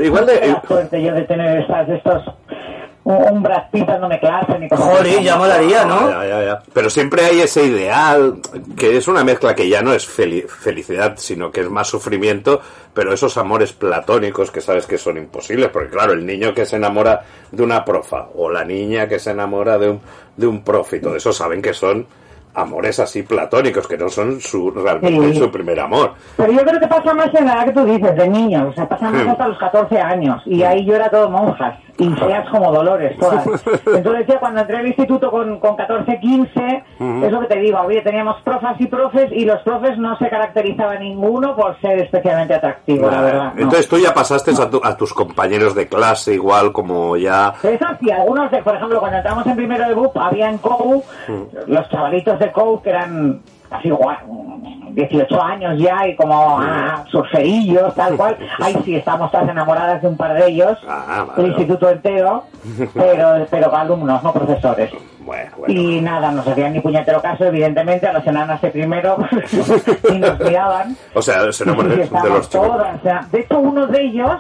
Igual 0.03 0.27
No 0.27 0.33
de... 0.33 0.49
la 0.49 0.63
suerte 0.63 1.03
yo 1.03 1.13
de 1.15 1.23
tener 1.25 1.61
estas, 1.61 1.89
estos, 1.91 2.23
un, 3.05 3.43
Brad 3.43 3.65
Pitt 3.71 3.87
dándome 3.87 4.19
clase 4.19 4.59
ni 4.59 4.67
así. 4.71 5.23
ya 5.25 5.37
molaría, 5.37 5.85
¿no? 5.85 6.09
Ya, 6.11 6.27
ya, 6.27 6.45
ya. 6.45 6.63
Pero 6.73 6.89
siempre 6.91 7.25
hay 7.25 7.41
ese 7.43 7.65
ideal, 7.65 8.37
que 8.77 8.97
es 8.97 9.07
una 9.09 9.23
mezcla 9.25 9.55
que 9.55 9.69
ya 9.69 9.83
no 9.83 9.93
es 9.93 10.09
fel- 10.09 10.47
felicidad, 10.49 11.15
sino 11.19 11.51
que 11.51 11.61
es 11.61 11.71
más 11.71 11.87
sufrimiento, 11.89 12.61
pero 12.95 13.13
esos 13.13 13.37
amores 13.37 13.73
platónicos 13.73 14.51
que 14.51 14.61
sabes 14.61 14.87
que 14.87 14.97
son 14.99 15.19
imposibles, 15.19 15.69
porque 15.71 15.91
claro, 15.91 16.13
el 16.15 16.25
niño 16.25 16.55
que 16.55 16.65
se 16.67 16.77
enamora 16.77 17.23
de 17.53 17.63
una 17.63 17.85
profa, 17.85 18.29
o 18.35 18.51
la 18.51 18.65
niña 18.65 19.07
que 19.09 19.19
se 19.19 19.31
enamora 19.33 19.77
de 19.79 19.91
un, 19.91 20.01
de 20.37 20.47
un 20.47 20.63
profe, 20.65 20.97
y 20.97 21.01
todo 21.01 21.17
eso 21.17 21.33
saben 21.33 21.61
que 21.61 21.75
son 21.75 22.07
amores 22.55 23.01
así 23.01 23.23
platónicos, 23.23 23.87
que 23.89 23.97
no 23.99 24.09
son 24.09 24.41
su, 24.41 24.71
realmente 24.71 25.33
Sí. 25.33 25.39
su 25.39 25.51
primer 25.51 25.81
amor. 25.81 26.13
Pero 26.37 26.53
yo 26.53 26.61
creo 26.65 26.81
que 26.81 26.87
pasa 26.87 27.13
más 27.15 27.35
en 27.35 27.47
la 27.47 27.55
edad 27.55 27.65
que 27.67 27.73
tú 27.73 27.85
dices, 27.85 28.17
de 28.17 28.29
niños, 28.29 28.69
o 28.71 28.73
sea, 28.75 28.89
pasa 28.89 29.11
más 29.11 29.23
Sí. 29.23 29.29
hasta 29.29 29.49
los 29.49 29.59
14 29.59 29.99
años, 30.01 30.43
y 30.47 30.63
ahí 30.63 30.85
yo 30.85 30.95
era 30.95 31.09
todo 31.11 31.29
monjas, 31.31 31.79
y 31.99 32.09
feas 32.11 32.49
como 32.51 32.73
dolores 32.73 33.17
todas. 33.19 33.45
Entonces 33.87 34.27
ya 34.27 34.39
cuando 34.39 34.61
entré 34.61 34.77
al 34.79 34.87
instituto 34.87 35.31
con, 35.31 35.59
con 35.61 35.77
14, 35.77 36.19
15, 36.21 36.85
es 37.25 37.33
lo 37.33 37.41
que 37.41 37.47
te 37.47 37.59
digo, 37.61 37.79
oye, 37.81 38.01
teníamos 38.03 38.41
profas 38.43 38.77
y 38.81 38.87
profes, 38.87 39.31
y 39.33 39.45
los 39.45 39.61
profes 39.63 39.97
no 39.99 40.17
se 40.19 40.29
caracterizaba 40.29 40.97
ninguno 40.97 41.55
por 41.57 41.81
ser 41.81 41.99
especialmente 42.01 42.55
atractivo, 42.55 43.11
la 43.11 43.21
verdad. 43.21 43.53
no. 43.55 43.63
Entonces 43.63 43.89
tú 43.89 43.99
ya 43.99 44.13
pasaste 44.15 44.51
a, 44.61 44.71
tu- 44.71 44.81
a 44.83 44.97
tus 44.97 45.13
compañeros 45.15 45.75
de 45.75 45.87
clase 45.89 46.35
igual 46.35 46.73
como 46.73 47.17
ya... 47.17 47.55
Eso 47.63 47.87
sí, 48.01 48.11
algunos, 48.11 48.51
de, 48.51 48.63
por 48.63 48.77
ejemplo, 48.77 49.01
cuando 49.01 49.19
entramos 49.19 49.47
en 49.47 49.57
primero 49.57 49.89
de 49.89 49.95
BUP, 49.95 50.17
había 50.19 50.49
en 50.51 50.59
COU, 50.59 51.03
los 51.67 51.89
chavalitos 51.91 52.39
de 52.39 52.44
COU 52.53 52.83
que 52.83 52.91
eran 52.91 53.41
así 53.71 53.89
igual, 53.89 54.19
18 54.93 55.43
años 55.43 55.79
ya 55.79 56.07
y 56.07 56.15
como 56.15 56.59
ah, 56.61 57.05
surferillos, 57.11 57.95
tal 57.95 58.17
cual. 58.17 58.37
Ahí 58.61 58.77
sí, 58.85 58.97
estamos 58.97 59.31
todas 59.31 59.49
enamoradas 59.49 60.03
de 60.03 60.09
un 60.09 60.17
par 60.17 60.35
de 60.35 60.49
ellos, 60.49 60.79
Ah, 60.89 61.27
el 61.37 61.47
instituto 61.47 61.91
entero, 61.91 62.45
pero, 62.95 63.47
pero 63.51 63.75
alumnos, 63.75 64.23
no 64.23 64.33
profesores. 64.33 64.93
Bueno, 65.21 65.51
bueno. 65.57 65.75
Y 65.75 66.01
nada, 66.03 66.31
no 66.31 66.43
se 66.43 66.53
hacían 66.53 66.75
ni 66.75 66.81
puñetero 66.81 67.21
caso, 67.23 67.45
evidentemente, 67.47 68.07
a 68.07 68.13
los 68.13 68.27
enanas 68.27 68.61
de 68.61 68.71
primero 68.71 69.17
y 70.13 70.19
nos 70.19 70.39
miraban. 70.39 70.97
O 71.15 71.23
sea, 71.23 71.51
se 71.51 71.65
enamoran 71.65 71.97
de 71.97 72.03
estábamos 72.03 72.39
los 72.39 72.51
chicos. 72.51 72.69
todas, 72.69 72.97
o 72.97 73.03
sea, 73.03 73.27
de 73.33 73.41
hecho, 73.41 73.59
uno 73.59 73.87
de 73.87 74.03
ellos, 74.03 74.37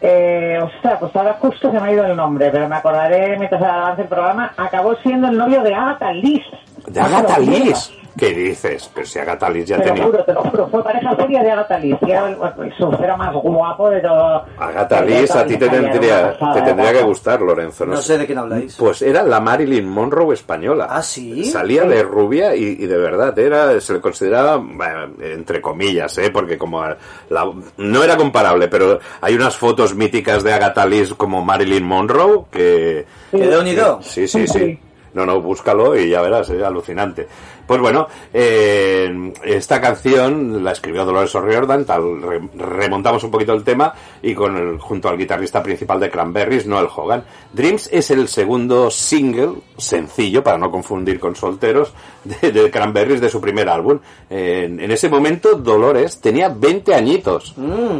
eh, 0.00 0.58
ostras, 0.62 0.96
pues 0.98 1.14
ahora 1.14 1.36
justo 1.40 1.70
se 1.70 1.78
me 1.78 1.88
ha 1.88 1.92
ido 1.92 2.06
el 2.06 2.16
nombre, 2.16 2.48
pero 2.50 2.68
me 2.68 2.76
acordaré 2.76 3.36
mientras 3.36 3.62
avance 3.62 4.02
el 4.02 4.08
programa, 4.08 4.52
acabó 4.56 4.96
siendo 4.96 5.28
el 5.28 5.36
novio 5.36 5.62
de 5.62 5.74
Agatha 5.74 6.10
Liz. 6.12 6.44
¿De 6.90 7.00
Agatha 7.00 7.38
Liz? 7.38 7.90
¿Qué 8.16 8.30
dices? 8.34 8.90
Pero 8.92 9.06
si 9.06 9.20
Agatha 9.20 9.48
Liz 9.48 9.64
ya 9.66 9.76
Te 9.76 9.82
lo 9.82 9.88
tenía... 9.94 10.04
juro, 10.06 10.24
te 10.24 10.32
lo 10.32 10.42
juro, 10.42 10.68
fue 10.68 10.82
pareja 10.82 11.14
seria 11.14 11.40
de 11.40 11.52
Agatha 11.52 11.78
Liz, 11.78 11.96
que 12.04 12.10
era 12.10 12.28
el, 12.28 12.36
surfero 12.76 13.16
más 13.16 13.32
guapo 13.32 13.90
de 13.90 14.00
todo. 14.00 14.44
Agatha 14.58 15.02
Liz, 15.02 15.30
a 15.36 15.46
ti 15.46 15.56
te 15.56 15.68
tendría, 15.68 16.32
pasada 16.32 16.54
te 16.54 16.62
tendría 16.62 16.92
que 16.94 17.02
gustar, 17.04 17.40
Lorenzo. 17.40 17.86
No 17.86 17.96
sé 17.98 18.18
de 18.18 18.26
quién 18.26 18.38
habláis. 18.38 18.74
Pues 18.74 19.02
era 19.02 19.22
la 19.22 19.38
Marilyn 19.38 19.88
Monroe 19.88 20.34
española. 20.34 20.88
¿Ah, 20.90 21.00
sí? 21.00 21.44
Salía 21.44 21.84
de 21.84 22.02
rubia 22.02 22.56
y, 22.56 22.64
y 22.64 22.86
de 22.86 22.96
verdad 22.98 23.38
era 23.38 23.80
se 23.80 23.92
le 23.92 24.00
consideraba, 24.00 24.56
bueno, 24.56 25.12
entre 25.20 25.60
comillas, 25.60 26.18
¿eh? 26.18 26.30
porque 26.30 26.58
como 26.58 26.82
la- 27.28 27.52
no 27.76 28.02
era 28.02 28.16
comparable, 28.16 28.66
pero 28.66 28.98
hay 29.20 29.36
unas 29.36 29.56
fotos 29.56 29.94
míticas 29.94 30.42
de 30.42 30.52
Agatha 30.54 30.84
Liz 30.86 31.14
como 31.14 31.44
Marilyn 31.44 31.84
Monroe 31.84 32.46
que... 32.50 33.06
¿Que 33.30 33.46
de 33.46 33.58
unido? 33.58 34.00
Sí, 34.02 34.26
sí, 34.26 34.44
sí. 34.48 34.58
Sí. 34.58 34.78
No, 35.18 35.26
no, 35.26 35.40
búscalo 35.40 35.98
y 35.98 36.10
ya 36.10 36.22
verás, 36.22 36.48
es 36.50 36.62
alucinante. 36.62 37.26
Pues 37.66 37.80
bueno, 37.80 38.06
eh, 38.32 39.32
esta 39.44 39.80
canción 39.80 40.62
la 40.62 40.72
escribió 40.72 41.04
Dolores 41.04 41.34
O'Riordan, 41.34 41.84
tal, 41.84 42.22
re- 42.22 42.40
remontamos 42.56 43.22
un 43.24 43.30
poquito 43.32 43.52
el 43.52 43.64
tema 43.64 43.92
y 44.22 44.32
con 44.32 44.56
el, 44.56 44.78
junto 44.78 45.08
al 45.08 45.18
guitarrista 45.18 45.62
principal 45.62 45.98
de 46.00 46.08
Cranberries, 46.10 46.66
Noel 46.66 46.86
Hogan. 46.94 47.24
Dreams 47.52 47.88
es 47.92 48.10
el 48.12 48.28
segundo 48.28 48.90
single, 48.90 49.54
sencillo, 49.76 50.42
para 50.42 50.56
no 50.56 50.70
confundir 50.70 51.18
con 51.18 51.34
solteros, 51.36 51.92
de, 52.24 52.52
de 52.52 52.70
Cranberries 52.70 53.20
de 53.20 53.28
su 53.28 53.40
primer 53.40 53.68
álbum. 53.68 53.98
En, 54.30 54.78
en 54.80 54.90
ese 54.90 55.08
momento 55.08 55.56
Dolores 55.56 56.20
tenía 56.20 56.48
20 56.48 56.94
añitos. 56.94 57.54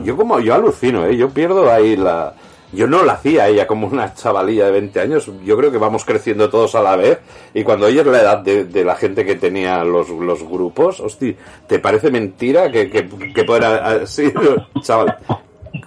Yo 0.04 0.16
como, 0.16 0.38
yo 0.40 0.54
alucino, 0.54 1.04
¿eh? 1.04 1.16
yo 1.16 1.28
pierdo 1.30 1.70
ahí 1.70 1.96
la... 1.96 2.32
Yo 2.72 2.86
no 2.86 3.02
la 3.02 3.14
hacía 3.14 3.48
ella 3.48 3.66
como 3.66 3.86
una 3.86 4.12
chavalilla 4.14 4.66
de 4.66 4.72
20 4.72 5.00
años. 5.00 5.30
Yo 5.44 5.56
creo 5.56 5.72
que 5.72 5.78
vamos 5.78 6.04
creciendo 6.04 6.50
todos 6.50 6.74
a 6.74 6.82
la 6.82 6.96
vez. 6.96 7.18
Y 7.54 7.62
cuando 7.64 7.86
oyes 7.86 8.06
la 8.06 8.20
edad 8.20 8.38
de, 8.38 8.84
la 8.84 8.94
gente 8.94 9.24
que 9.24 9.36
tenía 9.36 9.82
los, 9.84 10.10
los 10.10 10.42
grupos, 10.42 11.00
hostia, 11.00 11.34
¿te 11.66 11.78
parece 11.78 12.10
mentira 12.10 12.70
que, 12.70 12.90
que, 12.90 13.08
que 13.34 13.44
pueda 13.44 14.02
así, 14.02 14.30
chaval? 14.82 15.16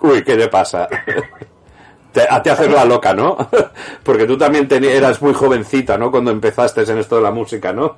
Uy, 0.01 0.23
¿qué 0.23 0.35
le 0.35 0.47
pasa? 0.47 0.87
Te, 2.11 2.23
a 2.29 2.43
ti 2.43 2.49
hacer 2.49 2.69
la 2.69 2.83
loca, 2.83 3.13
¿no? 3.13 3.37
Porque 4.03 4.25
tú 4.25 4.37
también 4.37 4.67
teni- 4.67 4.89
eras 4.89 5.21
muy 5.21 5.33
jovencita, 5.33 5.97
¿no? 5.97 6.11
Cuando 6.11 6.29
empezaste 6.31 6.81
en 6.81 6.97
esto 6.97 7.15
de 7.15 7.21
la 7.21 7.31
música, 7.31 7.71
¿no? 7.71 7.95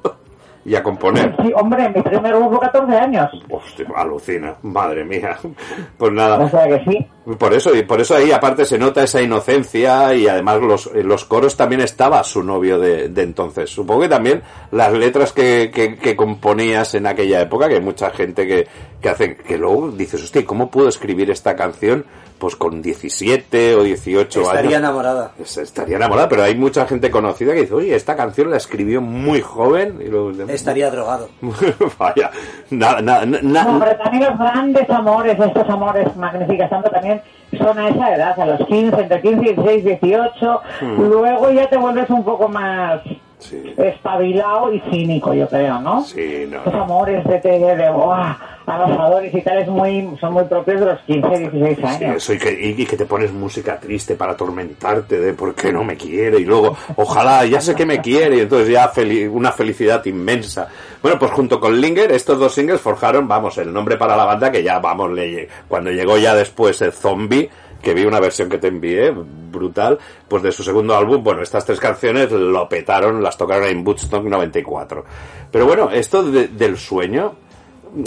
Y 0.65 0.76
a 0.76 0.84
componer. 0.84 1.36
Sí, 1.41 1.52
hombre, 1.56 1.89
mi 1.89 2.00
primer 2.02 2.36
grupo 2.36 2.60
14 2.60 2.96
años. 2.96 3.30
Hostia, 3.65 3.86
alucina, 3.95 4.56
madre 4.63 5.04
mía. 5.06 5.38
Pues 5.97 6.12
nada. 6.12 6.38
O 6.39 6.49
sea 6.49 6.67
que 6.67 6.84
sí. 6.91 7.08
Por 7.38 7.54
eso, 7.54 7.73
y 7.73 7.84
por 7.84 8.02
eso 8.02 8.15
ahí 8.15 8.32
aparte 8.32 8.65
se 8.65 8.78
nota 8.78 9.02
esa 9.04 9.21
inocencia 9.21 10.13
y 10.13 10.28
además 10.28 10.60
los, 10.62 10.89
en 10.93 11.08
los 11.08 11.23
coros 11.23 11.56
también 11.56 11.80
estaba 11.82 12.21
su 12.23 12.43
novio 12.43 12.78
de, 12.80 13.08
de 13.08 13.21
entonces. 13.23 13.69
Supongo 13.69 14.02
que 14.02 14.10
también 14.10 14.41
las 14.71 14.91
letras 14.91 15.32
que, 15.32 15.71
que, 15.73 15.95
que 15.95 16.15
componías 16.17 16.95
en 16.95 17.08
aquella 17.08 17.39
época, 17.39 17.69
que 17.69 17.76
hay 17.76 17.82
mucha 17.82 18.10
gente 18.12 18.45
que, 18.45 18.67
que 19.02 19.10
hace, 19.10 19.38
que 19.38 19.58
luego 19.58 19.89
dices, 19.91 20.21
hostia, 20.21 20.45
¿cómo 20.45 20.69
puedo 20.69 20.89
escribir 20.89 21.32
esta 21.32 21.56
canción? 21.56 22.06
Pues 22.39 22.58
con 22.58 22.82
17 22.82 23.76
o 23.76 23.84
18 23.84 24.41
Estaría 24.41 24.60
años. 24.62 24.73
enamorada. 24.80 25.32
Es- 25.39 25.56
Estaría 25.58 25.95
enamorada, 25.95 26.28
pero 26.28 26.43
hay 26.43 26.56
mucha 26.56 26.86
gente 26.86 27.10
conocida 27.10 27.54
que 27.54 27.62
dice, 27.62 27.73
oye, 27.73 27.95
esta 27.95 28.17
canción 28.17 28.52
la 28.52 28.58
escribió 28.58 28.99
muy 28.99 29.39
joven. 29.39 30.02
Y 30.06 30.10
luego, 30.10 30.32
Estaría 30.49 30.91
drogado. 30.91 31.30
Vaya, 31.97 32.32
nada, 32.69 33.02
nada, 33.02 33.26
Nada. 33.54 33.80
pero 33.80 33.96
también 33.98 34.24
los 34.30 34.38
grandes 34.39 34.89
amores, 34.89 35.39
estos 35.39 35.70
amores 35.70 36.16
magníficos, 36.16 36.70
tanto 36.70 36.89
también 36.89 37.22
son 37.58 37.78
a 37.80 37.89
esa 37.89 38.16
edad, 38.16 38.39
a 38.39 38.46
los 38.46 38.68
15, 38.68 39.02
entre 39.02 39.22
15 39.22 39.42
y 39.42 39.54
16, 39.56 39.84
18. 39.86 40.62
Luego 40.98 41.52
ya 41.52 41.68
te 41.70 41.78
vuelves 41.78 42.10
un 42.10 42.24
poco 42.24 42.48
más 42.50 43.02
Sí, 43.39 43.74
espabilado 43.78 44.72
y 44.74 44.80
cínico, 44.89 45.34
yo 45.34 45.50
creo, 45.50 45.80
¿no? 45.82 46.02
sí, 46.02 46.48
no. 46.50 46.60
Los 46.66 46.74
amores 46.74 47.26
de, 47.26 47.39
de, 47.42 47.76
de 47.76 47.89
¡buah! 47.92 48.36
Abrasadores 48.65 49.34
y 49.34 49.41
tal 49.41 49.58
es 49.60 49.67
muy, 49.67 50.10
son 50.19 50.34
muy 50.34 50.43
propios 50.45 50.80
de 50.80 50.86
los 50.86 50.99
15, 51.02 51.30
16 51.49 51.78
Sí, 51.78 51.86
años. 51.86 52.15
eso 52.17 52.34
y 52.34 52.38
que, 52.39 52.52
y- 52.52 52.82
y 52.82 52.86
que 52.86 52.97
te 52.97 53.06
pones 53.06 53.32
música 53.34 53.80
triste 53.80 54.15
para 54.15 54.34
atormentarte 54.34 55.19
de 55.19 55.34
por 55.34 55.54
qué 55.56 55.71
no 55.73 55.84
me 55.84 55.95
quiere 55.97 56.39
y 56.39 56.45
luego 56.45 56.76
ojalá 56.95 57.45
ya 57.45 57.60
sé 57.62 57.76
que 57.76 57.86
me 57.86 57.99
quiere 58.02 58.38
y 58.38 58.39
entonces 58.41 58.69
ya 58.69 58.91
feli- 58.91 59.30
una 59.30 59.52
felicidad 59.52 60.04
inmensa. 60.06 60.67
Bueno, 61.02 61.19
pues 61.19 61.32
junto 61.32 61.60
con 61.60 61.80
Linger 61.80 62.12
estos 62.12 62.39
dos 62.39 62.54
singles 62.54 62.80
forjaron, 62.82 63.28
vamos, 63.28 63.58
el 63.58 63.71
nombre 63.73 63.97
para 63.97 64.15
la 64.15 64.26
banda 64.26 64.52
que 64.52 64.63
ya, 64.63 64.80
vamos, 64.80 65.12
le, 65.12 65.47
cuando 65.67 65.91
llegó 65.91 66.17
ya 66.17 66.34
después 66.34 66.82
el 66.82 66.91
Zombie, 66.93 67.49
que 67.82 67.93
vi 67.93 68.06
una 68.06 68.21
versión 68.21 68.47
que 68.47 68.58
te 68.60 68.67
envié, 68.69 69.12
brutal, 69.12 69.99
pues 70.30 70.41
de 70.41 70.54
su 70.54 70.63
segundo 70.63 70.95
álbum, 70.95 71.21
bueno, 71.21 71.41
estas 71.41 71.65
tres 71.65 71.82
canciones 71.82 72.32
lo 72.32 72.69
petaron, 72.69 73.21
las 73.21 73.38
tocaron 73.38 73.67
en 73.67 73.86
Woodstock 73.86 74.23
94. 74.23 75.04
Pero 75.52 75.65
bueno, 75.65 75.89
esto 75.91 76.23
de- 76.23 76.47
del 76.47 76.78
sueño, 76.78 77.34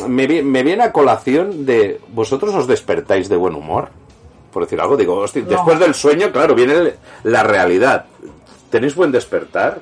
me, 0.08 0.42
me 0.42 0.62
viene 0.62 0.82
a 0.84 0.92
colación 0.92 1.64
de 1.66 2.00
vosotros 2.08 2.54
os 2.54 2.66
despertáis 2.66 3.28
de 3.28 3.36
buen 3.36 3.54
humor 3.54 3.88
por 4.52 4.62
decir 4.64 4.80
algo 4.80 4.96
digo 4.96 5.16
hostia, 5.16 5.42
No. 5.42 5.48
después 5.48 5.78
del 5.78 5.94
sueño 5.94 6.30
claro 6.32 6.54
viene 6.54 6.72
el- 6.74 6.94
la 7.24 7.42
realidad 7.42 8.06
tenéis 8.70 8.94
buen 8.94 9.12
despertar 9.12 9.78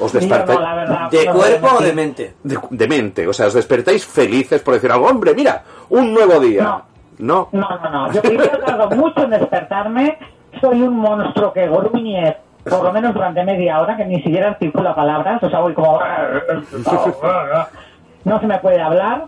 os 0.00 0.12
Yo 0.12 0.20
despertáis 0.20 0.58
no, 0.58 0.64
la 0.64 0.74
verdad, 0.74 1.10
¿De 1.10 1.26
cuerpo 1.26 1.68
o 1.78 1.82
de 1.82 1.92
mente? 1.92 2.34
de, 2.42 2.58
de 2.70 2.88
mente 2.88 3.26
o 3.28 3.32
sea 3.32 3.46
os 3.48 3.54
despertáis 3.54 4.06
felices 4.06 4.62
por 4.62 4.74
decir 4.74 4.90
algo 4.90 5.06
hombre 5.08 5.34
mira 5.34 5.62
un 5.90 6.14
nuevo 6.14 6.40
día 6.40 6.62
No. 6.62 6.82
no 7.18 7.48
No, 7.52 7.68
no, 7.82 7.90
no. 7.90 8.12
Yo 8.12 8.22
primero 8.22 8.58
tardo 8.64 8.88
mucho 8.96 9.24
en 9.24 9.30
despertarme. 9.30 10.16
Soy 10.60 10.80
un 10.82 10.96
monstruo 10.96 11.52
que 11.52 11.68
gruñe 11.68 12.36
por 12.68 12.82
lo 12.82 12.92
menos 12.92 13.12
durante 13.14 13.44
media 13.44 13.80
hora, 13.80 13.96
que 13.96 14.04
ni 14.04 14.16
siquiera 14.22 14.48
articula 14.50 14.94
palabras. 14.94 15.42
O 15.42 15.48
sea, 15.50 15.60
voy 15.60 15.74
como... 15.74 16.00
No 18.24 18.40
se 18.40 18.46
me 18.46 18.58
puede 18.58 18.80
hablar. 18.80 19.26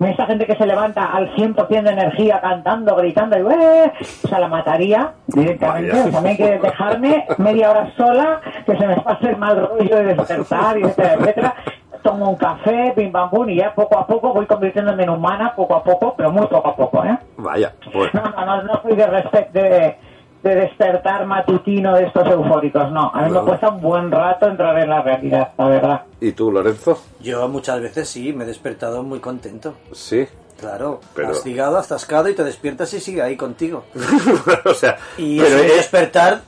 Esta 0.00 0.26
gente 0.26 0.44
que 0.44 0.56
se 0.56 0.66
levanta 0.66 1.04
al 1.06 1.34
100% 1.34 1.82
de 1.82 1.90
energía 1.90 2.40
cantando, 2.40 2.94
gritando, 2.96 3.38
y, 3.38 3.40
"Eh", 3.54 3.92
o 4.24 4.28
sea, 4.28 4.38
la 4.40 4.48
mataría 4.48 5.12
directamente. 5.28 5.92
O 5.92 6.10
sea, 6.10 6.20
me 6.20 6.36
que 6.36 6.58
dejarme 6.58 7.26
media 7.38 7.70
hora 7.70 7.90
sola, 7.96 8.40
que 8.66 8.76
se 8.76 8.86
me 8.86 8.96
pase 8.96 9.30
el 9.30 9.36
mal 9.36 9.56
rollo 9.66 9.96
de 9.96 10.04
despertar, 10.14 10.78
y 10.78 10.82
etcétera, 10.82 11.14
etcétera. 11.20 11.54
Tomo 12.02 12.28
un 12.28 12.36
café, 12.36 12.92
pim 12.94 13.10
pam 13.10 13.30
pum, 13.30 13.48
y 13.48 13.56
ya 13.56 13.72
poco 13.74 13.96
a 13.98 14.06
poco 14.06 14.34
voy 14.34 14.44
convirtiéndome 14.44 15.04
en 15.04 15.08
humana, 15.10 15.54
poco 15.56 15.76
a 15.76 15.82
poco, 15.82 16.12
pero 16.14 16.30
muy 16.30 16.46
poco 16.48 16.68
a 16.68 16.76
poco, 16.76 17.02
¿eh? 17.02 17.16
vaya 17.38 17.72
pues 17.90 18.12
No, 18.12 18.24
no, 18.24 18.44
no, 18.44 18.62
no 18.62 18.82
soy 18.82 18.94
de, 18.94 19.06
de, 19.52 19.96
de 20.44 20.54
despertar 20.54 21.26
matutino 21.26 21.96
de 21.96 22.04
estos 22.04 22.28
eufóricos, 22.28 22.92
no. 22.92 23.10
A 23.12 23.22
mí 23.22 23.32
No. 23.32 23.40
me 23.42 23.48
cuesta 23.48 23.70
un 23.70 23.80
buen 23.80 24.10
rato 24.10 24.46
entrar 24.46 24.78
en 24.78 24.90
la 24.90 25.02
realidad, 25.02 25.48
la 25.58 25.66
verdad. 25.68 26.02
y 26.20 26.32
tú 26.32 26.52
Lorenzo 26.52 26.98
Yo 27.20 27.48
muchas 27.48 27.80
veces 27.80 28.08
sí, 28.08 28.32
me 28.32 28.44
he 28.44 28.46
despertado 28.46 29.02
muy 29.02 29.18
contento. 29.20 29.74
sí 29.92 30.26
Claro, 30.60 31.00
Pero- 31.16 31.30
has 31.30 31.44
ligado, 31.44 31.76
has 31.78 31.88
tascado 31.88 32.28
y 32.28 32.34
te 32.34 32.44
despiertas 32.44 32.94
y 32.94 33.00
sigue 33.00 33.20
ahí 33.22 33.36
contigo. 33.36 33.84
o 34.64 34.72
sea 34.74 34.96
Y 35.18 35.40
pero 35.40 35.56
es 35.58 35.74
despertar, 35.76 36.42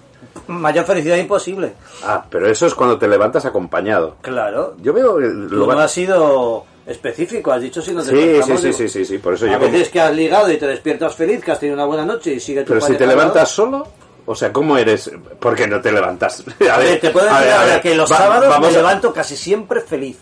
mayor 0.47 0.85
felicidad 0.85 1.17
imposible. 1.17 1.73
ah 2.05 2.25
pero 2.31 2.47
eso 2.49 2.67
es 2.67 2.75
cuando 2.75 2.99
te 2.99 3.09
levantas 3.09 3.45
acompañado 3.45 4.17
Claro. 4.23 4.75
yo 4.81 4.93
veo 4.93 5.17
que 5.19 5.27
Tú 5.27 5.57
lo 5.57 5.67
no 5.67 5.79
has 5.81 5.91
sido 5.91 6.65
específico, 6.87 7.51
has 7.53 7.61
dicho 7.61 7.83
si 7.83 7.93
nos 7.93 8.07
sí 8.07 8.41
sí 8.47 8.57
sí 8.59 8.73
sí 8.73 8.89
sí 8.89 9.05
sí 9.05 9.19
por 9.19 9.35
eso 9.35 9.47
A 9.47 9.49
yo 9.53 9.59
como- 9.59 9.73
veces 9.73 9.89
que 9.89 10.01
has 10.01 10.15
ligado 10.15 10.51
y 10.53 10.57
te 10.57 10.67
despiertas 10.67 11.15
feliz, 11.15 11.43
que 11.45 11.51
has 11.53 11.59
tenido 11.61 11.75
una 11.75 11.85
buena 11.87 12.05
noche 12.05 12.35
y 12.35 12.41
sigue 12.41 12.63
tu 12.63 12.69
Pero 12.75 12.81
si 12.87 12.95
te 12.95 13.07
lado. 13.07 13.19
levantas 13.19 13.49
solo, 13.51 13.87
O 14.29 14.35
sea, 14.35 14.53
¿cómo 14.53 14.77
eres? 14.77 15.09
¿Por 15.39 15.55
qué 15.55 15.69
no 15.69 15.81
te 15.81 15.93
levantas? 15.93 16.43
A 16.73 16.79
ver, 16.79 16.99
te 17.01 17.11
puedo 17.11 17.31
a 17.31 17.35
decir 17.35 17.47
ver, 17.47 17.55
a 17.61 17.65
ver, 17.65 17.81
que 17.81 17.95
los 17.95 18.11
va- 18.11 18.17
sábados 18.19 18.49
vamos 18.49 18.71
me 18.71 18.75
a- 18.75 18.79
levanto 18.79 19.13
casi 19.13 19.37
siempre 19.37 19.81
feliz. 19.81 20.19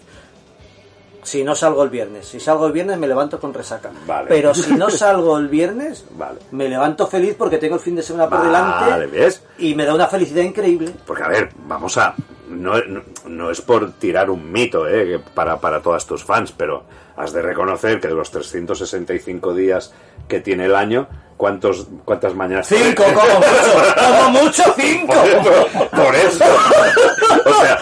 Si 1.22 1.42
no 1.42 1.54
salgo 1.54 1.82
el 1.82 1.88
viernes. 1.88 2.26
Si 2.28 2.38
salgo 2.38 2.66
el 2.66 2.72
viernes 2.72 2.98
me 2.98 3.08
levanto 3.08 3.40
con 3.40 3.54
resaca. 3.54 3.90
Vale. 4.06 4.26
Pero 4.28 4.52
si 4.54 4.74
no 4.74 4.90
salgo 4.90 5.38
el 5.38 5.48
viernes, 5.48 6.04
Vale. 6.10 6.38
me 6.50 6.68
levanto 6.68 7.06
feliz 7.06 7.34
porque 7.38 7.56
tengo 7.56 7.76
el 7.76 7.80
fin 7.80 7.96
de 7.96 8.02
semana 8.02 8.28
por 8.28 8.40
Vale, 8.40 8.48
delante. 8.48 9.06
¿ves? 9.06 9.42
Y 9.56 9.74
me 9.74 9.86
da 9.86 9.94
una 9.94 10.06
felicidad 10.06 10.42
increíble. 10.42 10.92
Porque, 11.06 11.22
a 11.22 11.28
ver, 11.28 11.48
vamos 11.66 11.96
a... 11.96 12.14
No, 12.54 12.74
no, 12.84 13.02
no 13.26 13.50
es 13.50 13.60
por 13.60 13.92
tirar 13.92 14.30
un 14.30 14.50
mito 14.52 14.88
eh, 14.88 15.20
para, 15.34 15.58
para 15.60 15.80
todas 15.80 16.06
tus 16.06 16.24
fans, 16.24 16.52
pero 16.56 16.84
has 17.16 17.32
de 17.32 17.42
reconocer 17.42 18.00
que 18.00 18.08
de 18.08 18.14
los 18.14 18.30
365 18.30 19.54
días 19.54 19.92
que 20.28 20.40
tiene 20.40 20.64
el 20.66 20.74
año, 20.74 21.06
¿cuántos, 21.36 21.86
¿cuántas 22.04 22.34
mañanas... 22.34 22.66
Cinco, 22.66 23.04
como 23.04 23.34
mucho. 23.36 23.94
Como 23.96 24.30
mucho, 24.42 24.62
cinco. 24.76 25.14
Por, 25.14 25.88
por 26.04 26.14
eso. 26.16 26.44
O 27.44 27.52
sea, 27.60 27.78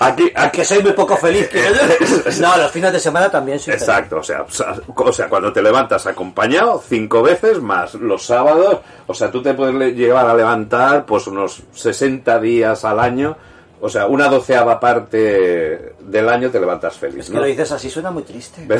aquí, 0.00 0.32
aquí 0.34 0.64
soy 0.64 0.82
muy 0.82 0.92
poco 0.92 1.16
feliz. 1.16 1.48
No, 2.40 2.56
los 2.56 2.70
fines 2.70 2.92
de 2.92 2.98
semana 3.00 3.30
también 3.30 3.58
soy. 3.58 3.74
Exacto, 3.74 4.16
o 4.18 4.22
sea, 4.22 4.42
o 4.42 4.50
sea, 4.50 4.74
o 4.94 5.12
sea, 5.12 5.28
cuando 5.28 5.52
te 5.52 5.62
levantas 5.62 6.06
acompañado 6.06 6.82
cinco 6.86 7.22
veces 7.22 7.60
más 7.60 7.94
los 7.94 8.24
sábados, 8.26 8.78
o 9.06 9.14
sea, 9.14 9.30
tú 9.30 9.42
te 9.42 9.54
puedes 9.54 9.74
le- 9.74 9.92
llevar 9.94 10.26
a 10.26 10.34
levantar 10.34 11.04
pues 11.06 11.26
unos 11.26 11.62
60 11.72 12.38
días 12.40 12.84
al 12.84 12.98
año, 13.00 13.36
o 13.84 13.88
sea, 13.90 14.06
una 14.06 14.28
doceava 14.28 14.80
parte 14.80 15.94
del 16.00 16.28
año 16.30 16.50
te 16.50 16.58
levantas 16.58 16.96
feliz, 16.96 17.24
Es 17.24 17.26
que 17.26 17.34
¿no? 17.34 17.40
lo 17.40 17.46
dices 17.46 17.70
así, 17.70 17.90
suena 17.90 18.10
muy 18.10 18.22
triste. 18.22 18.66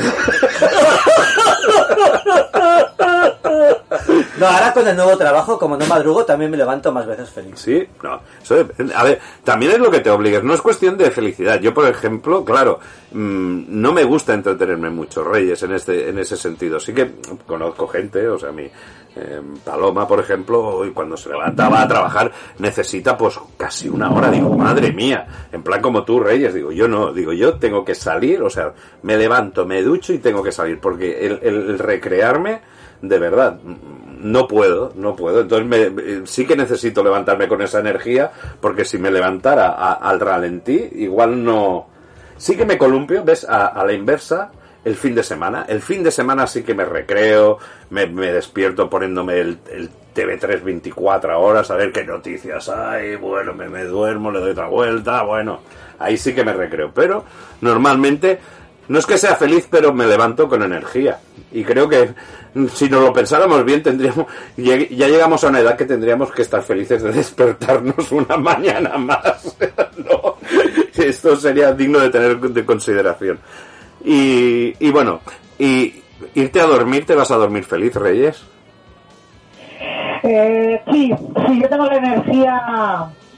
No, 4.37 4.47
ahora 4.47 4.73
con 4.73 4.85
el 4.87 4.95
nuevo 4.95 5.17
trabajo, 5.17 5.57
como 5.57 5.77
no 5.77 5.85
madrugo, 5.85 6.25
también 6.25 6.51
me 6.51 6.57
levanto 6.57 6.91
más 6.91 7.05
veces 7.05 7.29
feliz. 7.29 7.53
Sí, 7.55 7.87
no. 8.03 8.19
Eso 8.41 8.67
a 8.93 9.03
ver, 9.03 9.19
también 9.43 9.71
es 9.73 9.79
lo 9.79 9.89
que 9.89 10.01
te 10.01 10.09
obligues. 10.09 10.43
No 10.43 10.53
es 10.53 10.61
cuestión 10.61 10.97
de 10.97 11.09
felicidad. 11.11 11.59
Yo, 11.61 11.73
por 11.73 11.87
ejemplo, 11.87 12.43
claro, 12.43 12.79
mm, 13.11 13.63
no 13.69 13.93
me 13.93 14.03
gusta 14.03 14.33
entretenerme 14.33 14.89
mucho, 14.89 15.23
Reyes, 15.23 15.63
en 15.63 15.73
este, 15.73 16.09
en 16.09 16.19
ese 16.19 16.35
sentido. 16.35 16.79
Sí 16.79 16.93
que 16.93 17.11
conozco 17.47 17.87
gente, 17.87 18.27
o 18.27 18.37
sea, 18.37 18.51
mi 18.51 18.69
eh, 19.15 19.41
Paloma, 19.63 20.07
por 20.07 20.19
ejemplo, 20.19 20.61
hoy 20.65 20.91
cuando 20.91 21.15
se 21.17 21.29
levanta 21.29 21.69
va 21.69 21.81
a 21.83 21.87
trabajar, 21.87 22.31
necesita 22.59 23.17
pues 23.17 23.39
casi 23.57 23.87
una 23.89 24.11
hora. 24.11 24.29
Digo, 24.29 24.55
madre 24.57 24.91
mía, 24.91 25.25
en 25.51 25.63
plan 25.63 25.81
como 25.81 26.03
tú, 26.03 26.19
Reyes. 26.19 26.53
Digo, 26.53 26.71
yo 26.71 26.87
no, 26.87 27.13
digo, 27.13 27.31
yo 27.33 27.55
tengo 27.57 27.85
que 27.85 27.95
salir, 27.95 28.41
o 28.41 28.49
sea, 28.49 28.73
me 29.03 29.17
levanto, 29.17 29.65
me 29.65 29.81
ducho 29.81 30.11
y 30.13 30.17
tengo 30.19 30.43
que 30.43 30.51
salir, 30.51 30.79
porque 30.79 31.25
el, 31.25 31.39
el- 31.43 31.79
recrearme, 31.79 32.61
de 33.01 33.19
verdad, 33.19 33.57
no 33.61 34.47
puedo, 34.47 34.91
no 34.95 35.15
puedo. 35.15 35.41
Entonces 35.41 35.67
me- 35.67 36.25
sí 36.27 36.45
que 36.45 36.55
necesito 36.55 37.03
levantarme 37.03 37.47
con 37.47 37.61
esa 37.61 37.79
energía, 37.79 38.31
porque 38.59 38.83
si 38.85 38.97
me 38.97 39.11
levantara 39.11 39.69
a- 39.69 39.93
al 39.93 40.19
ralentí, 40.19 40.89
igual 40.95 41.43
no... 41.43 41.87
Sí 42.37 42.57
que 42.57 42.65
me 42.65 42.77
columpio, 42.77 43.23
¿ves? 43.23 43.45
A, 43.47 43.67
a 43.67 43.85
la 43.85 43.93
inversa, 43.93 44.51
el 44.85 44.95
fin 44.95 45.15
de 45.15 45.23
semana. 45.23 45.65
El 45.67 45.81
fin 45.81 46.03
de 46.03 46.11
semana 46.11 46.47
sí 46.47 46.63
que 46.63 46.75
me 46.75 46.85
recreo, 46.85 47.57
me, 47.89 48.05
despierto 48.07 48.89
poniéndome 48.89 49.39
el, 49.39 49.57
el 49.71 49.89
TV3 50.15 50.63
24 50.63 51.41
horas, 51.41 51.69
a 51.71 51.75
ver 51.75 51.91
qué 51.91 52.03
noticias 52.05 52.69
hay, 52.69 53.15
bueno, 53.15 53.53
me, 53.53 53.83
duermo, 53.83 54.31
le 54.31 54.39
doy 54.39 54.51
otra 54.51 54.67
vuelta, 54.67 55.23
bueno, 55.23 55.59
ahí 55.99 56.17
sí 56.17 56.33
que 56.33 56.45
me 56.45 56.53
recreo. 56.53 56.91
Pero 56.93 57.25
normalmente 57.61 58.39
no 58.87 58.99
es 58.99 59.05
que 59.07 59.17
sea 59.17 59.35
feliz, 59.35 59.67
pero 59.69 59.91
me 59.91 60.05
levanto 60.05 60.47
con 60.47 60.61
energía. 60.61 61.19
Y 61.51 61.63
creo 61.63 61.89
que 61.89 62.13
si 62.73 62.87
nos 62.87 63.01
lo 63.01 63.11
pensáramos 63.11 63.65
bien, 63.65 63.81
tendríamos 63.81 64.27
ya 64.55 64.77
llegamos 64.77 65.43
a 65.43 65.47
una 65.47 65.61
edad 65.61 65.75
que 65.75 65.85
tendríamos 65.85 66.31
que 66.31 66.43
estar 66.43 66.61
felices 66.61 67.01
de 67.01 67.11
despertarnos 67.11 68.11
una 68.11 68.37
mañana 68.37 68.97
más. 68.97 69.57
Esto 70.95 71.35
sería 71.35 71.73
digno 71.73 71.99
de 71.99 72.09
tener 72.09 72.39
de 72.39 72.65
consideración. 72.65 73.39
Y, 74.05 74.75
y 74.79 74.91
bueno, 74.91 75.19
y 75.57 76.01
irte 76.35 76.61
a 76.61 76.65
dormir, 76.65 77.05
¿te 77.05 77.15
vas 77.15 77.31
a 77.31 77.35
dormir 77.37 77.63
feliz, 77.63 77.95
Reyes? 77.95 78.45
Eh, 80.23 80.81
sí, 80.91 81.13
sí, 81.47 81.61
yo 81.61 81.69
tengo 81.69 81.85
la 81.85 81.95
energía... 81.97 82.63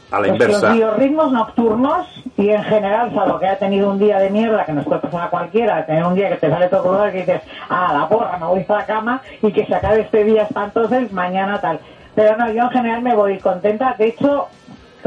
A 0.10 0.20
la 0.20 0.20
los- 0.20 0.28
inversa. 0.30 0.68
Los 0.70 0.78
biorritmos 0.78 1.32
nocturnos 1.34 2.08
y 2.38 2.50
en 2.50 2.64
general, 2.64 3.14
salvo 3.14 3.40
que 3.40 3.46
haya 3.48 3.60
tenido 3.60 3.90
un 3.92 4.00
día 4.00 4.20
de 4.20 4.30
mierda 4.30 4.64
que 4.66 4.72
nos 4.72 4.86
puede 4.86 5.02
pasar 5.02 5.24
a 5.24 5.30
cualquiera, 5.30 5.86
tener 5.86 6.06
un 6.06 6.16
día 6.16 6.30
que 6.30 6.36
te 6.38 6.50
sale 6.50 6.68
todo 6.70 7.08
y 7.08 7.12
que 7.12 7.18
dices, 7.20 7.42
ah, 7.70 7.94
la 7.94 8.08
porra, 8.08 8.38
me 8.38 8.46
voy 8.46 8.66
a 8.70 8.74
la 8.74 8.86
cama 8.86 9.22
y 9.42 9.52
que 9.52 9.66
se 9.66 9.76
acabe 9.76 10.02
este 10.02 10.24
día 10.24 10.44
espantoso 10.44 10.98
y 10.98 11.10
mañana 11.10 11.60
tal. 11.60 11.80
Pero 12.16 12.38
no, 12.38 12.50
yo 12.52 12.64
en 12.64 12.70
general 12.70 13.02
me 13.02 13.16
voy 13.16 13.38
contenta. 13.40 13.96
De 13.98 14.08
hecho, 14.08 14.48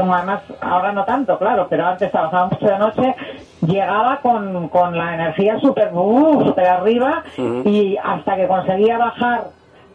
como 0.01 0.15
además 0.15 0.41
ahora 0.59 0.91
no 0.91 1.05
tanto, 1.05 1.37
claro, 1.37 1.67
pero 1.69 1.85
antes 1.87 2.11
trabajaba 2.11 2.47
mucho 2.47 2.65
de 2.65 2.77
noche, 2.79 3.15
llegaba 3.65 4.17
con, 4.21 4.67
con 4.69 4.97
la 4.97 5.13
energía 5.13 5.59
súper 5.59 5.89
uh, 5.93 6.43
súper 6.45 6.67
arriba 6.67 7.23
y 7.65 7.97
hasta 8.03 8.35
que 8.35 8.47
conseguía 8.47 8.97
bajar 8.97 9.43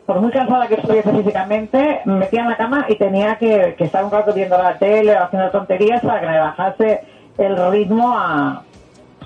por 0.07 0.21
muy 0.21 0.31
cansada 0.31 0.69
que 0.69 0.77
estuviese 0.77 1.11
físicamente, 1.11 2.01
me 2.05 2.15
metía 2.15 2.43
en 2.43 2.49
la 2.51 2.57
cama 2.57 2.87
y 2.89 2.95
tenía 2.95 3.35
que, 3.37 3.75
que 3.77 3.85
estar 3.85 4.05
un 4.05 4.11
rato 4.13 4.33
viendo 4.33 4.57
la 4.57 4.79
tele 4.79 5.17
o 5.17 5.23
haciendo 5.25 5.51
tonterías 5.51 6.01
para 6.01 6.21
que 6.21 6.27
me 6.29 6.39
bajase 6.39 7.01
el 7.39 7.71
ritmo 7.73 8.17
a, 8.17 8.63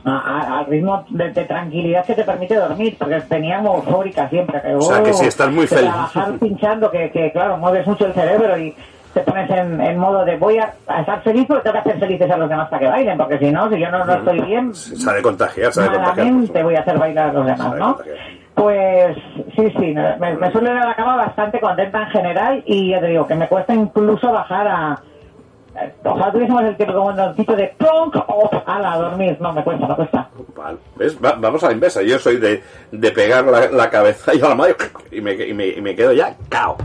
a- 0.04 0.10
a- 0.10 0.58
al 0.60 0.66
ritmo 0.66 1.04
de, 1.10 1.32
de 1.32 1.44
tranquilidad 1.44 2.06
que 2.06 2.14
te 2.14 2.24
permite 2.24 2.54
dormir, 2.56 2.96
porque 2.98 3.22
venía 3.28 3.58
como 3.58 3.74
eufórica 3.76 4.28
siempre. 4.30 4.62
Que, 4.62 4.74
O 4.74 4.80
sea, 4.80 5.02
que 5.02 5.10
oh, 5.10 5.14
si 5.14 5.26
estás 5.26 5.50
muy 5.52 5.66
feliz. 5.66 5.90
Trabajar 5.90 6.32
pinchando, 6.38 6.90
que, 6.90 7.10
que 7.10 7.30
claro, 7.30 7.58
mueves 7.58 7.86
mucho 7.86 8.06
el 8.06 8.14
cerebro 8.14 8.56
y 8.58 8.74
te 9.14 9.20
pones 9.20 9.50
en, 9.50 9.80
en 9.80 9.98
modo 9.98 10.24
de 10.24 10.36
voy 10.36 10.58
a, 10.58 10.72
a 10.86 11.00
estar 11.00 11.22
feliz 11.22 11.46
porque 11.48 11.62
tengo 11.64 11.74
que 11.74 11.78
hacer 11.90 11.98
felices 12.00 12.30
a 12.30 12.36
los 12.36 12.48
demás 12.48 12.68
para 12.68 12.80
que 12.80 12.86
bailen, 12.88 13.18
porque 13.18 13.38
si 13.38 13.50
no, 13.50 13.68
si 13.70 13.78
yo 13.80 13.90
no, 13.90 14.04
no 14.04 14.12
estoy 14.14 14.40
bien, 14.42 14.74
Se 14.74 15.10
ha 15.10 15.14
de 15.14 15.22
contagiar, 15.22 15.72
se 15.72 15.80
ha 15.80 15.84
de 15.84 15.90
contagiar. 15.90 16.62
voy 16.64 16.76
a 16.76 16.80
hacer 16.80 16.98
bailar 16.98 17.30
a 17.30 17.32
los 17.32 17.46
demás, 17.46 17.74
¿no? 17.76 17.94
contagiar. 17.96 18.16
Pues 18.54 19.16
sí, 19.56 19.70
sí, 19.78 19.94
me, 20.20 20.34
me 20.36 20.50
suelo 20.52 20.70
ir 20.72 20.76
a 20.78 20.86
la 20.88 20.94
cama 20.94 21.16
bastante 21.16 21.60
contenta 21.60 22.02
en 22.02 22.10
general 22.10 22.62
y 22.66 22.90
ya 22.90 23.00
te 23.00 23.06
digo 23.06 23.26
que 23.26 23.34
me 23.34 23.48
cuesta 23.48 23.72
incluso 23.74 24.30
bajar 24.32 24.68
a... 24.68 25.02
Ojalá 26.04 26.32
tuviésemos 26.32 26.62
el 26.64 26.76
tipo 26.76 26.92
como 26.92 27.32
tipo 27.34 27.54
de 27.54 27.72
plonk 27.78 28.16
o 28.26 28.50
a 28.66 28.96
dormir. 28.98 29.36
No, 29.40 29.52
me 29.52 29.62
cuesta, 29.62 29.86
me 29.86 29.94
cuesta. 29.94 30.28
Vale. 30.56 30.78
¿Ves? 30.96 31.16
Va- 31.24 31.36
vamos 31.38 31.62
a 31.64 31.68
la 31.68 31.72
inversa. 31.72 32.02
Yo 32.02 32.18
soy 32.18 32.36
de, 32.38 32.62
de 32.90 33.10
pegar 33.12 33.44
la, 33.44 33.68
la 33.70 33.88
cabeza 33.88 34.34
y 34.34 34.40
a 34.42 34.48
la 34.48 34.54
madre 34.56 34.74
y 35.12 35.20
me, 35.20 35.32
y 35.32 35.54
me, 35.54 35.68
y 35.68 35.80
me 35.80 35.94
quedo 35.94 36.12
ya 36.12 36.34
cao. 36.48 36.76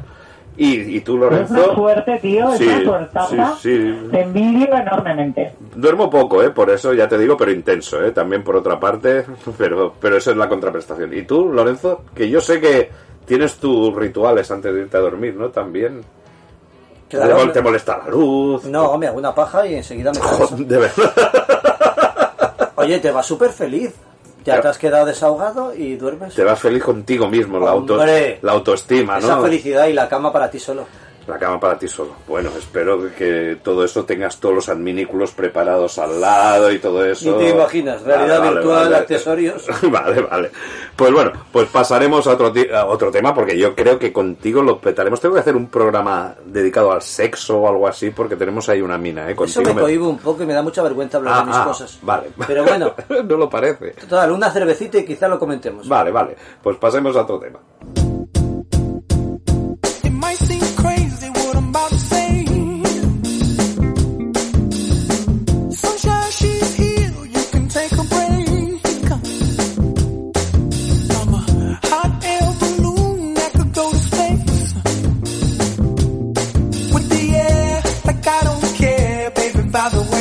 Y, 0.57 0.97
y 0.97 1.01
tú, 1.01 1.19
Pero 1.19 1.35
es 1.41 1.49
una 1.49 1.57
Lorenzo, 1.59 1.75
suerte, 1.75 2.17
tío, 2.21 2.51
es 2.53 2.57
Sí, 2.59 2.65
una 2.67 2.83
suertaza. 2.83 3.55
sí, 3.61 3.77
sí. 3.77 4.07
Te 4.11 4.21
envidio 4.21 4.73
enormemente. 4.73 5.53
duermo 5.75 6.09
poco, 6.09 6.41
¿eh? 6.41 6.49
Por 6.51 6.69
eso 6.69 6.93
ya 6.93 7.07
te 7.09 7.17
digo, 7.17 7.35
pero 7.35 7.51
intenso, 7.51 8.01
¿eh? 8.03 8.11
También 8.11 8.43
por 8.43 8.55
otra 8.55 8.79
parte, 8.79 9.25
pero, 9.57 9.93
pero 9.99 10.15
eso 10.17 10.31
es 10.31 10.37
la 10.37 10.47
contraprestación. 10.47 11.13
Y 11.13 11.23
tú, 11.23 11.51
Lorenzo, 11.51 12.03
que 12.15 12.29
yo 12.29 12.39
sé 12.39 12.61
que 12.61 12.89
tienes 13.25 13.55
tus 13.57 13.93
rituales 13.95 14.49
antes 14.51 14.73
de 14.73 14.81
irte 14.81 14.95
a 14.97 15.01
dormir, 15.01 15.35
¿no? 15.35 15.49
También. 15.49 16.01
Claro, 17.09 17.37
te, 17.47 17.53
te 17.53 17.61
molesta 17.61 17.97
la 17.97 18.09
luz. 18.09 18.63
No, 18.65 18.97
me 18.97 19.07
hago 19.07 19.17
una 19.19 19.35
paja 19.35 19.67
y 19.67 19.75
enseguida 19.75 20.11
me 20.13 20.19
canso. 20.21 20.55
De 20.57 20.77
verdad. 20.77 21.11
Oye, 22.75 22.99
te 22.99 23.11
vas 23.11 23.25
súper 23.25 23.51
feliz. 23.51 23.93
Ya 24.45 24.61
te 24.61 24.67
has 24.67 24.77
quedado 24.77 25.05
desahogado 25.05 25.73
y 25.73 25.95
duermes. 25.95 26.35
Te 26.35 26.43
vas 26.43 26.59
feliz 26.59 26.83
contigo 26.83 27.27
mismo, 27.27 27.59
la, 27.59 27.71
auto, 27.71 27.97
la 28.05 28.51
autoestima, 28.51 29.17
Esa 29.17 29.37
¿no? 29.37 29.41
felicidad 29.41 29.87
y 29.87 29.93
la 29.93 30.07
cama 30.07 30.31
para 30.31 30.49
ti 30.51 30.59
solo. 30.59 30.85
La 31.27 31.39
cama 31.39 31.59
para 31.59 31.77
ti 31.79 31.87
solo. 31.87 32.11
Bueno, 32.27 32.51
espero 32.55 33.09
que 33.17 33.57
todo 33.63 33.83
eso 33.83 34.05
tengas 34.05 34.39
todos 34.39 34.53
los 34.53 34.69
adminículos 34.69 35.31
preparados 35.31 35.97
al 35.97 36.21
lado 36.21 36.71
y 36.71 36.77
todo 36.77 37.03
eso. 37.03 37.31
Ni 37.31 37.45
te 37.45 37.49
imaginas, 37.49 38.03
realidad 38.03 38.43
virtual, 38.53 38.93
accesorios. 38.93 39.65
Vale, 39.89 40.21
vale. 40.21 40.51
Pues 40.95 41.11
bueno, 41.11 41.31
pues 41.51 41.67
pasaremos 41.69 42.27
a 42.27 42.33
otro, 42.33 42.53
a 42.75 42.85
otro 42.85 43.09
tema 43.11 43.33
porque 43.33 43.57
yo 43.57 43.73
creo 43.75 43.97
que 43.97 44.13
contigo 44.13 44.61
lo 44.61 44.79
petaremos. 44.79 45.19
Tengo 45.19 45.33
que 45.35 45.41
hacer 45.41 45.55
un 45.55 45.67
programa 45.67 46.35
dedicado 46.45 46.91
al 46.91 47.01
sexo 47.01 47.57
o 47.59 47.67
algo 47.69 47.87
así 47.87 48.11
porque 48.11 48.35
tenemos 48.35 48.69
ahí 48.69 48.81
una 48.81 48.97
mina, 48.97 49.27
¿eh? 49.27 49.31
Eso 49.31 49.35
Contigo 49.37 49.61
me 49.69 49.73
me- 49.73 49.81
cohibe 49.81 50.03
un 50.03 50.17
poco 50.19 50.43
y 50.43 50.45
me 50.45 50.53
da 50.53 50.61
mucha 50.61 50.83
vergüenza 50.83 51.17
hablar 51.17 51.33
Ah, 51.37 51.39
de 51.41 51.45
mis 51.47 51.55
ah, 51.55 51.65
cosas. 51.65 51.99
Vale. 52.03 52.27
Pero 52.47 52.63
bueno, 52.65 52.93
no 53.27 53.37
lo 53.37 53.49
parece. 53.49 53.91
total, 53.91 54.31
una 54.31 54.51
cervecita 54.51 54.99
y 54.99 55.05
quizá 55.05 55.27
lo 55.27 55.39
comentemos. 55.39 55.87
Vale, 55.87 56.11
vale. 56.11 56.35
Pues 56.61 56.77
pasemos 56.77 57.15
a 57.15 57.21
otro 57.21 57.39
tema. 57.39 57.59
By 79.85 79.89
the 79.89 80.01
way. 80.01 80.14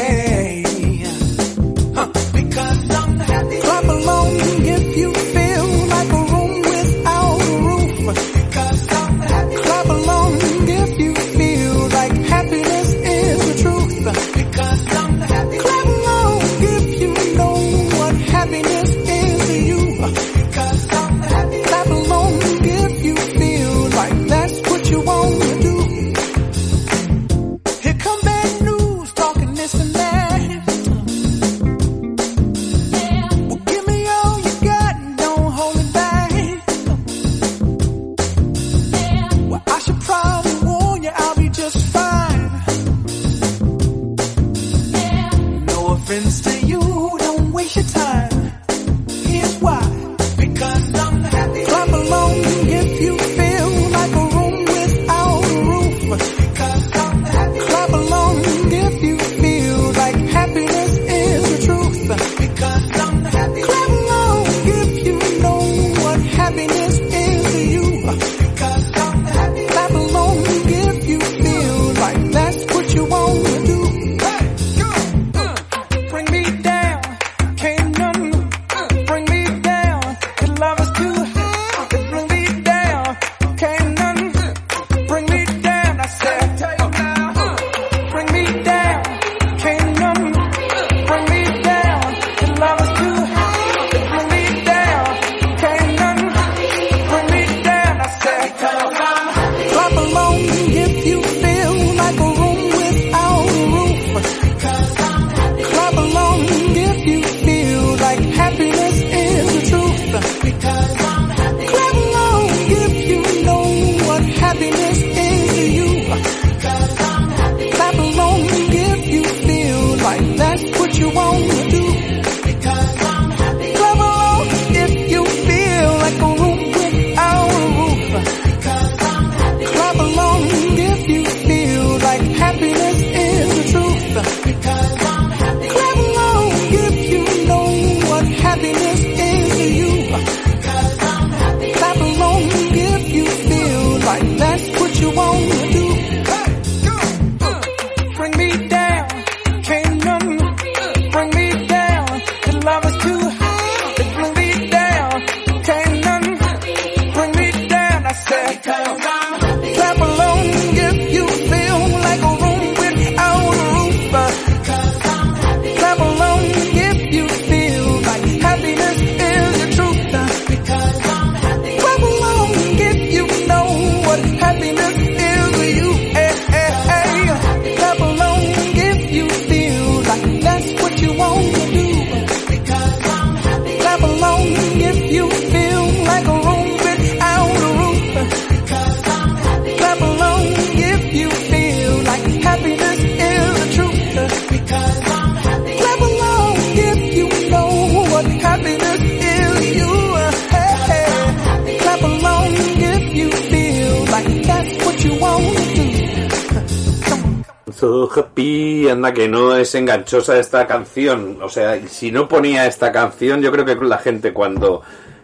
Que 209.15 209.29
no 209.29 209.57
es 209.57 209.75
enganchosa 209.75 210.39
esta 210.39 210.67
canción. 210.67 211.39
O 211.43 211.49
sea, 211.49 211.81
si 211.89 212.11
no 212.13 212.29
ponía 212.29 212.67
esta 212.67 212.93
canción, 212.93 213.41
yo 213.41 213.51
creo 213.53 213.65
que 213.65 213.77
la 213.77 213.99
gente 213.99 214.33
cuando... 214.33 214.83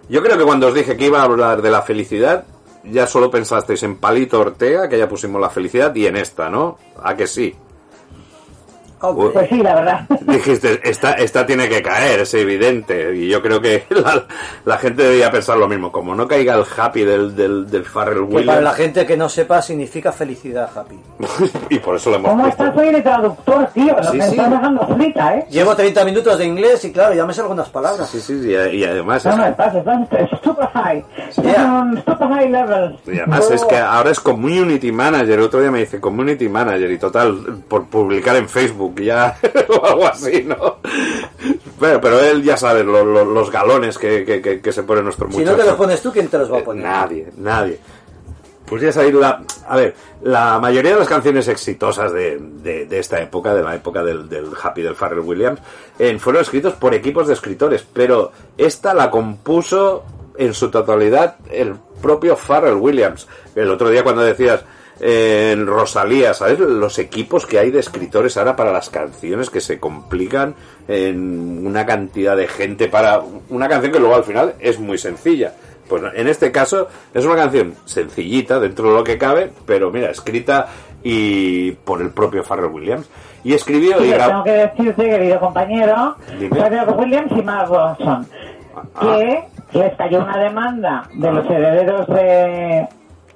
Yo 0.09 0.22
creo 0.22 0.38
que 0.38 0.45
cuando 0.45 0.68
os 0.68 0.74
dije 0.74 0.97
que 0.97 1.07
iba 1.07 1.20
a 1.20 1.24
hablar 1.24 1.62
de 1.62 1.70
la 1.70 1.82
felicidad, 1.82 2.45
ya 2.84 3.07
solo 3.07 3.30
pensasteis 3.30 3.82
en 3.82 3.97
Palito 3.97 4.41
Ortega, 4.41 4.88
que 4.88 4.99
ya 4.99 5.09
pusimos 5.09 5.41
la 5.41 5.51
felicidad, 5.51 5.95
y 5.95 6.07
en 6.07 6.16
esta, 6.16 6.49
¿no? 6.49 6.78
¿A 7.03 7.14
que 7.14 7.26
sí? 7.26 7.55
Hombre, 9.01 9.28
Pues 9.32 9.48
sí, 9.48 9.59
la 9.62 9.74
verdad. 9.74 10.01
Dijiste, 10.20 10.80
esta, 10.84 11.12
esta 11.12 11.46
tiene 11.46 11.68
que 11.68 11.82
caer, 11.82 12.20
es 12.20 12.34
evidente. 12.34 13.14
Y 13.16 13.28
yo 13.28 13.40
creo 13.42 13.61
que 13.61 13.84
la, 13.90 14.24
la 14.64 14.78
gente 14.78 15.03
debería 15.03 15.30
pensar 15.30 15.57
lo 15.57 15.68
mismo. 15.68 15.90
Como 15.90 16.14
no 16.14 16.28
caiga 16.28 16.55
el 16.55 16.64
happy 16.76 17.05
del, 17.05 17.34
del, 17.34 17.70
del 17.70 17.84
Farrell 17.84 18.20
que 18.20 18.24
para 18.26 18.36
Williams. 18.36 18.62
la 18.62 18.72
gente 18.72 19.07
que 19.07 19.16
no 19.16 19.28
sepa 19.28 19.62
significa 19.62 20.12
felicidad, 20.12 20.70
Happy. 20.76 20.98
y 21.70 21.78
por 21.78 21.96
eso 21.96 22.11
lo 22.11 22.16
hemos 22.16 22.30
¿Cómo 22.30 22.42
puesto. 22.44 22.64
estás 22.64 22.78
hoy 22.78 22.92
de 22.92 23.03
traductor, 23.03 23.66
tío? 23.74 23.96
Sí, 24.11 24.16
me 24.18 24.24
sí. 24.24 24.30
estás 24.32 24.51
dejando 24.51 24.86
frita, 24.96 25.36
¿eh? 25.36 25.46
Llevo 25.51 25.74
30 25.74 26.05
minutos 26.05 26.38
de 26.38 26.44
inglés 26.46 26.84
y 26.84 26.92
claro, 26.92 27.14
ya 27.14 27.24
me 27.26 27.32
sé 27.32 27.40
algunas 27.40 27.68
palabras. 27.68 28.09
Sí, 28.09 28.20
sí, 28.20 28.34
y, 28.44 28.76
y 28.76 28.84
además... 28.84 29.24
No, 29.24 29.30
es- 29.32 29.36
no, 29.38 29.46
estás, 29.46 29.74
super 30.42 30.68
high. 30.74 31.05
Yeah. 31.42 31.84
en 31.92 31.96
super 32.05 32.28
high 32.28 32.51
level. 32.51 32.98
Y 33.07 33.18
además 33.18 33.51
es 33.51 33.64
que 33.64 33.76
ahora 33.76 34.11
es 34.11 34.20
community 34.20 34.92
manager. 34.92 35.38
El 35.38 35.44
otro 35.44 35.61
día 35.61 35.70
me 35.70 35.80
dice 35.80 36.01
community 36.01 36.48
manager 36.48 36.90
y 36.90 36.98
total, 36.98 37.62
por 37.68 37.86
publicar 37.86 38.36
en 38.36 38.48
Facebook 38.48 38.89
ya 38.97 39.36
o 39.68 39.86
algo 39.86 40.07
así, 40.07 40.43
¿no? 40.45 40.78
Pero, 41.78 42.01
pero 42.01 42.20
él 42.20 42.43
ya 42.43 42.57
sabe 42.57 42.84
lo- 42.84 43.05
lo- 43.05 43.24
los 43.24 43.51
galones 43.51 43.97
que, 43.99 44.24
que, 44.24 44.41
que, 44.41 44.61
que 44.61 44.72
se 44.72 44.82
pone 44.82 45.03
nuestro 45.03 45.26
Si 45.30 45.38
muchacho. 45.38 45.53
no 45.57 45.62
te 45.62 45.68
los 45.68 45.76
pones 45.78 46.01
tú, 46.03 46.12
¿quién 46.12 46.28
te 46.28 46.38
los 46.38 46.51
va 46.53 46.57
a 46.57 46.61
Eh, 46.61 46.64
poner? 46.64 46.84
Nadie, 46.84 47.28
nadie. 47.36 47.78
Pues 48.66 48.82
ya 48.82 48.93
sabéis, 48.93 49.14
la, 49.14 49.43
a 49.68 49.76
ver, 49.76 49.97
la 50.22 50.61
mayoría 50.61 50.93
de 50.93 51.01
las 51.01 51.09
canciones 51.09 51.49
exitosas 51.49 52.12
de, 52.12 52.38
de, 52.38 52.86
de 52.86 52.99
esta 53.01 53.20
época, 53.20 53.53
de 53.53 53.62
la 53.64 53.74
época 53.74 54.05
del, 54.05 54.28
del 54.28 54.47
Happy 54.62 54.82
del 54.82 54.95
Farrell 54.95 55.20
Williams, 55.20 55.61
eh, 55.99 56.16
fueron 56.20 56.43
escritos 56.43 56.74
por 56.74 56.95
equipos 56.95 57.26
de 57.26 57.34
escritores, 57.34 57.84
pero 57.93 58.30
esta 58.57 58.95
la 58.95 59.11
compuso 59.11 60.05
en 60.36 60.55
su 60.55 60.70
totalidad 60.70 61.34
el 61.51 61.74
propio 62.01 62.36
Farrell 62.36 62.74
Williams. 62.76 63.26
El 63.57 63.70
otro 63.70 63.91
día 63.91 64.05
cuando 64.05 64.22
decías 64.22 64.61
en 65.01 65.66
Rosalía, 65.66 66.34
¿sabes? 66.34 66.59
Los 66.59 66.98
equipos 66.98 67.46
que 67.46 67.59
hay 67.59 67.70
de 67.70 67.80
escritores 67.80 68.36
ahora 68.36 68.55
para 68.57 68.72
las 68.72 68.90
canciones 68.90 69.48
que 69.51 69.61
se 69.61 69.80
complican 69.80 70.55
en 70.88 71.66
una 71.66 71.86
cantidad 71.86 72.36
de 72.36 72.46
gente 72.48 72.88
para 72.88 73.20
una 73.48 73.68
canción 73.68 73.92
que 73.92 73.98
luego 73.98 74.14
al 74.14 74.24
final 74.24 74.55
es 74.61 74.78
muy 74.78 74.98
sencilla. 74.98 75.53
Pues 75.88 76.03
en 76.14 76.28
este 76.28 76.53
caso 76.53 76.88
es 77.14 77.24
una 77.24 77.34
canción 77.36 77.74
sencillita 77.84 78.61
dentro 78.61 78.90
de 78.90 78.94
lo 78.96 79.03
que 79.05 79.18
cabe, 79.18 79.51
pero 79.66 79.90
mira, 79.90 80.11
escrita 80.11 80.68
y 81.03 81.72
por 81.72 82.01
el 82.03 82.11
propio 82.11 82.44
Farrell 82.44 82.70
Williams. 82.70 83.09
Y 83.42 83.55
escribió 83.55 83.98
y 84.01 84.05
Sí, 84.05 84.11
grabó. 84.11 84.30
tengo 84.30 84.44
que 84.44 84.51
decirte, 84.53 85.09
querido 85.09 85.40
compañero, 85.40 86.14
Dime. 86.38 86.61
Williams 86.96 87.32
y 87.32 87.42
Mark 87.42 87.68
Ronson, 87.70 88.26
Ah. 88.94 89.16
que 89.72 89.78
les 89.78 89.96
cayó 89.96 90.18
una 90.20 90.36
demanda 90.38 91.09
de 91.14 91.32
los 91.32 91.44
herederos 91.51 92.07
de, 92.09 92.86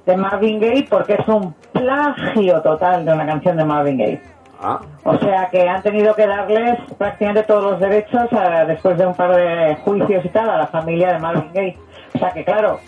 de 0.06 0.16
Marvin 0.16 0.60
Gaye 0.60 0.86
porque 0.88 1.14
es 1.14 1.26
un 1.28 1.54
plagio 1.72 2.60
total 2.62 3.04
de 3.04 3.12
una 3.12 3.26
canción 3.26 3.56
de 3.56 3.64
Marvin 3.64 3.98
Gaye. 3.98 4.20
Ah, 4.62 4.80
O 5.04 5.16
sea 5.18 5.48
que 5.50 5.68
han 5.68 5.82
tenido 5.82 6.14
que 6.14 6.26
darles 6.26 6.78
prácticamente 6.96 7.42
todos 7.42 7.64
los 7.72 7.80
derechos 7.80 8.32
a- 8.32 8.64
después 8.64 8.96
de 8.96 9.06
un 9.06 9.14
par 9.14 9.34
de 9.34 9.76
juicios 9.84 10.24
y 10.24 10.28
tal 10.28 10.48
a 10.48 10.58
la 10.58 10.66
familia 10.68 11.12
de 11.12 11.18
Marvin 11.18 11.50
Gaye. 11.52 11.76
O 12.14 12.18
sea 12.18 12.30
que 12.30 12.44
claro, 12.44 12.78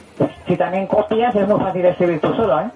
si 0.47 0.57
también 0.57 0.87
copias 0.87 1.35
es 1.35 1.47
muy 1.49 1.59
fácil 1.61 1.85
escribir 1.85 2.21
tú 2.21 2.33
solo, 2.35 2.61
¿eh? 2.61 2.71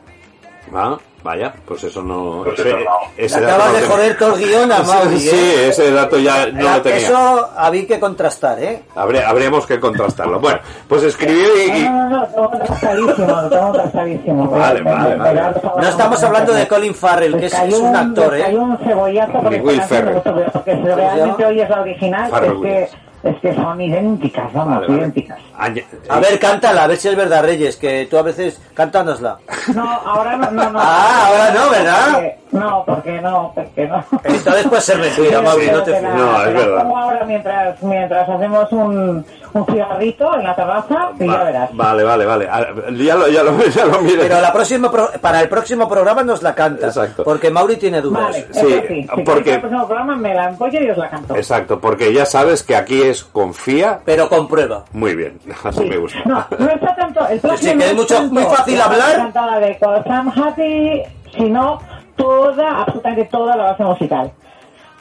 Ah, 0.74 0.96
vaya, 1.22 1.52
pues 1.66 1.84
eso 1.84 2.02
no. 2.02 2.42
Pues 2.44 2.58
ese, 2.60 2.70
eso 2.70 2.78
no. 2.78 2.84
ese 3.16 3.36
acabas 3.44 3.72
no 3.72 3.78
de 3.78 3.86
joder 3.86 4.18
todo 4.18 4.34
el 4.36 4.40
guion 4.44 4.72
a 4.72 4.78
Mauri, 4.82 5.18
Sí, 5.20 5.28
¿eh? 5.36 5.68
ese 5.68 5.90
dato 5.90 6.18
ya 6.18 6.46
no 6.46 6.70
lo 6.76 6.82
tenía. 6.82 6.98
Eso 6.98 7.50
había 7.56 7.86
que 7.86 8.00
contrastar, 8.00 8.58
¿eh? 8.62 8.82
Habré- 8.94 9.24
habríamos 9.24 9.66
que 9.66 9.78
contrastarlo. 9.78 10.40
Bueno, 10.40 10.60
pues 10.88 11.02
escribió 11.02 11.48
y, 11.66 11.82
No, 11.82 12.08
no, 12.08 12.26
no, 12.36 12.48
contrastadísimo. 12.50 14.48
Vale, 14.50 14.82
vale, 14.82 15.16
vale. 15.16 15.42
No 15.76 15.88
estamos 15.88 16.22
hablando 16.22 16.52
de 16.54 16.66
Colin 16.68 16.94
Farrell, 16.94 17.32
que 17.38 17.46
es, 17.46 17.52
Les 17.52 17.60
cayó 17.60 17.76
es 17.76 17.82
un 17.82 17.96
actor, 17.96 18.36
¿eh? 18.36 18.56
un 18.56 18.78
cebollazo 18.78 19.32
por 19.32 19.50
Ni 19.50 19.56
esta 19.56 19.68
Will 19.68 19.82
Ferrell. 19.82 20.22
porque 20.52 20.76
si 20.76 20.82
realmente 20.82 21.44
oyes 21.46 21.68
la 21.70 21.80
original, 21.80 22.30
Farrell 22.30 22.52
es 22.66 22.90
que. 22.90 23.09
Es 23.22 23.36
que 23.40 23.54
son 23.54 23.80
idénticas, 23.80 24.52
vamos, 24.52 24.74
Vale, 24.76 24.86
vale. 24.86 25.00
idénticas. 25.00 25.38
Añe- 25.58 25.84
A 26.08 26.20
ver, 26.20 26.38
cántala, 26.38 26.84
a 26.84 26.86
ver 26.86 26.96
si 26.96 27.08
es 27.08 27.16
verdad, 27.16 27.42
Reyes, 27.44 27.76
que 27.76 28.06
tú 28.10 28.16
a 28.18 28.22
veces 28.22 28.60
cántanosla. 28.74 29.38
No, 29.74 29.82
ahora 29.90 30.36
no, 30.36 30.50
no, 30.50 30.70
no. 30.70 30.78
Ah, 30.82 31.26
ahora 31.28 31.50
no, 31.52 31.70
¿verdad? 31.70 32.12
Porque- 32.14 32.38
no, 32.52 32.84
porque 32.84 33.20
no, 33.20 33.52
porque 33.54 33.86
no. 33.86 34.04
Entonces 34.24 34.66
puede 34.66 34.82
ser 34.82 34.98
mentira, 34.98 35.40
Mauri, 35.42 35.70
no 35.70 35.82
te 35.82 36.00
la- 36.00 36.14
No, 36.14 36.42
es 36.44 36.54
verdad. 36.54 36.82
pongo 36.82 36.96
ahora 36.98 37.24
mientras, 37.24 37.82
mientras 37.82 38.28
hacemos 38.28 38.72
un, 38.72 39.24
un 39.52 39.66
cigarrito 39.66 40.34
en 40.36 40.44
la 40.44 40.54
terraza 40.54 41.10
y 41.18 41.26
ya 41.26 41.32
Va- 41.32 41.44
verás. 41.44 41.70
Vale, 41.74 42.02
vale, 42.04 42.26
vale. 42.26 42.48
Ah, 42.50 42.66
Ya 42.92 43.14
lo, 43.16 43.28
ya 43.28 43.42
lo, 43.42 43.62
ya 43.66 43.84
lo 43.86 44.00
mire. 44.02 44.22
Pero 44.22 44.40
la 44.40 44.52
próxima 44.52 44.90
pro- 44.90 45.10
para 45.20 45.40
el 45.40 45.48
próximo 45.48 45.88
programa 45.88 46.22
nos 46.22 46.42
la 46.42 46.54
canta. 46.54 46.86
Exacto. 46.86 47.24
Porque 47.24 47.50
Mauri 47.50 47.76
tiene 47.76 48.00
dudas. 48.00 48.22
Vale, 48.24 48.46
Sí, 48.52 48.58
eso 48.66 48.86
sí. 48.88 49.02
Si 49.14 49.22
porque- 49.22 49.42
queréis 49.42 49.54
el 49.54 49.60
próximo 49.60 49.86
programa 49.86 50.16
me 50.16 50.34
la 50.34 50.48
empollo 50.50 50.80
y 50.80 50.90
os 50.90 50.98
la 50.98 51.10
canto. 51.10 51.34
Exacto, 51.36 51.80
porque 51.80 52.12
ya 52.12 52.24
sabes 52.26 52.62
que 52.62 52.76
aquí 52.76 53.02
es 53.02 53.24
confía. 53.24 54.00
Pero 54.04 54.28
con 54.28 54.46
prueba. 54.48 54.84
Muy 54.92 55.14
bien, 55.14 55.38
así 55.64 55.78
Sí. 55.80 55.84
me 55.88 55.96
gusta. 55.96 56.18
No, 56.24 56.46
no 56.58 56.68
está 56.70 56.94
tanto. 56.96 57.26
El 57.28 57.40
Sí, 57.58 57.76
que 57.78 57.84
es 57.86 57.94
mucho- 57.94 58.14
tanto 58.16 58.34
muy 58.34 58.44
fácil 58.44 58.78
la 58.78 58.84
hablar. 58.84 59.16
cantada 59.16 59.58
de 59.60 59.78
Cause 59.78 60.08
I'm 60.08 60.28
Happy, 60.36 61.02
sino 61.36 61.80
toda, 62.16 62.82
absolutamente 62.82 63.24
toda 63.30 63.56
la 63.56 63.64
base 63.64 63.82
musical. 63.84 64.30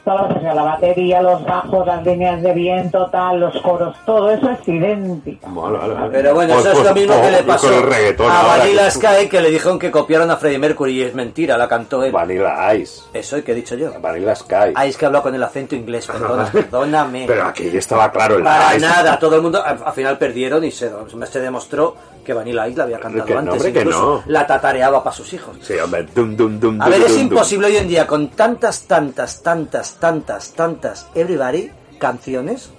Base 0.04 0.28
musical, 0.34 0.56
la 0.56 0.62
batería, 0.62 1.22
los 1.22 1.44
bajos, 1.44 1.86
las 1.86 2.04
líneas 2.04 2.42
de 2.42 2.52
viento, 2.52 3.06
tal, 3.10 3.40
los 3.40 3.60
coros, 3.62 3.96
todo 4.06 4.30
eso 4.30 4.50
es 4.50 4.68
idéntico. 4.68 5.48
Vale, 5.50 5.78
vale, 5.78 5.94
vale. 5.94 6.08
Pero 6.10 6.34
bueno, 6.34 6.54
Pues- 6.54 6.66
eso 6.66 6.72
es 6.72 6.78
pues, 6.80 6.88
lo 6.88 6.94
mismo 6.94 7.14
oh, 7.16 7.22
que 7.22 7.30
le 7.30 7.42
pasó 7.44 7.68
a 7.68 8.42
Vanilla 8.58 8.84
que- 8.84 8.90
Sky, 8.90 9.28
que 9.28 9.40
le 9.40 9.50
dijeron 9.50 9.78
que 9.78 9.90
copiaron 9.90 10.30
a 10.30 10.36
Freddie 10.36 10.58
Mercury 10.58 10.92
y 10.92 11.02
es 11.02 11.14
mentira, 11.14 11.56
la 11.58 11.68
cantó 11.68 12.02
él. 12.02 12.12
Vanilla 12.12 12.74
Ice. 12.74 13.02
Eso, 13.12 13.38
¿y 13.38 13.42
qué 13.42 13.52
he 13.52 13.54
dicho 13.54 13.74
yo? 13.76 13.92
Vanilla 14.00 14.34
Sky. 14.34 14.72
Es 14.84 14.96
que 14.96 15.06
hablado 15.06 15.24
con 15.24 15.34
el 15.34 15.42
acento 15.42 15.74
inglés, 15.74 16.06
perdona, 16.06 16.44
perdóname. 16.52 17.24
Pero 17.26 17.44
aquí 17.44 17.68
estaba 17.76 18.10
claro 18.10 18.36
el 18.36 18.42
Para 18.42 18.76
Ice. 18.76 18.86
nada, 18.86 19.18
todo 19.18 19.36
el 19.36 19.42
mundo, 19.42 19.62
al, 19.64 19.78
al 19.84 19.92
final 19.92 20.18
perdieron 20.18 20.64
y 20.64 20.70
se, 20.70 20.90
se 21.30 21.40
demostró 21.40 21.94
que 22.30 22.34
Vanilla 22.34 22.68
Ice 22.68 22.78
la 22.78 22.84
había 22.84 23.00
cantado 23.00 23.24
Que 23.24 23.32
no, 23.34 23.40
antes, 23.40 23.54
hombre, 23.54 23.72
que 23.72 23.78
incluso 23.80 24.22
no. 24.24 24.32
la 24.32 24.46
tatareaba 24.46 25.02
para 25.02 25.16
sus 25.16 25.32
hijos. 25.32 25.56
Sí, 25.60 25.74
hombre. 25.74 26.06
Dum, 26.14 26.36
dum, 26.36 26.60
dum, 26.60 26.80
A 26.80 26.88
ver, 26.88 27.02
es 27.02 27.18
imposible 27.18 27.66
hoy 27.66 27.76
en 27.76 27.88
día 27.88 28.06
con 28.06 28.28
tantas, 28.30 28.82
tantas, 28.82 29.42
tantas, 29.42 29.94
tantas, 29.94 30.52
tantas 30.52 31.08
Everybody 31.14 31.70
canciones 31.98 32.70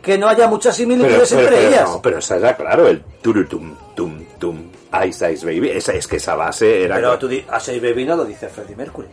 que 0.00 0.16
no 0.16 0.28
haya 0.28 0.48
muchas 0.48 0.76
Pero, 0.76 0.90
similitudes 0.90 1.28
pero, 1.28 1.40
entre 1.42 1.56
pero 1.56 1.68
ellas. 1.68 1.88
no, 1.90 2.00
pero 2.00 2.18
esa 2.18 2.36
era 2.36 2.56
claro, 2.56 2.88
el 2.88 3.02
turutum, 3.20 3.74
tum, 3.94 4.24
tum, 4.38 4.70
Ice 5.06 5.32
Ice 5.32 5.44
Baby. 5.44 5.70
Esa, 5.70 5.92
es 5.92 6.06
que 6.06 6.16
esa 6.16 6.34
base 6.34 6.84
era. 6.84 6.94
Pero 6.94 7.18
tú 7.18 7.28
a 7.48 7.60
Say 7.60 7.78
Baby 7.80 8.04
no 8.06 8.16
lo 8.16 8.24
dice 8.24 8.48
Freddie 8.48 8.76
Mercury. 8.76 9.08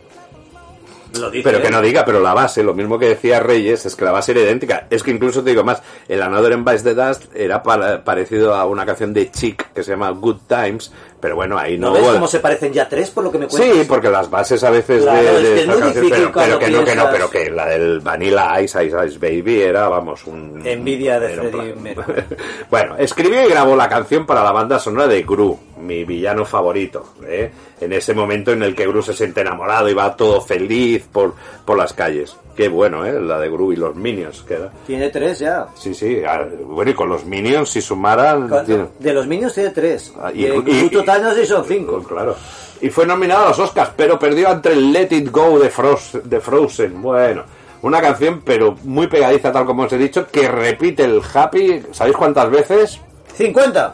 Lo 1.18 1.30
dice 1.30 1.44
Pero 1.44 1.62
que 1.62 1.70
no 1.70 1.80
diga, 1.82 2.04
pero 2.04 2.20
la 2.20 2.34
base, 2.34 2.62
lo 2.62 2.74
mismo 2.74 2.98
que 2.98 3.08
decía 3.08 3.40
Reyes, 3.40 3.86
es 3.86 3.94
que 3.96 4.04
la 4.04 4.12
base 4.12 4.32
era 4.32 4.40
idéntica. 4.42 4.86
Es 4.90 5.02
que 5.02 5.10
incluso 5.10 5.42
te 5.42 5.50
digo 5.50 5.64
más, 5.64 5.82
el 6.08 6.22
Another 6.22 6.52
en 6.52 6.64
Vice 6.64 6.82
the 6.84 6.94
Dust 6.94 7.24
era 7.34 7.62
para- 7.62 8.02
parecido 8.04 8.54
a 8.54 8.64
una 8.66 8.84
canción 8.86 9.12
de 9.12 9.30
Chic 9.30 9.72
que 9.72 9.82
se 9.82 9.92
llama 9.92 10.10
Good 10.10 10.38
Times, 10.48 10.92
pero 11.20 11.36
bueno, 11.36 11.56
ahí 11.58 11.78
no, 11.78 11.88
¿No 11.88 11.94
ves 11.94 12.02
cómo 12.10 12.28
se 12.28 12.38
parecen 12.40 12.72
ya 12.72 12.86
tres 12.88 13.10
por 13.10 13.24
lo 13.24 13.32
que 13.32 13.38
me 13.38 13.46
cuentas? 13.46 13.72
Sí, 13.74 13.84
porque 13.88 14.10
las 14.10 14.28
bases 14.28 14.62
a 14.62 14.70
veces 14.70 15.02
Claro, 15.02 15.22
de, 15.22 15.32
de 15.32 15.40
que 15.40 15.54
es 15.54 15.60
esta 15.60 15.72
muy 15.72 15.80
canción, 15.82 16.04
difícil 16.04 16.30
pero, 16.34 16.58
que 16.58 16.70
no, 16.70 16.84
que 16.84 16.94
no, 16.96 17.06
pero 17.10 17.30
que 17.30 17.50
la 17.50 17.66
del 17.66 18.00
Vanilla 18.00 18.60
Ice 18.60 18.84
Ice 18.84 18.96
Ice 19.06 19.18
Baby 19.18 19.62
era, 19.62 19.88
vamos, 19.88 20.26
un... 20.26 20.60
Envidia 20.66 21.18
de. 21.18 21.74
Mercury. 21.74 22.24
bueno, 22.70 22.96
escribió 22.98 23.46
y 23.46 23.48
grabó 23.50 23.74
la 23.74 23.88
canción 23.88 24.26
para 24.26 24.42
la 24.44 24.52
banda 24.52 24.78
sonora 24.78 25.06
de 25.08 25.22
Gru, 25.22 25.58
mi 25.86 26.04
villano 26.04 26.44
favorito, 26.44 27.14
¿eh? 27.26 27.50
en 27.80 27.92
ese 27.92 28.14
momento 28.14 28.52
en 28.52 28.62
el 28.62 28.74
que 28.74 28.86
Gru 28.86 29.02
se 29.02 29.12
siente 29.14 29.40
enamorado 29.42 29.88
y 29.88 29.94
va 29.94 30.16
todo 30.16 30.40
feliz 30.40 31.06
por, 31.12 31.34
por 31.64 31.76
las 31.78 31.92
calles. 31.92 32.36
Qué 32.56 32.68
bueno, 32.68 33.04
¿eh? 33.04 33.20
La 33.20 33.38
de 33.40 33.50
Gru 33.50 33.72
y 33.72 33.76
los 33.76 33.94
Minions, 33.96 34.42
que. 34.42 34.58
Tiene 34.86 35.10
tres 35.10 35.40
ya. 35.40 35.66
Sí, 35.74 35.92
sí, 35.94 36.20
bueno, 36.66 36.90
y 36.90 36.94
con 36.94 37.08
los 37.08 37.24
Minions, 37.24 37.68
si 37.68 37.80
sumaran... 37.82 38.48
Tiene- 38.64 38.86
De 38.98 39.12
los 39.12 39.26
Minions 39.26 39.54
tiene 39.54 39.70
tres. 39.70 40.12
Ah, 40.20 40.30
y, 40.32 40.46
y- 40.46 40.88
total 40.90 41.22
no 41.22 41.34
sé 41.34 41.44
son 41.46 41.64
cinco. 41.64 41.94
Pues 41.96 42.06
claro. 42.06 42.36
Y 42.80 42.90
fue 42.90 43.06
nominado 43.06 43.46
a 43.46 43.48
los 43.48 43.58
Oscars, 43.58 43.90
pero 43.96 44.18
perdió 44.18 44.48
ante 44.50 44.72
el 44.72 44.92
Let 44.92 45.08
It 45.10 45.30
Go 45.30 45.58
de, 45.58 45.70
Frost- 45.70 46.22
de 46.22 46.40
Frozen. 46.40 47.00
Bueno, 47.02 47.42
una 47.82 48.00
canción, 48.00 48.42
pero 48.44 48.76
muy 48.84 49.06
pegadiza, 49.08 49.50
tal 49.50 49.64
como 49.66 49.82
os 49.84 49.92
he 49.92 49.98
dicho, 49.98 50.26
que 50.28 50.46
repite 50.48 51.04
el 51.04 51.20
Happy, 51.32 51.82
¿sabéis 51.92 52.16
cuántas 52.16 52.50
veces? 52.50 53.00
¡50! 53.36 53.92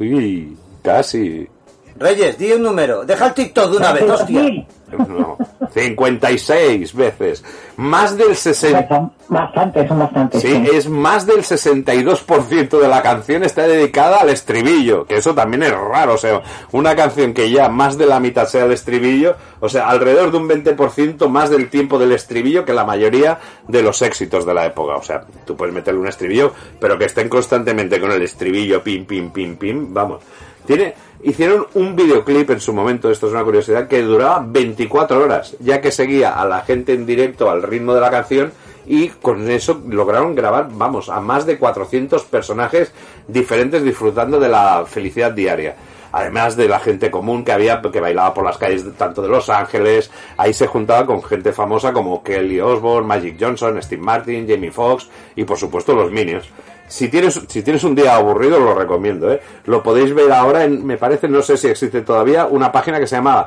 Uy, 0.00 0.56
casi. 0.84 1.48
Reyes, 1.96 2.36
di 2.38 2.52
un 2.52 2.62
número. 2.62 3.04
Deja 3.04 3.28
el 3.28 3.34
TikTok 3.34 3.70
de 3.70 3.76
una 3.76 3.92
vez, 3.92 4.10
hostia. 4.10 4.66
No, 5.08 5.36
56 5.72 6.94
veces. 6.94 7.44
Más 7.76 8.16
del 8.16 8.36
60. 8.36 8.88
Son 8.88 9.12
bastantes, 9.28 9.88
son 9.88 9.98
bastantes. 9.98 10.42
Sí, 10.42 10.64
es 10.72 10.88
más 10.88 11.26
del 11.26 11.38
62% 11.38 12.80
de 12.80 12.88
la 12.88 13.02
canción 13.02 13.42
está 13.42 13.66
dedicada 13.66 14.18
al 14.18 14.28
estribillo, 14.28 15.04
que 15.06 15.16
eso 15.16 15.34
también 15.34 15.64
es 15.64 15.72
raro, 15.72 16.14
o 16.14 16.18
sea, 16.18 16.42
una 16.72 16.94
canción 16.94 17.34
que 17.34 17.50
ya 17.50 17.68
más 17.68 17.98
de 17.98 18.06
la 18.06 18.20
mitad 18.20 18.46
sea 18.46 18.66
el 18.66 18.72
estribillo, 18.72 19.36
o 19.60 19.68
sea, 19.68 19.88
alrededor 19.88 20.30
de 20.30 20.38
un 20.38 20.48
20% 20.48 21.28
más 21.28 21.50
del 21.50 21.70
tiempo 21.70 21.98
del 21.98 22.12
estribillo 22.12 22.64
que 22.64 22.72
la 22.72 22.84
mayoría 22.84 23.38
de 23.66 23.82
los 23.82 24.02
éxitos 24.02 24.46
de 24.46 24.54
la 24.54 24.66
época, 24.66 24.94
o 24.94 25.02
sea, 25.02 25.24
tú 25.44 25.56
puedes 25.56 25.74
meterle 25.74 26.00
un 26.00 26.08
estribillo, 26.08 26.52
pero 26.78 26.98
que 26.98 27.06
estén 27.06 27.28
constantemente 27.28 28.00
con 28.00 28.12
el 28.12 28.22
estribillo, 28.22 28.82
pim, 28.82 29.06
pim, 29.06 29.30
pim, 29.32 29.56
pim, 29.56 29.92
vamos. 29.92 30.22
Tiene, 30.66 30.94
hicieron 31.22 31.66
un 31.74 31.94
videoclip 31.94 32.50
en 32.50 32.60
su 32.60 32.72
momento, 32.72 33.10
esto 33.10 33.26
es 33.26 33.32
una 33.32 33.44
curiosidad, 33.44 33.86
que 33.86 34.02
duraba 34.02 34.44
24 34.46 35.22
horas, 35.22 35.56
ya 35.60 35.80
que 35.80 35.90
seguía 35.90 36.40
a 36.40 36.46
la 36.46 36.62
gente 36.62 36.94
en 36.94 37.06
directo 37.06 37.50
al 37.50 37.62
ritmo 37.62 37.94
de 37.94 38.00
la 38.00 38.10
canción 38.10 38.52
y 38.86 39.08
con 39.08 39.50
eso 39.50 39.82
lograron 39.88 40.34
grabar, 40.34 40.68
vamos, 40.70 41.08
a 41.08 41.20
más 41.20 41.46
de 41.46 41.58
400 41.58 42.24
personajes 42.24 42.92
diferentes 43.26 43.82
disfrutando 43.82 44.38
de 44.38 44.48
la 44.48 44.84
felicidad 44.86 45.32
diaria. 45.32 45.76
Además 46.12 46.54
de 46.54 46.68
la 46.68 46.78
gente 46.78 47.10
común 47.10 47.44
que 47.44 47.50
había, 47.50 47.82
que 47.82 48.00
bailaba 48.00 48.32
por 48.32 48.44
las 48.44 48.56
calles 48.56 48.84
tanto 48.96 49.20
de 49.20 49.28
Los 49.28 49.50
Ángeles, 49.50 50.12
ahí 50.36 50.54
se 50.54 50.68
juntaba 50.68 51.04
con 51.06 51.20
gente 51.24 51.52
famosa 51.52 51.92
como 51.92 52.22
Kelly 52.22 52.60
Osbourne, 52.60 53.08
Magic 53.08 53.36
Johnson, 53.40 53.82
Steve 53.82 54.00
Martin, 54.00 54.46
Jamie 54.48 54.70
Foxx 54.70 55.08
y 55.34 55.42
por 55.42 55.58
supuesto 55.58 55.92
los 55.92 56.12
Minions. 56.12 56.46
Si 56.88 57.08
tienes, 57.08 57.40
si 57.48 57.62
tienes 57.62 57.82
un 57.84 57.94
día 57.94 58.16
aburrido, 58.16 58.58
lo 58.60 58.74
recomiendo, 58.74 59.32
¿eh? 59.32 59.40
Lo 59.66 59.82
podéis 59.82 60.14
ver 60.14 60.30
ahora 60.32 60.64
en, 60.64 60.84
me 60.84 60.96
parece, 60.98 61.28
no 61.28 61.40
sé 61.42 61.56
si 61.56 61.68
existe 61.68 62.02
todavía, 62.02 62.44
una 62.46 62.70
página 62.70 63.00
que 63.00 63.06
se 63.06 63.16
llama 63.16 63.46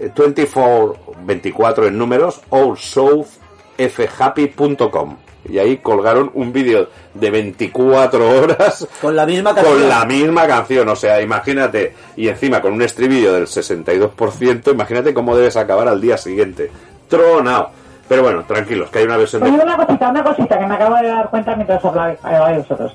eh, 0.00 0.10
24, 0.16 0.96
24 1.24 1.86
en 1.86 1.98
números, 1.98 2.40
allsouthfhappy.com. 2.50 5.16
Y 5.48 5.58
ahí 5.58 5.78
colgaron 5.78 6.30
un 6.34 6.52
vídeo 6.52 6.88
de 7.14 7.30
24 7.30 8.40
horas 8.40 8.86
Con 9.00 9.16
la 9.16 9.24
misma 9.24 9.54
canción. 9.54 9.78
con 9.78 9.88
la 9.88 10.04
misma 10.04 10.46
canción, 10.46 10.86
o 10.88 10.96
sea, 10.96 11.22
imagínate, 11.22 11.94
y 12.16 12.28
encima 12.28 12.60
con 12.60 12.72
un 12.74 12.82
estribillo 12.82 13.32
del 13.32 13.46
62%, 13.46 14.72
imagínate 14.72 15.14
cómo 15.14 15.36
debes 15.36 15.56
acabar 15.56 15.88
al 15.88 16.00
día 16.00 16.18
siguiente. 16.18 16.70
Tronao. 17.08 17.70
Pero 18.08 18.22
bueno, 18.22 18.42
tranquilos, 18.44 18.88
que 18.90 19.00
hay 19.00 19.04
una 19.04 19.16
versión 19.18 19.42
Oye, 19.42 19.52
de... 19.56 19.62
una 19.62 19.76
cosita, 19.76 20.08
una 20.08 20.24
cosita 20.24 20.58
que 20.58 20.66
me 20.66 20.74
acabo 20.74 20.96
de 20.96 21.08
dar 21.08 21.28
cuenta 21.28 21.54
mientras 21.54 21.84
hablabais 21.84 22.24
hablabais 22.24 22.58
vosotros. 22.58 22.94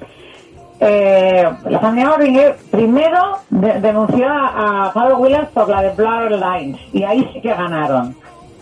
Eh, 0.79 1.49
la 1.69 1.79
familia 1.79 2.09
Rodríguez 2.09 2.55
primero 2.71 3.37
de- 3.49 3.79
denunció 3.79 4.27
a, 4.27 4.91
Pablo 4.93 5.17
Williams 5.19 5.49
por 5.49 5.69
la 5.69 5.81
de 5.83 5.89
Blur 5.91 6.31
Lines 6.31 6.79
y 6.91 7.03
ahí 7.03 7.29
sí 7.33 7.41
que 7.41 7.53
ganaron. 7.53 8.15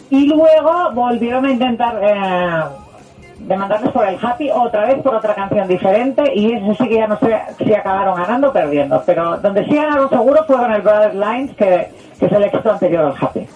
Y 0.10 0.28
luego 0.28 0.91
volvieron 0.93 1.45
a 1.45 1.52
intentar 1.52 1.97
eh, 2.04 2.64
demandarles 3.39 3.91
por 3.91 4.06
el 4.06 4.18
Happy 4.22 4.52
otra 4.52 4.86
vez 4.86 5.02
por 5.02 5.16
otra 5.16 5.34
canción 5.34 5.68
diferente 5.68 6.32
y 6.36 6.54
eso 6.54 6.76
sí 6.76 6.89
que 6.89 6.95
ya 6.95 7.08
no 7.08 7.18
sé 7.18 7.41
si 7.64 7.74
acabaron 7.74 8.16
ganando 8.18 8.49
o 8.49 8.54
perdiendo. 8.54 9.02
Pero 9.06 9.38
donde 9.38 9.66
sí 9.66 9.76
ganaron 9.76 10.10
seguro 10.10 10.43
fue 10.45 10.58
con 10.58 10.72
el 10.72 10.82
Blur 10.82 11.14
Lines 11.16 11.56
que, 11.56 11.89
que 12.20 12.26
es 12.26 12.32
el 12.32 12.43
éxito 12.43 12.72
anterior 12.72 13.06
al 13.06 13.16
Happy. 13.26 13.47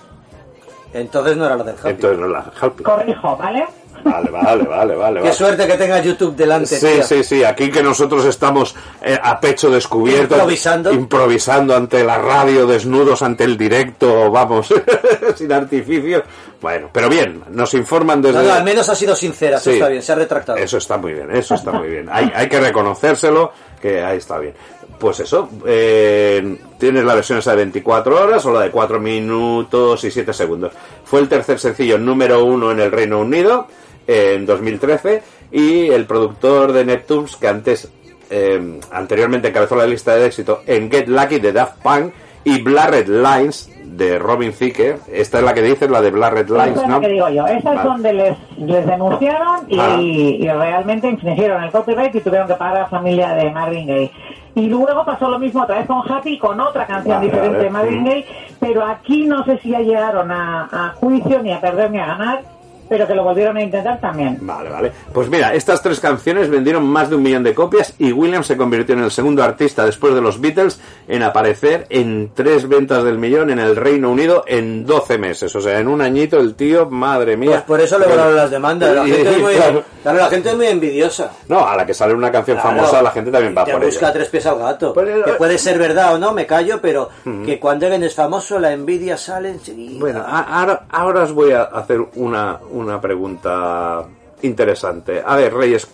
Entonces 0.96 1.36
no 1.38 1.46
era 1.46 1.56
la 1.58 1.64
del 1.64 1.76
Happy. 1.76 1.90
Entonces 1.90 2.20
no 2.20 2.28
la... 2.28 2.52
Corrijo, 2.84 3.36
¿vale? 3.38 3.66
Vale, 4.04 4.30
vale, 4.30 4.64
vale, 4.66 4.96
vale. 4.96 5.16
Qué 5.20 5.24
vale. 5.24 5.34
suerte 5.34 5.66
que 5.66 5.74
tenga 5.78 6.00
YouTube 6.00 6.36
delante, 6.36 6.68
Sí, 6.78 6.86
tío. 6.94 7.04
sí, 7.04 7.24
sí, 7.24 7.44
aquí 7.44 7.72
que 7.72 7.82
nosotros 7.82 8.24
estamos 8.26 8.76
eh, 9.02 9.18
a 9.22 9.40
pecho 9.40 9.72
descubierto, 9.72 10.36
Improvisando. 10.36 10.94
improvisando 10.94 11.76
ante 11.76 12.04
la 12.04 12.20
radio, 12.20 12.68
desnudos 12.68 13.24
ante 13.24 13.46
el 13.46 13.58
directo, 13.58 14.30
vamos, 14.30 14.72
sin 15.36 15.52
artificio. 15.52 16.22
Bueno, 16.62 16.90
pero 16.92 17.10
bien, 17.10 17.44
nos 17.50 17.74
informan 17.74 18.22
desde... 18.22 18.38
No, 18.42 18.44
no, 18.48 18.54
al 18.54 18.64
menos 18.64 18.88
ha 18.90 18.96
sido 18.96 19.16
sincera, 19.16 19.58
eso 19.58 19.72
está 19.72 19.88
bien, 19.88 20.02
se 20.04 20.12
ha 20.12 20.16
retractado. 20.16 20.58
Eso 20.60 20.78
está 20.78 20.98
muy 20.98 21.14
bien, 21.14 21.36
eso 21.36 21.56
está 21.56 21.72
muy 21.72 21.88
bien. 21.90 22.08
Hay, 22.12 22.32
hay 22.36 22.48
que 22.48 22.60
reconocérselo, 22.60 23.52
que 23.82 24.04
ahí 24.04 24.18
está 24.18 24.38
bien. 24.38 24.54
Pues 25.00 25.20
eso, 25.20 25.50
eh, 25.68 26.58
tienes 26.80 27.04
la 27.04 27.16
versión 27.16 27.40
esa 27.40 27.52
de 27.52 27.58
24 27.58 28.24
horas 28.24 28.46
o 28.46 28.54
la 28.54 28.62
de 28.62 28.72
4 28.72 29.00
minutos 29.00 30.04
y 30.06 30.12
7 30.12 30.32
segundos. 30.34 30.72
Fue 31.04 31.20
el 31.20 31.28
tercer 31.28 31.60
sencillo 31.60 31.98
número 31.98 32.44
uno 32.46 32.72
en 32.72 32.80
el 32.80 32.92
Reino 32.92 33.20
Unido 33.20 33.68
eh, 34.08 34.36
en 34.38 34.46
2013 34.46 35.22
y 35.52 35.90
el 35.90 36.06
productor 36.06 36.72
de 36.72 36.86
Neptunes 36.86 37.36
que 37.36 37.48
antes, 37.48 37.92
eh, 38.30 38.80
anteriormente 38.92 39.50
encabezó 39.50 39.76
la 39.76 39.86
lista 39.86 40.16
de 40.16 40.28
éxito 40.28 40.62
en 40.66 40.90
Get 40.90 41.08
Lucky 41.08 41.40
de 41.40 41.52
Daft 41.52 41.82
Punk 41.84 42.14
y 42.44 42.62
Blurred 42.62 43.08
Lines 43.08 43.70
de 43.84 44.18
Robin 44.20 44.52
Thicke. 44.54 44.98
Esta 45.12 45.40
es 45.40 45.44
la 45.44 45.54
que 45.54 45.62
dices, 45.62 45.90
la 45.90 46.02
de 46.02 46.12
Blurred 46.12 46.48
Lines, 46.50 46.78
es 46.82 46.88
¿no? 46.88 47.02
que 47.02 47.08
digo 47.10 47.28
yo. 47.30 47.46
Esa 47.48 47.58
es 47.58 47.64
Vale. 47.64 47.84
donde 47.84 48.14
les, 48.14 48.38
les 48.58 48.86
denunciaron 48.86 49.66
y, 49.68 49.80
Ah. 49.80 49.98
y 50.02 50.48
realmente 50.48 51.08
infringieron 51.10 51.64
el 51.64 51.72
copyright 51.72 52.14
y 52.16 52.22
tuvieron 52.22 52.48
que 52.48 52.54
pagar 52.56 52.78
a 52.78 52.80
la 52.82 52.88
familia 52.88 53.34
de 53.34 53.50
Marvin 53.52 53.88
Gaye. 53.88 54.12
Y 54.56 54.68
luego 54.70 55.04
pasó 55.04 55.30
lo 55.30 55.38
mismo 55.38 55.64
otra 55.64 55.80
vez 55.80 55.88
con 55.88 56.10
Happy, 56.10 56.40
con 56.40 56.60
otra 56.62 56.88
canción 56.88 57.18
Vale, 57.18 57.28
diferente 57.28 57.60
de 57.60 57.70
Marvin. 57.70 58.06
Gaye, 58.06 58.26
pero 58.60 58.86
aquí 58.86 59.26
no 59.26 59.44
sé 59.44 59.60
si 59.60 59.70
ya 59.70 59.80
llegaron 59.82 60.32
a, 60.32 60.70
a 60.72 60.94
juicio, 60.96 61.44
ni 61.44 61.52
a 61.52 61.60
perder, 61.60 61.92
ni 61.92 62.00
a 62.00 62.06
ganar, 62.06 62.42
pero 62.90 63.08
que 63.08 63.16
lo 63.16 63.24
volvieron 63.24 63.58
a 63.58 63.62
intentar 63.62 64.00
también. 64.00 64.38
Vale, 64.42 64.70
vale. 64.70 64.92
Pues 65.14 65.30
mira, 65.30 65.54
estas 65.54 65.82
tres 65.82 66.00
canciones 66.00 66.50
vendieron 66.50 66.86
más 66.88 67.10
de 67.10 67.16
un 67.16 67.24
millón 67.24 67.44
de 67.44 67.54
copias 67.54 67.94
y 68.00 68.12
Williams 68.12 68.48
se 68.48 68.58
convirtió 68.58 68.96
en 68.96 69.04
el 69.04 69.12
segundo 69.12 69.44
artista 69.44 69.86
después 69.86 70.14
de 70.14 70.22
los 70.22 70.40
Beatles 70.40 70.80
en 71.08 71.24
aparecer 71.24 71.86
en 71.90 72.32
tres 72.34 72.68
ventas 72.68 73.04
del 73.04 73.18
millón 73.18 73.50
en 73.50 73.60
el 73.60 73.76
Reino 73.76 74.12
Unido 74.12 74.44
en 74.48 74.86
12 74.86 75.18
meses. 75.18 75.56
O 75.56 75.62
sea, 75.62 75.80
en 75.80 75.88
un 75.88 76.02
añito 76.02 76.38
el 76.40 76.56
tío, 76.56 76.90
madre 76.90 77.38
mía. 77.38 77.52
Pues 77.52 77.62
por 77.64 77.82
eso 77.82 77.98
le 78.00 78.08
volaron 78.08 78.36
las 78.36 78.52
demandas. 78.52 78.96
La 78.96 79.06
gente 79.06 79.30
es 79.32 79.42
muy, 79.42 79.54
claro. 79.56 79.84
la 80.04 80.30
gente 80.30 80.50
es 80.50 80.56
muy 80.56 80.68
envidiosa. 80.68 81.32
No, 81.48 81.68
a 81.68 81.76
la 81.76 81.86
que 81.86 81.94
sale 81.94 82.14
una 82.14 82.32
canción 82.32 82.58
Claro. 82.58 82.78
famosa, 82.78 83.02
la 83.02 83.12
gente 83.12 83.32
también 83.32 83.56
va 83.58 83.66
Te 83.66 83.72
por 83.74 83.84
busca 83.86 84.06
ella. 84.06 84.14
tres 84.14 84.30
pies 84.30 84.46
al 84.46 84.60
gato. 84.60 84.94
Pues, 84.94 85.10
eh, 85.10 85.22
que 85.26 85.32
puede 85.34 85.58
ser 85.58 85.78
verdad 85.78 86.14
o 86.14 86.18
no, 86.18 86.32
me 86.34 86.46
callo, 86.46 86.80
pero 86.82 87.10
que 87.46 87.60
cuando 87.60 87.86
alguien 87.88 88.04
es 88.04 88.14
famoso, 88.16 88.60
la 88.60 88.72
envidia 88.72 89.18
sale 89.18 89.50
enseguida. 89.50 90.00
Bueno, 90.00 90.24
ahora, 90.28 90.84
ahora 90.92 91.24
os 91.24 91.34
voy 91.34 91.52
a 91.52 91.64
hacer 91.64 92.00
una, 92.16 92.60
una 92.76 93.00
pregunta 93.02 94.06
interesante. 94.42 95.24
A 95.26 95.36
ver, 95.36 95.54
Reyes, 95.54 95.88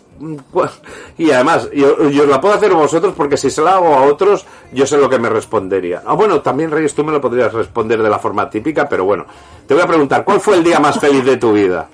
y 1.17 1.31
además, 1.31 1.69
yo, 1.73 2.09
yo 2.09 2.25
la 2.25 2.39
puedo 2.39 2.53
hacer 2.53 2.73
vosotros 2.73 3.13
porque 3.15 3.37
si 3.37 3.49
se 3.49 3.61
la 3.61 3.75
hago 3.75 3.95
a 3.95 4.03
otros, 4.03 4.45
yo 4.71 4.85
sé 4.85 4.97
lo 4.97 5.09
que 5.09 5.19
me 5.19 5.29
respondería. 5.29 6.03
Ah, 6.05 6.13
bueno, 6.13 6.41
también 6.41 6.71
Reyes, 6.71 6.93
tú 6.93 7.03
me 7.03 7.11
lo 7.11 7.21
podrías 7.21 7.53
responder 7.53 8.01
de 8.01 8.09
la 8.09 8.19
forma 8.19 8.49
típica, 8.49 8.87
pero 8.87 9.05
bueno, 9.05 9.25
te 9.67 9.73
voy 9.73 9.83
a 9.83 9.87
preguntar, 9.87 10.23
¿cuál 10.23 10.39
fue 10.39 10.57
el 10.57 10.63
día 10.63 10.79
más 10.79 10.99
feliz 10.99 11.25
de 11.25 11.37
tu 11.37 11.53
vida? 11.53 11.87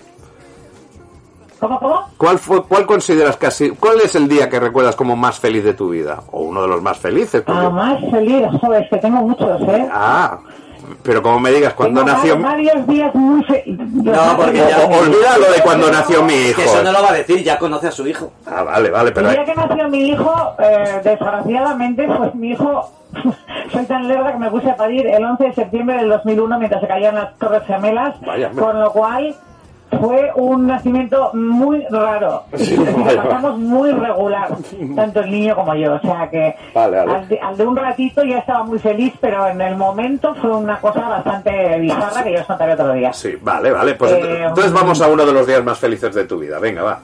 ¿Cómo, 1.60 1.80
cómo? 1.80 2.08
¿Cuál, 2.18 2.38
fue, 2.38 2.64
¿Cuál 2.64 2.86
consideras 2.86 3.38
casi, 3.38 3.72
cuál 3.72 4.00
es 4.02 4.14
el 4.16 4.28
día 4.28 4.50
que 4.50 4.60
recuerdas 4.60 4.96
como 4.96 5.16
más 5.16 5.40
feliz 5.40 5.64
de 5.64 5.74
tu 5.74 5.90
vida? 5.90 6.22
O 6.32 6.42
uno 6.42 6.62
de 6.62 6.68
los 6.68 6.82
más 6.82 6.98
felices. 6.98 7.44
Ah, 7.48 7.70
más 7.70 8.00
feliz, 8.12 8.44
joder, 8.62 8.84
es 8.84 8.90
que 8.90 8.98
tengo 8.98 9.22
muchos, 9.22 9.62
¿eh? 9.62 9.90
Ah, 9.92 10.40
pero 11.04 11.22
como 11.22 11.40
me 11.40 11.52
digas, 11.52 11.74
cuando 11.74 12.04
Tengo 12.04 12.16
nació... 12.18 12.40
varios, 12.40 12.74
varios 12.74 12.88
días 12.88 13.16
muy. 13.16 13.46
No, 14.04 14.38
porque 14.38 14.58
ya- 14.58 14.80
O- 14.86 15.00
Olvida 15.00 15.38
lo 15.38 15.52
de 15.54 15.62
cuando 15.62 15.92
nació 15.92 16.24
mi 16.24 16.34
hijo. 16.34 16.56
que 16.62 16.66
eso 16.66 16.84
no 16.84 16.92
lo 16.92 17.02
va 17.02 17.10
a 17.10 17.14
decir, 17.14 17.44
ya 17.44 17.58
conoce 17.58 17.88
a 17.88 17.92
su 17.92 18.08
hijo. 18.08 18.32
Ah, 18.46 18.64
vale, 18.64 18.90
vale, 18.90 19.12
pero... 19.12 19.30
El 19.30 19.36
día 19.36 19.46
que 19.46 19.56
nació 19.56 19.88
mi 19.90 20.10
hijo, 20.10 20.56
eh, 20.60 21.02
desgraciadamente, 21.04 22.08
pues 22.18 22.36
mi 22.36 22.52
hijo, 22.52 22.92
soy 23.72 23.86
tan 23.86 24.08
lerda 24.08 24.34
que 24.34 24.40
me 24.40 24.50
puse 24.52 24.70
a 24.70 24.76
parir 24.76 25.08
el 25.08 25.24
11 25.24 25.44
de 25.46 25.54
septiembre 25.54 25.98
del 25.98 26.10
2001 26.10 26.58
mientras 26.60 26.82
se 26.82 26.88
caían 26.88 27.16
las 27.16 27.38
Torres 27.38 27.64
Gemelas, 27.66 28.20
Vaya, 28.22 28.50
con 28.52 28.80
lo 28.80 28.92
cual 28.92 29.36
fue 30.00 30.32
un 30.36 30.68
nacimiento 30.68 31.32
muy 31.34 31.84
raro. 31.90 32.44
Sí, 32.56 32.76
lo 32.78 33.24
pasamos 33.24 33.58
muy 33.60 33.92
regular, 33.92 34.50
tanto 34.96 35.20
el 35.22 35.32
niño 35.32 35.56
como 35.56 35.76
yo. 35.76 35.96
O 35.96 36.00
sea 36.00 36.30
que 36.30 36.56
Vale, 36.74 36.98
vale. 36.98 37.12
Al, 37.16 37.28
de, 37.28 37.40
al 37.40 37.58
de 37.58 37.66
un 37.68 37.76
ratito 37.76 38.24
ya 38.24 38.40
estaba 38.40 38.64
muy 38.64 38.80
feliz, 38.80 39.14
pero 39.20 39.48
en 39.48 39.62
el 39.62 39.76
momento 39.76 40.34
fue 40.36 40.56
una 40.56 40.80
cosa 40.80 41.02
bastante 41.08 41.80
bizarra 41.80 42.24
que 42.24 42.34
yo 42.34 42.40
os 42.42 42.46
contaré 42.48 42.74
otro 42.74 42.94
día. 42.94 43.12
Sí, 43.14 43.36
vale, 43.42 43.72
vale. 43.72 43.96
Pues 43.96 44.12
Eh, 44.14 44.44
entonces 44.48 44.72
vamos 44.74 45.02
a 45.02 45.08
uno 45.08 45.26
de 45.26 45.34
los 45.34 45.46
días 45.48 45.64
más 45.64 45.78
felices 45.80 46.14
de 46.16 46.26
tu 46.26 46.40
vida. 46.40 46.60
Venga, 46.60 46.84
va. 46.84 47.00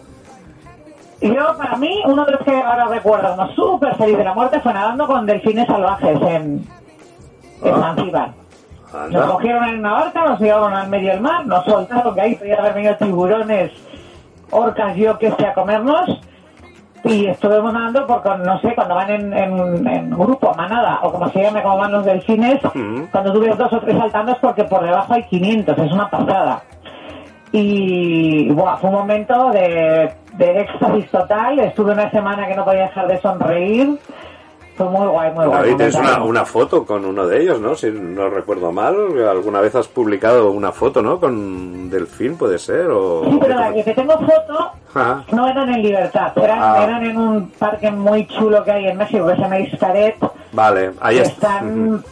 Yo, 1.22 1.58
para 1.58 1.78
mí, 1.78 2.02
uno 2.06 2.26
de 2.26 2.34
los 2.34 2.42
que 2.42 2.52
ahora 2.54 2.86
recuerdo 2.88 3.36
como 3.36 3.48
súper 3.54 3.96
feliz 3.96 4.18
de 4.18 4.26
la 4.26 4.34
muerte 4.34 4.60
fue 4.60 4.74
nadando 4.74 5.08
con 5.08 5.26
delfines 5.26 5.68
salvajes 5.68 6.22
en, 6.22 6.66
en 7.64 7.74
Ah. 7.74 7.94
Zanzíbar. 7.96 8.30
Nos 8.94 9.02
Anda. 9.16 9.28
cogieron 9.28 9.64
en 9.66 9.80
una 9.80 9.94
barca, 9.94 10.26
nos 10.26 10.40
llevaron 10.40 10.74
al 10.74 10.88
medio 10.90 11.12
del 11.12 11.22
mar, 11.22 11.46
nos 11.46 11.66
soltaron, 11.66 12.14
que 12.14 12.22
ahí 12.22 12.36
podían 12.36 12.60
haber 12.60 12.74
venido 12.76 12.96
tiburones, 12.98 13.72
orcas, 14.52 14.96
yo 14.96 15.18
que 15.18 15.32
sé, 15.32 15.46
a 15.48 15.54
comernos. 15.54 16.22
Y 17.06 17.26
estuvimos 17.28 17.74
nadando 17.74 18.08
porque, 18.08 18.30
no 18.46 18.60
sé, 18.62 18.74
cuando 18.76 18.96
van 18.96 19.10
en, 19.12 19.34
en, 19.34 19.88
en 19.88 20.10
grupo, 20.12 20.54
manada, 20.56 21.00
o 21.02 21.12
como 21.12 21.28
se 21.32 21.42
llama, 21.42 21.62
como 21.62 21.78
van 21.80 21.92
los 21.92 22.06
delfines, 22.06 22.60
Mm. 22.74 23.04
cuando 23.12 23.34
tú 23.34 23.42
ves 23.42 23.58
dos 23.58 23.74
o 23.74 23.80
tres 23.82 23.98
saltando 23.98 24.32
es 24.32 24.38
porque 24.38 24.64
por 24.64 24.84
debajo 24.86 25.14
hay 25.14 25.24
500, 25.24 25.78
es 25.78 25.92
una 25.92 26.10
pasada. 26.10 26.62
Y 27.52 28.50
buah, 28.52 28.78
fue 28.78 28.90
un 28.90 28.96
momento 28.96 29.52
de, 29.52 30.12
de 30.38 30.62
éxtasis 30.62 31.10
total, 31.12 31.60
estuve 31.60 31.92
una 31.92 32.10
semana 32.10 32.48
que 32.48 32.56
no 32.56 32.64
podía 32.66 32.84
dejar 32.84 33.08
de 33.08 33.20
sonreír, 33.22 34.00
fue 34.76 34.90
muy 34.90 35.08
guay, 35.08 35.32
muy 35.34 35.46
guay. 35.46 35.70
Ahí 35.70 35.76
tienes 35.76 35.96
una, 35.96 36.24
una 36.24 36.46
foto 36.46 36.86
con 36.86 37.06
uno 37.06 37.28
de 37.28 37.42
ellos, 37.42 37.60
¿no? 37.60 37.76
Si 37.76 37.90
no 37.92 38.30
recuerdo 38.30 38.72
mal, 38.72 38.96
alguna 39.30 39.62
vez 39.62 39.76
has 39.76 39.88
publicado 39.88 40.52
una 40.52 40.72
foto, 40.72 41.02
¿no? 41.02 41.20
Con 41.20 41.90
delfín, 41.90 42.38
puede 42.38 42.58
ser, 42.58 42.88
o... 42.90 43.24
Sí, 43.30 43.38
pero 43.42 43.60
la 43.60 43.74
que 43.74 43.84
tengo 43.94 44.14
foto 44.14 44.72
Ah, 44.96 45.24
no 45.32 45.48
eran 45.48 45.70
en 45.70 45.82
libertad, 45.82 46.32
eran, 46.38 46.60
Ah. 46.62 46.84
eran 46.84 47.04
en 47.04 47.18
un 47.18 47.50
parque 47.52 47.90
muy 47.92 48.28
chulo 48.28 48.64
que 48.64 48.72
hay 48.72 48.88
en 48.88 48.98
México 48.98 49.26
que 49.26 49.36
se 49.36 49.42
llama 49.42 49.56
Xcaret, 49.76 50.16
vale, 50.52 50.92
ahí 51.02 51.18
está. 51.18 51.56
están 51.58 52.04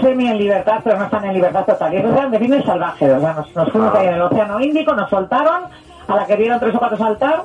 semi 0.00 0.26
en 0.28 0.38
libertad, 0.38 0.80
pero 0.82 0.98
no 0.98 1.04
están 1.04 1.24
en 1.26 1.34
libertad 1.34 1.64
total. 1.64 1.94
Y 1.94 1.98
esos 1.98 2.12
eran 2.12 2.32
delfines 2.32 2.64
salvajes, 2.64 3.12
o 3.16 3.20
sea, 3.20 3.32
nos, 3.34 3.54
nos 3.54 3.70
fuimos 3.70 3.92
Ah. 3.94 3.98
ahí 4.00 4.06
en 4.08 4.14
el 4.14 4.22
Océano 4.22 4.60
Índico, 4.60 4.94
nos 4.94 5.08
soltaron, 5.10 5.62
a 6.08 6.16
la 6.16 6.26
que 6.26 6.34
vieron 6.34 6.58
tres 6.58 6.74
o 6.74 6.78
cuatro 6.80 6.98
saltar, 6.98 7.44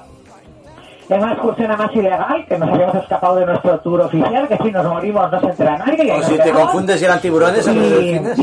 en 1.10 1.24
una 1.24 1.34
excursión 1.34 1.70
más 1.78 1.96
ilegal, 1.96 2.46
que 2.48 2.58
nos 2.58 2.70
habíamos 2.70 2.96
escapado 2.96 3.36
de 3.38 3.46
nuestro 3.48 3.80
tour 3.80 4.02
oficial, 4.02 4.48
que 4.48 4.58
si 4.58 4.72
nos 4.72 4.86
morimos 4.86 5.32
no 5.32 5.40
se 5.40 5.46
entera 5.48 5.78
nadie. 5.80 6.12
O 6.14 6.22
si 6.24 6.38
te 6.38 6.52
confundes 6.52 7.02
y 7.02 7.06
eran 7.06 7.20
tiburones 7.20 7.68
y, 7.68 7.72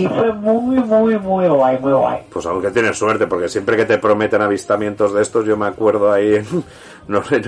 y 0.02 0.06
fue 0.08 0.32
muy, 0.32 0.76
muy, 0.80 1.18
muy 1.18 1.46
guay, 1.48 1.78
muy 1.78 1.92
guay. 1.92 2.18
Pues 2.32 2.44
aunque 2.46 2.70
tienes 2.72 2.98
suerte, 2.98 3.26
porque 3.26 3.48
siempre 3.48 3.76
que 3.76 3.84
te 3.84 3.98
prometen 3.98 4.42
avistamientos 4.42 5.14
de 5.14 5.22
estos, 5.22 5.44
yo 5.46 5.56
me 5.56 5.66
acuerdo 5.66 6.12
ahí, 6.12 6.34
en- 6.36 6.64
no 7.08 7.22
sé, 7.24 7.40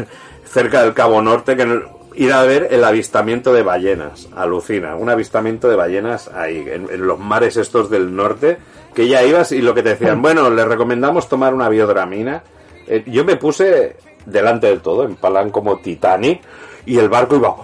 cerca 0.44 0.82
del 0.82 0.94
Cabo 0.94 1.20
Norte, 1.20 1.56
que 1.56 1.66
no- 1.66 1.98
ir 2.14 2.32
a 2.32 2.42
ver 2.42 2.68
el 2.70 2.82
avistamiento 2.84 3.52
de 3.52 3.62
ballenas. 3.62 4.28
Alucina, 4.36 4.94
un 4.96 5.08
avistamiento 5.10 5.68
de 5.68 5.76
ballenas 5.76 6.28
ahí, 6.28 6.58
en, 6.68 6.88
en 6.90 7.06
los 7.06 7.18
mares 7.18 7.56
estos 7.56 7.90
del 7.90 8.14
norte, 8.14 8.58
que 8.94 9.06
ya 9.08 9.22
ibas 9.22 9.52
y 9.52 9.62
lo 9.62 9.74
que 9.74 9.82
te 9.82 9.90
decían, 9.90 10.20
bueno, 10.22 10.48
les 10.50 10.66
recomendamos 10.66 11.28
tomar 11.28 11.54
una 11.54 11.68
biodramina. 11.68 12.42
Eh, 12.86 13.04
yo 13.06 13.24
me 13.24 13.36
puse 13.36 13.96
delante 14.26 14.66
del 14.66 14.80
todo, 14.80 15.04
en 15.04 15.16
plan 15.16 15.50
como 15.50 15.78
Titanic, 15.78 16.40
y 16.86 16.98
el 16.98 17.08
barco 17.08 17.36
iba 17.36 17.54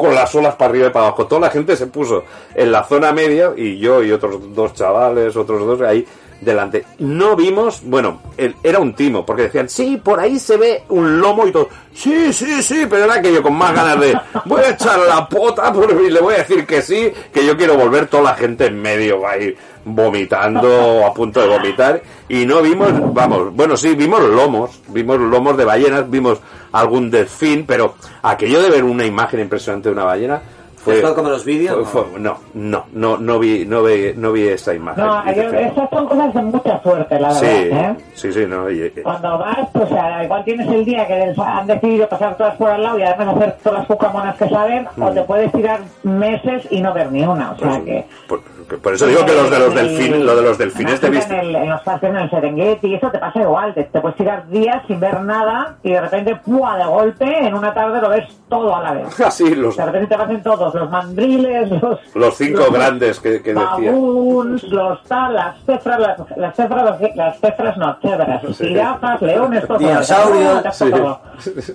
con 0.00 0.14
las 0.14 0.34
olas 0.34 0.56
para 0.56 0.70
arriba 0.70 0.86
y 0.88 0.90
para 0.90 1.06
abajo. 1.06 1.26
Toda 1.26 1.42
la 1.42 1.50
gente 1.50 1.76
se 1.76 1.86
puso 1.86 2.24
en 2.54 2.72
la 2.72 2.84
zona 2.84 3.12
media 3.12 3.52
y 3.56 3.78
yo 3.78 4.02
y 4.02 4.12
otros 4.12 4.54
dos 4.54 4.74
chavales, 4.74 5.36
otros 5.36 5.64
dos 5.66 5.80
ahí 5.82 6.06
delante. 6.42 6.84
No 6.98 7.36
vimos, 7.36 7.80
bueno, 7.84 8.20
el- 8.36 8.54
era 8.62 8.78
un 8.80 8.94
timo, 8.94 9.24
porque 9.24 9.42
decían, 9.44 9.68
sí, 9.68 10.00
por 10.02 10.18
ahí 10.20 10.38
se 10.38 10.56
ve 10.56 10.82
un 10.88 11.20
lomo 11.20 11.46
y 11.46 11.52
todo. 11.52 11.68
Sí, 11.94 12.32
sí, 12.32 12.62
sí, 12.62 12.86
pero 12.90 13.04
era 13.04 13.22
que 13.22 13.32
yo 13.32 13.42
con 13.42 13.54
más 13.54 13.74
ganas 13.74 14.00
de, 14.00 14.18
voy 14.46 14.60
a 14.62 14.70
echar 14.70 14.98
la 15.00 15.28
pota 15.28 15.72
por- 15.72 15.90
y 16.04 16.10
le 16.10 16.20
voy 16.20 16.34
a 16.34 16.38
decir 16.38 16.66
que 16.66 16.82
sí, 16.82 17.12
que 17.32 17.46
yo 17.46 17.56
quiero 17.56 17.76
volver 17.76 18.06
toda 18.08 18.24
la 18.24 18.34
gente 18.34 18.66
en 18.66 18.80
medio 18.80 19.26
ahí 19.26 19.54
vomitando, 19.84 21.04
a 21.06 21.12
punto 21.14 21.40
de 21.40 21.48
vomitar, 21.48 22.02
y 22.28 22.44
no 22.46 22.62
vimos, 22.62 22.90
vamos, 23.14 23.54
bueno, 23.54 23.76
sí, 23.76 23.94
vimos 23.94 24.20
lomos, 24.22 24.80
vimos 24.88 25.18
lomos 25.18 25.56
de 25.56 25.64
ballenas, 25.64 26.08
vimos 26.10 26.38
algún 26.72 27.10
delfín, 27.10 27.64
pero 27.66 27.94
aquello 28.22 28.62
de 28.62 28.70
ver 28.70 28.84
una 28.84 29.04
imagen 29.04 29.40
impresionante 29.40 29.88
de 29.88 29.94
una 29.94 30.04
ballena 30.04 30.40
fue... 30.84 30.96
¿Esto 30.96 31.14
como 31.14 31.28
los 31.30 31.44
vídeos? 31.44 31.88
fue- 31.88 32.02
fue- 32.04 32.20
no, 32.20 32.36
no, 32.54 32.84
no, 32.92 33.16
no 33.16 33.38
vi, 33.38 33.64
no 33.64 33.82
vi, 33.82 34.12
no 34.16 34.32
vi 34.32 34.48
esa 34.48 34.74
imagen. 34.74 35.04
No, 35.04 35.24
yo- 35.32 35.42
esas 35.52 35.88
son 35.90 36.06
cosas 36.06 36.34
de 36.34 36.42
mucha 36.42 36.82
suerte, 36.82 37.20
la 37.20 37.30
Sí, 37.32 37.46
verdad. 37.46 37.90
¿eh? 37.98 38.04
sí, 38.14 38.32
sí, 38.32 38.44
no, 38.48 38.70
y- 38.70 38.90
Cuando 39.02 39.38
vas, 39.38 39.68
pues 39.72 39.88
igual 40.24 40.44
tienes 40.44 40.68
el 40.68 40.84
día 40.84 41.06
que 41.06 41.34
han 41.36 41.66
decidido 41.66 42.08
pasar 42.08 42.36
todas 42.36 42.56
por 42.56 42.70
al 42.70 42.82
lado 42.82 42.98
y 42.98 43.02
además 43.02 43.36
hacer 43.36 43.56
todas 43.62 43.78
las 43.80 43.86
cucamonas 43.88 44.36
que 44.36 44.48
saben, 44.48 44.86
o 44.98 45.10
Mm. 45.10 45.14
te 45.14 45.22
puedes 45.22 45.52
tirar 45.52 45.80
meses 46.02 46.66
y 46.70 46.80
no 46.80 46.92
ver 46.92 47.10
ni 47.12 47.22
una. 47.22 47.52
O 47.52 47.58
sea 47.58 47.80
que. 47.84 48.04
por, 48.28 48.40
por 48.82 48.94
eso 48.94 49.06
digo 49.06 49.24
que 49.26 49.32
los 49.34 49.50
de 49.50 49.58
los 49.58 49.68
el- 49.68 49.74
delfines, 49.74 50.20
lo 50.20 50.36
de 50.36 50.42
los 50.42 50.58
delfines 50.58 51.00
de 51.00 51.06
además, 51.08 51.28
vista. 51.28 51.42
En, 51.42 51.48
el- 51.48 51.56
en 51.56 51.68
los 51.70 51.80
parques, 51.82 52.10
en 52.10 52.16
el 52.16 52.30
Serengeti, 52.30 52.94
eso 52.94 53.10
te 53.10 53.18
pasa 53.18 53.40
igual. 53.40 53.74
Te, 53.74 53.84
te 53.84 54.00
puedes 54.00 54.16
tirar 54.16 54.48
días 54.48 54.82
sin 54.86 55.00
ver 55.00 55.20
nada 55.20 55.76
y 55.82 55.92
de 55.92 56.00
repente, 56.00 56.36
¡pua! 56.36 56.76
de 56.78 56.84
golpe, 56.84 57.46
en 57.46 57.54
una 57.54 57.72
tarde 57.74 58.00
lo 58.00 58.08
ves 58.08 58.28
todo 58.48 58.74
a 58.74 58.82
la 58.82 58.92
vez. 58.92 59.20
Así, 59.20 59.54
los, 59.54 59.76
De 59.76 59.84
repente 59.86 60.08
te 60.08 60.16
pasan 60.16 60.42
todos, 60.42 60.74
los 60.74 60.90
mandriles, 60.90 61.70
los, 61.70 61.98
los 62.14 62.34
cinco 62.36 62.70
grandes 62.72 63.20
que, 63.20 63.42
que 63.42 63.54
decía. 63.54 63.62
babuns, 63.92 64.62
los 64.64 65.02
tal, 65.04 65.34
las 65.34 65.56
cefras, 65.64 65.98
las, 66.00 66.18
las 66.36 66.56
cefras, 66.56 66.84
las, 67.00 67.16
las 67.16 67.40
cefras 67.40 67.76
no, 67.76 67.96
cebras, 68.00 68.42
Sí. 68.56 68.66
jirafas, 68.68 69.22
leones, 69.22 69.66
todo. 69.66 69.78
Dinosaurios, 69.78 70.62
Sí. 70.72 70.90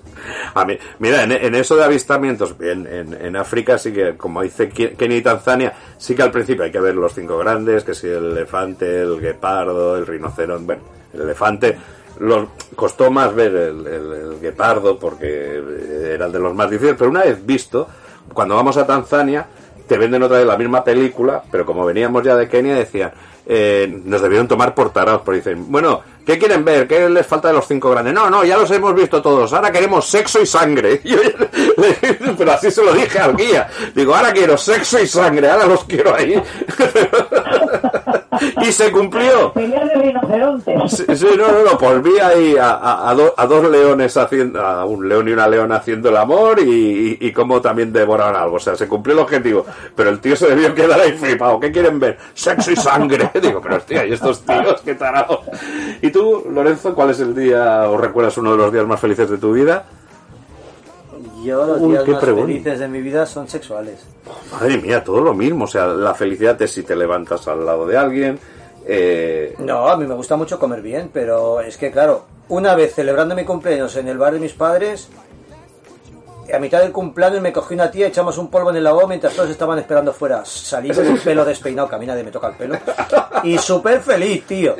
A 0.56 0.66
mí, 0.66 0.78
mira, 1.00 1.24
en, 1.24 1.32
en 1.32 1.56
eso 1.56 1.76
de 1.76 1.84
avistamientos, 1.84 2.56
en, 2.60 2.88
en, 2.88 3.14
en 3.14 3.36
África 3.36 3.78
sí 3.78 3.92
que, 3.94 4.16
como 4.18 4.42
dice 4.42 4.70
Ke- 4.70 4.96
Kenia 4.96 5.18
y 5.18 5.22
Tanzania, 5.22 5.74
sí 5.98 6.16
que 6.16 6.24
al 6.24 6.32
principio 6.32 6.64
hay 6.64 6.72
que 6.72 6.80
ver 6.80 6.95
los 6.95 7.14
cinco 7.14 7.38
grandes, 7.38 7.84
que 7.84 7.93
si 7.93 8.08
el 8.08 8.32
elefante, 8.32 9.02
el 9.02 9.20
guepardo, 9.20 9.98
el 9.98 10.06
rinoceronte, 10.06 10.66
bueno, 10.66 10.82
el 11.14 11.22
elefante, 11.22 11.78
los, 12.20 12.48
costó 12.76 13.12
más 13.12 13.34
ver 13.34 13.56
el, 13.56 14.39
guepardo 14.39 14.98
porque 15.00 15.62
era 16.14 16.28
el 16.28 16.32
de 16.32 16.39
los 16.39 16.56
más 16.56 16.70
difíciles, 16.70 16.95
pero 16.98 17.10
una 17.10 17.24
vez 17.24 17.45
visto, 17.45 17.88
cuando 18.34 18.56
vamos 18.56 18.78
a 18.78 18.86
Tanzania, 18.86 19.45
te 19.88 19.98
venden 19.98 20.24
otra 20.24 20.38
vez 20.38 20.48
la 20.48 20.58
misma 20.58 20.84
película, 20.84 21.43
pero 21.50 21.66
como 21.66 21.86
veníamos 21.86 22.24
ya 22.24 22.36
de 22.36 22.48
Kenia 22.48 22.76
decían, 22.76 23.12
eh, 23.45 24.02
nos 24.04 24.22
debieron 24.22 24.48
tomar 24.48 24.76
por 24.76 24.91
tarados, 24.91 25.22
porque 25.22 25.38
dicen, 25.38 25.72
bueno, 25.72 26.02
¿qué 26.28 26.38
quieren 26.38 26.64
ver? 26.66 26.88
¿Qué 26.88 27.10
les 27.10 27.26
falta 27.26 27.48
de 27.48 27.56
los 27.56 27.66
cinco 27.66 27.90
grandes? 27.90 28.14
No, 28.14 28.30
no, 28.30 28.44
ya 28.44 28.58
los 28.58 28.70
hemos 28.70 28.94
visto 28.94 29.22
todos, 29.22 29.52
ahora 29.54 29.72
queremos 29.72 30.08
sexo 30.08 30.42
y 30.42 30.46
sangre. 30.46 31.02
Pero 32.38 32.52
así 32.52 32.70
se 32.70 32.84
lo 32.84 32.94
dije 32.94 33.18
al 33.18 33.36
guía. 33.36 33.70
Digo, 33.96 34.14
ahora 34.14 34.34
quiero 34.34 34.58
sexo 34.58 35.00
y 35.00 35.08
sangre, 35.08 35.50
ahora 35.50 35.66
los 35.66 35.86
quiero 35.86 36.14
ahí. 36.14 36.36
y 38.61 38.72
se 38.72 38.91
cumplió. 38.91 39.53
Peleas 39.53 39.88
de 39.88 39.95
rinocerontes. 39.95 40.91
Sí, 40.91 41.03
sí, 41.15 41.28
no, 41.38 41.51
no, 41.51 41.63
no, 41.72 41.78
pues 41.78 42.01
vi 42.03 42.18
ahí 42.20 42.55
a, 42.57 42.72
a- 42.72 43.09
a 43.09 43.15
do- 43.15 43.34
a 43.38 43.45
dos 43.45 43.70
leones 43.70 44.15
haciendo, 44.18 44.59
a 44.65 44.86
un 44.86 45.07
león 45.07 45.28
y 45.28 45.32
una 45.32 45.47
leona 45.47 45.78
haciendo 45.78 46.09
el 46.09 46.18
amor 46.18 46.59
y, 46.59 47.18
y, 47.22 47.28
y 47.28 47.32
cómo 47.32 47.61
también 47.61 47.91
devoraban 47.93 48.36
algo. 48.36 48.55
O 48.57 48.59
sea, 48.59 48.76
se 48.76 48.88
cumplió 48.88 49.13
el 49.15 49.20
objetivo. 49.22 49.65
Pero 49.95 50.09
el 50.09 50.20
tío 50.20 50.36
se 50.36 50.47
debió 50.47 50.74
quedar 50.74 50.99
ahí 50.99 51.13
flipado. 51.13 51.59
¿Qué 51.59 51.72
quieren 51.72 51.99
ver? 51.99 52.18
Sexo 52.34 52.72
y 52.72 52.76
sangre. 52.76 53.30
Digo, 53.41 53.61
pero 53.61 53.78
hostia, 53.78 54.05
¿y 54.05 54.13
estos 54.13 54.41
tíos 54.45 54.82
qué 54.84 54.95
tarados? 54.95 55.39
¿Y 56.01 56.09
tú, 56.11 56.45
Lorenzo, 56.51 56.93
cuál 56.95 57.11
es 57.11 57.20
el 57.20 57.36
día 57.36 57.89
o 57.89 57.97
recuerdas 57.97 58.38
uno 58.38 58.51
de 58.51 58.57
los 58.57 58.72
días 58.74 58.86
más 58.86 58.99
felices 58.99 59.30
de 59.30 59.38
tu 59.38 59.53
vida? 59.53 59.86
Yo 61.44 61.66
los 61.66 61.82
Uy, 61.82 61.92
días 61.92 62.04
qué 62.04 62.12
más 62.12 62.22
pregunta. 62.22 62.48
felices 62.48 62.80
de 62.80 62.88
mi 62.88 63.02
vida 63.02 63.26
son 63.26 63.48
sexuales. 63.48 64.00
Madre 64.52 64.78
mía, 64.78 65.04
todo 65.04 65.22
lo 65.22 65.34
mismo. 65.34 65.66
O 65.66 65.68
sea, 65.68 65.88
la 65.88 66.14
felicidad 66.14 66.62
es 66.62 66.72
si 66.72 66.84
te 66.84 66.96
levantas 66.96 67.48
al 67.48 67.66
lado 67.66 67.86
de 67.86 67.98
alguien. 67.98 68.40
Eh, 68.86 69.56
No, 69.60 69.88
a 69.90 69.98
mí 69.98 70.06
me 70.08 70.16
gusta 70.16 70.36
mucho 70.38 70.58
comer 70.60 70.82
bien, 70.82 71.10
pero 71.14 71.60
es 71.62 71.78
que 71.78 71.92
claro, 71.92 72.24
una 72.50 72.76
vez 72.76 72.96
celebrando 72.96 73.36
mi 73.36 73.44
cumpleaños 73.44 73.96
en 73.98 74.08
el 74.08 74.18
bar 74.18 74.34
de 74.34 74.40
mis 74.40 74.54
padres, 74.54 75.10
a 76.54 76.60
mitad 76.60 76.82
del 76.82 76.91
cumpleaños 76.91 77.41
me 77.41 77.52
cogí 77.54 77.74
una 77.74 77.89
tía, 77.91 78.08
echamos 78.08 78.38
un 78.38 78.50
polvo 78.50 78.70
en 78.70 78.78
el 78.78 78.84
lavabo 78.84 79.08
mientras 79.08 79.34
todos 79.34 79.50
estaban 79.50 79.78
esperando 79.80 80.14
fuera. 80.14 80.43
Salí 80.45 80.91
con 80.91 81.06
el 81.06 81.20
pelo 81.20 81.43
despeinado, 81.45 81.89
que 81.89 81.95
a 81.95 81.98
mí 82.00 82.06
nadie 82.06 82.24
me 82.24 82.32
toca 82.32 82.48
el 82.48 82.56
pelo. 82.56 82.78
Y 83.43 83.58
súper 83.58 84.02
feliz, 84.02 84.45
tío. 84.45 84.76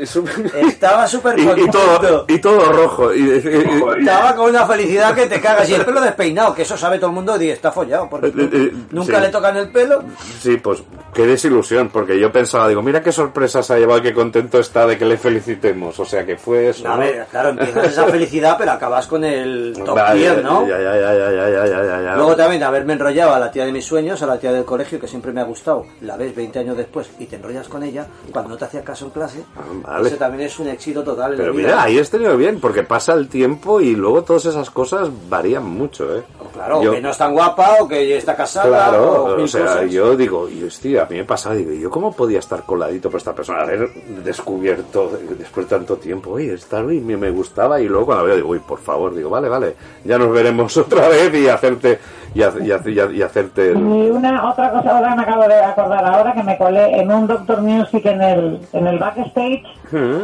Estaba 0.56 1.08
súper 1.08 1.38
y, 1.40 1.44
y 1.44 1.46
contento. 1.46 1.80
todo, 2.00 2.26
y 2.28 2.40
todo 2.40 2.72
rojo. 2.72 3.14
Y, 3.14 3.20
y- 3.20 3.24
y- 3.24 4.00
Estaba 4.00 4.36
con 4.36 4.50
una 4.50 4.66
felicidad 4.66 5.14
que 5.16 5.28
te 5.28 5.40
cagas. 5.42 5.70
Y 5.70 5.74
el 5.76 5.86
pelo 5.86 6.02
despeinado, 6.02 6.54
que 6.56 6.62
eso 6.64 6.78
sabe 6.78 6.98
todo 6.98 7.10
el 7.10 7.16
mundo 7.16 7.42
y 7.42 7.50
está 7.50 7.72
follado. 7.72 8.10
Porque 8.10 8.28
Eh, 8.28 8.50
eh, 8.52 8.72
nunca 8.92 9.18
sí. 9.18 9.22
le 9.22 9.30
tocan 9.30 9.58
el 9.58 9.70
pelo. 9.72 10.04
Sí, 10.40 10.58
pues 10.58 10.84
qué 11.14 11.26
desilusión, 11.26 11.90
porque 11.90 12.20
yo 12.20 12.32
pensaba, 12.32 12.68
digo, 12.68 12.82
mira 12.82 13.02
qué 13.02 13.12
sorpresa 13.12 13.64
se 13.64 13.74
ha 13.74 13.78
llevado 13.78 14.02
qué 14.02 14.14
contento 14.14 14.60
está 14.60 14.86
de 14.88 14.98
que 14.98 15.06
le 15.06 15.18
felicitemos. 15.18 16.00
O 16.00 16.06
sea, 16.06 16.26
que 16.26 16.38
fue 16.38 16.70
eso. 16.70 16.88
A 16.88 16.94
¿no? 16.96 17.00
ver, 17.00 17.26
claro, 17.30 17.50
empiezas 17.50 17.88
esa 17.88 18.06
felicidad, 18.06 18.56
pero 18.58 18.72
acabas 18.72 19.08
con 19.08 19.24
el 19.24 19.74
top 19.86 19.96
Vale, 19.96 20.20
tier, 20.20 20.44
¿no? 20.44 20.68
Ya, 20.68 20.80
ya, 20.80 20.96
ya, 20.96 21.14
ya, 21.14 21.32
ya, 21.32 21.50
ya, 21.66 21.66
ya, 21.66 21.84
ya, 21.86 22.02
ya. 22.02 22.16
Luego 22.16 22.36
también 22.36 22.64
haberme 22.64 22.94
enrollado 22.94 23.34
a 23.34 23.40
la 23.40 23.52
tía 23.52 23.66
de 23.66 23.72
mis 23.72 23.86
sueños, 23.86 24.22
a 24.22 24.28
la 24.28 24.40
tía 24.40 24.52
del 24.52 24.66
colegio, 24.66 25.00
que 25.00 25.08
siempre 25.08 25.32
me 25.32 25.42
ha 25.42 25.46
gustado, 25.46 25.86
la 26.02 26.18
ves 26.18 26.36
20 26.36 26.60
años 26.60 26.78
después 26.78 27.10
y 27.20 27.26
te 27.26 27.36
enrollas 27.38 27.68
con 27.68 27.84
ella 27.84 28.06
cuando 28.32 28.50
no 28.50 28.58
te 28.58 28.66
hacía 28.66 28.84
caso 28.84 29.06
en 29.06 29.12
clase. 29.12 29.44
vale. 29.84 30.08
Ese 30.08 30.18
también 30.18 30.46
es 30.48 30.60
un 30.60 30.68
éxito 30.68 31.04
total 31.04 31.32
en 31.34 31.38
Pero 31.38 31.52
la 31.52 31.58
vida. 31.58 31.68
mira, 31.70 31.84
ahí 31.84 32.00
has 32.00 32.10
tenido 32.10 32.36
bien, 32.38 32.60
porque 32.60 32.84
pasa 32.84 33.14
el 33.14 33.28
tiempo 33.30 33.82
y 33.82 33.96
luego 33.96 34.24
todas 34.24 34.46
esas 34.46 34.70
cosas 34.70 35.10
varían 35.30 35.64
mucho, 35.66 36.16
¿eh? 36.18 36.24
Claro, 36.54 36.82
Yo- 36.82 36.92
que 36.94 37.02
no 37.02 37.10
es 37.12 37.18
tan 37.18 37.34
guapa 37.34 37.78
o 37.82 37.88
que 37.88 38.18
está 38.18 38.36
casada. 38.36 38.68
Claro, 38.68 39.24
o, 39.26 39.44
o 39.44 39.48
sea, 39.48 39.62
cosas. 39.66 39.92
yo 39.92 40.16
digo, 40.16 40.50
y 40.50 40.64
hostia, 40.64 41.04
a 41.04 41.06
mí 41.06 41.18
me 41.18 41.24
pasaba, 41.24 41.56
digo, 41.56 41.72
¿yo 41.72 41.90
cómo 41.92 42.12
podía 42.16 42.40
estar 42.40 42.64
coladito 42.64 43.10
por 43.10 43.20
esta 43.20 43.34
persona? 43.36 43.62
Haber 43.62 43.90
descubierto 44.24 45.12
después 45.38 45.70
de 45.70 45.76
tanto 45.78 45.98
tiempo, 45.98 46.32
oye, 46.32 46.54
esta 46.54 46.82
me, 46.82 47.30
gustaba, 47.32 47.80
y 47.82 47.88
luego 47.88 48.06
cuando 48.08 48.26
veo, 48.26 48.36
digo, 48.36 48.50
uy, 48.50 48.60
por 48.60 48.80
favor, 48.80 49.14
digo, 49.16 49.30
vale, 49.30 49.50
vale, 49.50 49.76
ya 50.04 50.18
nos 50.18 50.32
veremos 50.32 50.76
otra 50.78 51.08
vez 51.10 51.34
y 51.34 51.47
hacerte, 51.50 52.00
y, 52.34 52.42
ha- 52.44 52.52
y, 52.62 52.72
ha- 52.72 52.82
y 52.90 53.00
ha- 53.00 53.12
y 53.12 53.22
hacerte 53.22 53.72
el- 53.72 53.78
Y 53.78 54.10
una 54.12 54.50
otra 54.50 54.72
cosa 54.72 54.98
ahora 54.98 55.16
me 55.16 55.24
acabo 55.24 55.48
de 55.48 55.56
acordar 55.64 56.06
ahora 56.06 56.34
que 56.34 56.44
me 56.44 56.58
colé 56.58 57.00
en 57.00 57.12
un 57.12 57.28
Doctor 57.28 57.62
Music 57.62 58.06
en 58.06 58.22
el, 58.22 58.60
en 58.74 58.88
el 58.88 59.00
backstage. 59.00 59.64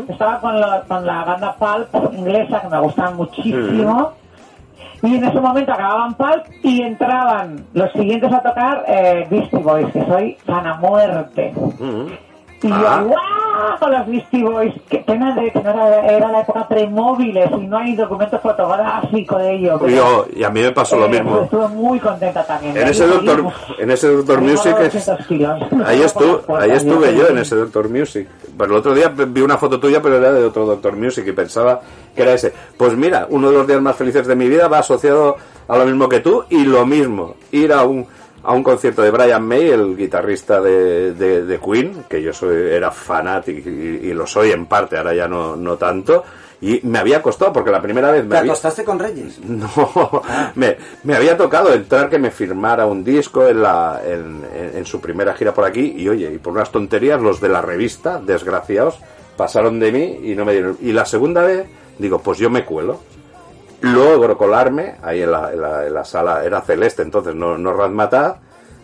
Estaba 0.10 0.40
con, 0.40 0.60
lo- 0.60 0.84
con 0.88 1.06
la 1.06 1.24
banda 1.24 1.56
Pulp 1.58 2.14
inglesa 2.14 2.62
que 2.62 2.68
me 2.70 2.80
gustaban 2.80 3.16
muchísimo. 3.18 4.12
Y 5.02 5.16
en 5.18 5.24
ese 5.26 5.42
momento 5.42 5.74
acababan 5.74 6.14
Pulp 6.14 6.46
y 6.64 6.82
entraban 6.82 7.66
los 7.74 7.92
siguientes 7.92 8.32
a 8.32 8.42
tocar 8.42 8.86
eh, 8.88 9.28
Beastie 9.30 9.60
Boys, 9.60 9.92
que 9.92 10.06
soy 10.06 10.38
fan 10.46 10.66
a 10.66 10.76
muerte. 10.76 11.54
Y 12.64 12.72
Ah. 12.72 13.00
yo, 13.02 13.08
¡guau! 13.10 13.20
Con 13.80 13.92
los 13.92 14.08
Beastie 14.08 14.44
Boys. 14.44 14.74
Qué 14.90 14.98
pena 15.00 15.36
de 15.36 15.52
que 15.52 15.62
no 15.62 15.70
era, 15.70 16.06
era 16.08 16.32
la 16.32 16.42
época 16.42 16.68
premóviles 16.68 17.50
y 17.52 17.68
no 17.68 17.78
hay 17.78 17.96
documento 17.96 18.40
fotográfico 18.40 19.38
de 19.38 19.54
ello. 19.56 19.88
Yo, 19.88 20.26
y 20.36 20.44
a 20.44 20.50
mí 20.50 20.62
me 20.62 20.72
pasó 20.72 20.96
lo 20.98 21.06
eh, 21.06 21.10
mismo. 21.10 21.42
Estuve 21.44 21.68
muy 21.70 22.00
contenta 22.00 22.44
también. 22.46 22.76
En 22.78 22.84
Ahí 22.84 22.92
ese 22.92 23.06
Doctor, 23.08 23.46
en 23.80 23.92
ese 23.92 24.08
Doctor 24.10 24.42
Music, 24.42 24.76
es- 24.80 24.94
200 24.94 25.28
kilos. 25.28 25.60
ahí, 25.86 26.02
estuve, 26.04 26.40
ahí 26.60 26.70
las 26.70 26.78
estuve 26.84 27.14
yo 27.16 27.22
yo 27.24 27.28
en 27.30 27.38
ese 27.38 27.56
Doctor 27.56 27.90
Music. 27.90 28.28
Pero 28.58 28.72
el 28.72 28.78
otro 28.80 28.94
día 28.94 29.10
vi 29.10 29.42
una 29.42 29.58
foto 29.58 29.80
tuya, 29.80 30.02
pero 30.02 30.18
era 30.18 30.32
de 30.32 30.44
otro 30.46 30.66
Doctor 30.66 30.96
Music 30.96 31.26
y 31.28 31.32
pensaba 31.32 31.80
que 32.16 32.22
era 32.22 32.34
ese. 32.34 32.54
Pues 32.78 32.96
mira, 32.96 33.28
uno 33.30 33.50
de 33.52 33.58
los 33.58 33.68
días 33.68 33.82
más 33.82 33.96
felices 33.96 34.26
de 34.28 34.36
mi 34.36 34.48
vida 34.48 34.68
va 34.68 34.80
asociado 34.80 35.36
a 35.68 35.78
lo 35.78 35.86
mismo 35.86 36.10
que 36.10 36.20
tú 36.20 36.44
y 36.50 36.64
lo 36.66 36.86
mismo, 36.86 37.36
ir 37.52 37.72
a 37.74 37.84
un 37.84 38.06
a 38.44 38.54
un 38.54 38.62
concierto 38.64 39.02
de 39.02 39.12
Brian 39.12 39.46
May, 39.48 39.70
el 39.70 39.96
guitarrista 39.96 40.60
de, 40.62 41.14
de- 41.14 41.46
de 41.46 41.60
Queen, 41.60 42.06
que 42.10 42.22
yo 42.22 42.34
soy 42.34 42.56
era 42.72 42.92
fanático 42.92 43.70
y, 43.70 43.74
y 44.04 44.14
lo 44.14 44.28
soy 44.28 44.52
en 44.52 44.66
parte, 44.66 44.98
ahora 44.98 45.14
ya 45.14 45.28
no, 45.28 45.56
no 45.56 45.78
tanto, 45.78 46.24
y 46.62 46.80
me 46.84 47.00
había 47.00 47.22
costado 47.22 47.52
porque 47.54 47.72
la 47.72 47.82
primera 47.82 48.12
vez 48.12 48.24
me 48.24 48.32
¿Te 48.32 48.38
había, 48.38 48.52
acostaste 48.52 48.84
con 48.84 49.00
Reyes? 49.00 49.40
no, 49.46 49.70
me, 50.56 50.78
me 51.04 51.16
había 51.16 51.36
tocado 51.38 51.74
entrar 51.74 52.10
que 52.10 52.20
me 52.20 52.32
firmara 52.32 52.86
un 52.86 53.04
disco 53.04 53.48
en, 53.48 53.62
la, 53.62 54.02
en, 54.06 54.44
en- 54.56 54.78
en 54.78 54.86
su 54.86 55.00
primera 55.02 55.34
gira 55.36 55.54
por 55.54 55.66
aquí 55.66 55.94
y 55.98 56.08
oye, 56.10 56.32
y 56.34 56.38
por 56.38 56.54
unas 56.54 56.72
tonterías 56.72 57.22
los 57.22 57.40
de 57.42 57.50
la 57.50 57.62
revista, 57.62 58.20
desgraciados, 58.20 59.00
pasaron 59.38 59.80
de 59.80 59.92
mí 59.92 60.20
y 60.32 60.36
no 60.36 60.46
me 60.46 60.52
dieron. 60.54 60.78
Y 60.82 60.92
la 60.92 61.06
segunda 61.06 61.44
vez 61.44 61.66
digo, 61.98 62.20
pues 62.20 62.38
yo 62.40 62.50
me 62.50 62.66
cuelo. 62.66 63.00
Logro 63.84 64.38
colarme, 64.38 64.96
ahí 65.04 65.22
en 65.22 65.32
la, 65.32 65.52
en 65.52 65.62
la- 65.62 65.86
en 65.88 65.94
la 65.94 66.06
sala, 66.06 66.44
era 66.46 66.62
celeste 66.62 67.02
entonces, 67.02 67.36
no, 67.36 67.58
no 67.58 67.74
Razmataz, 67.74 68.38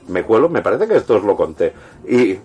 me 0.09 0.23
cuelo, 0.23 0.49
me 0.49 0.61
parece 0.61 0.87
que 0.87 0.97
esto 0.97 1.15
os 1.15 1.23
lo 1.23 1.35
conté. 1.35 1.73
Y, 2.07 2.37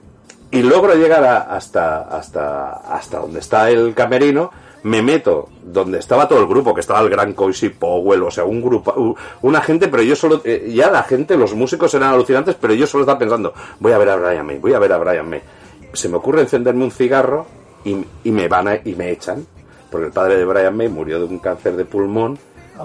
y 0.51 0.63
logro 0.63 0.95
llegar 0.95 1.25
a- 1.25 1.43
hasta, 1.57 2.03
hasta, 2.03 2.73
hasta 2.75 3.19
donde 3.19 3.41
está 3.41 3.71
el 3.71 3.93
camerino, 3.95 4.51
me 4.85 5.03
meto 5.03 5.49
donde 5.65 5.99
estaba 5.99 6.29
todo 6.29 6.41
el 6.41 6.47
grupo, 6.47 6.75
que 6.75 6.81
estaba 6.83 7.01
el 7.01 7.09
gran 7.09 7.33
Coisy 7.33 7.71
Powell, 7.71 8.23
o 8.23 8.31
sea, 8.31 8.45
un 8.45 8.63
grupo, 8.63 9.17
una 9.43 9.61
gente, 9.63 9.89
pero 9.89 10.03
yo 10.03 10.15
solo, 10.15 10.43
eh, 10.45 10.71
ya 10.75 10.91
la 10.91 11.03
gente, 11.03 11.37
los 11.37 11.55
músicos 11.55 11.93
eran 11.95 12.11
alucinantes, 12.13 12.55
pero 12.61 12.75
yo 12.75 12.87
solo 12.87 13.03
estaba 13.03 13.19
pensando, 13.19 13.53
voy 13.81 13.93
a 13.93 13.99
ver 13.99 14.11
a 14.11 14.17
Brian 14.17 14.47
May, 14.47 14.59
voy 14.59 14.75
a 14.75 14.79
ver 14.79 14.93
a 14.93 14.99
Brian 14.99 15.29
May. 15.29 15.41
Se 15.95 16.09
me 16.09 16.19
ocurre 16.19 16.43
encenderme 16.43 16.85
un 16.85 16.91
cigarro 16.91 17.47
y, 17.85 18.05
y 18.25 18.31
me 18.31 18.47
van 18.47 18.69
a- 18.69 18.77
y 18.85 18.95
me 18.95 19.11
echan, 19.11 19.47
porque 19.95 20.07
el 20.09 20.13
padre 20.13 20.37
de 20.39 20.45
Brian 20.45 20.77
May 20.77 20.89
murió 20.89 21.21
de 21.21 21.27
un 21.27 21.39
cáncer 21.39 21.77
de 21.77 21.85
pulmón 21.85 22.37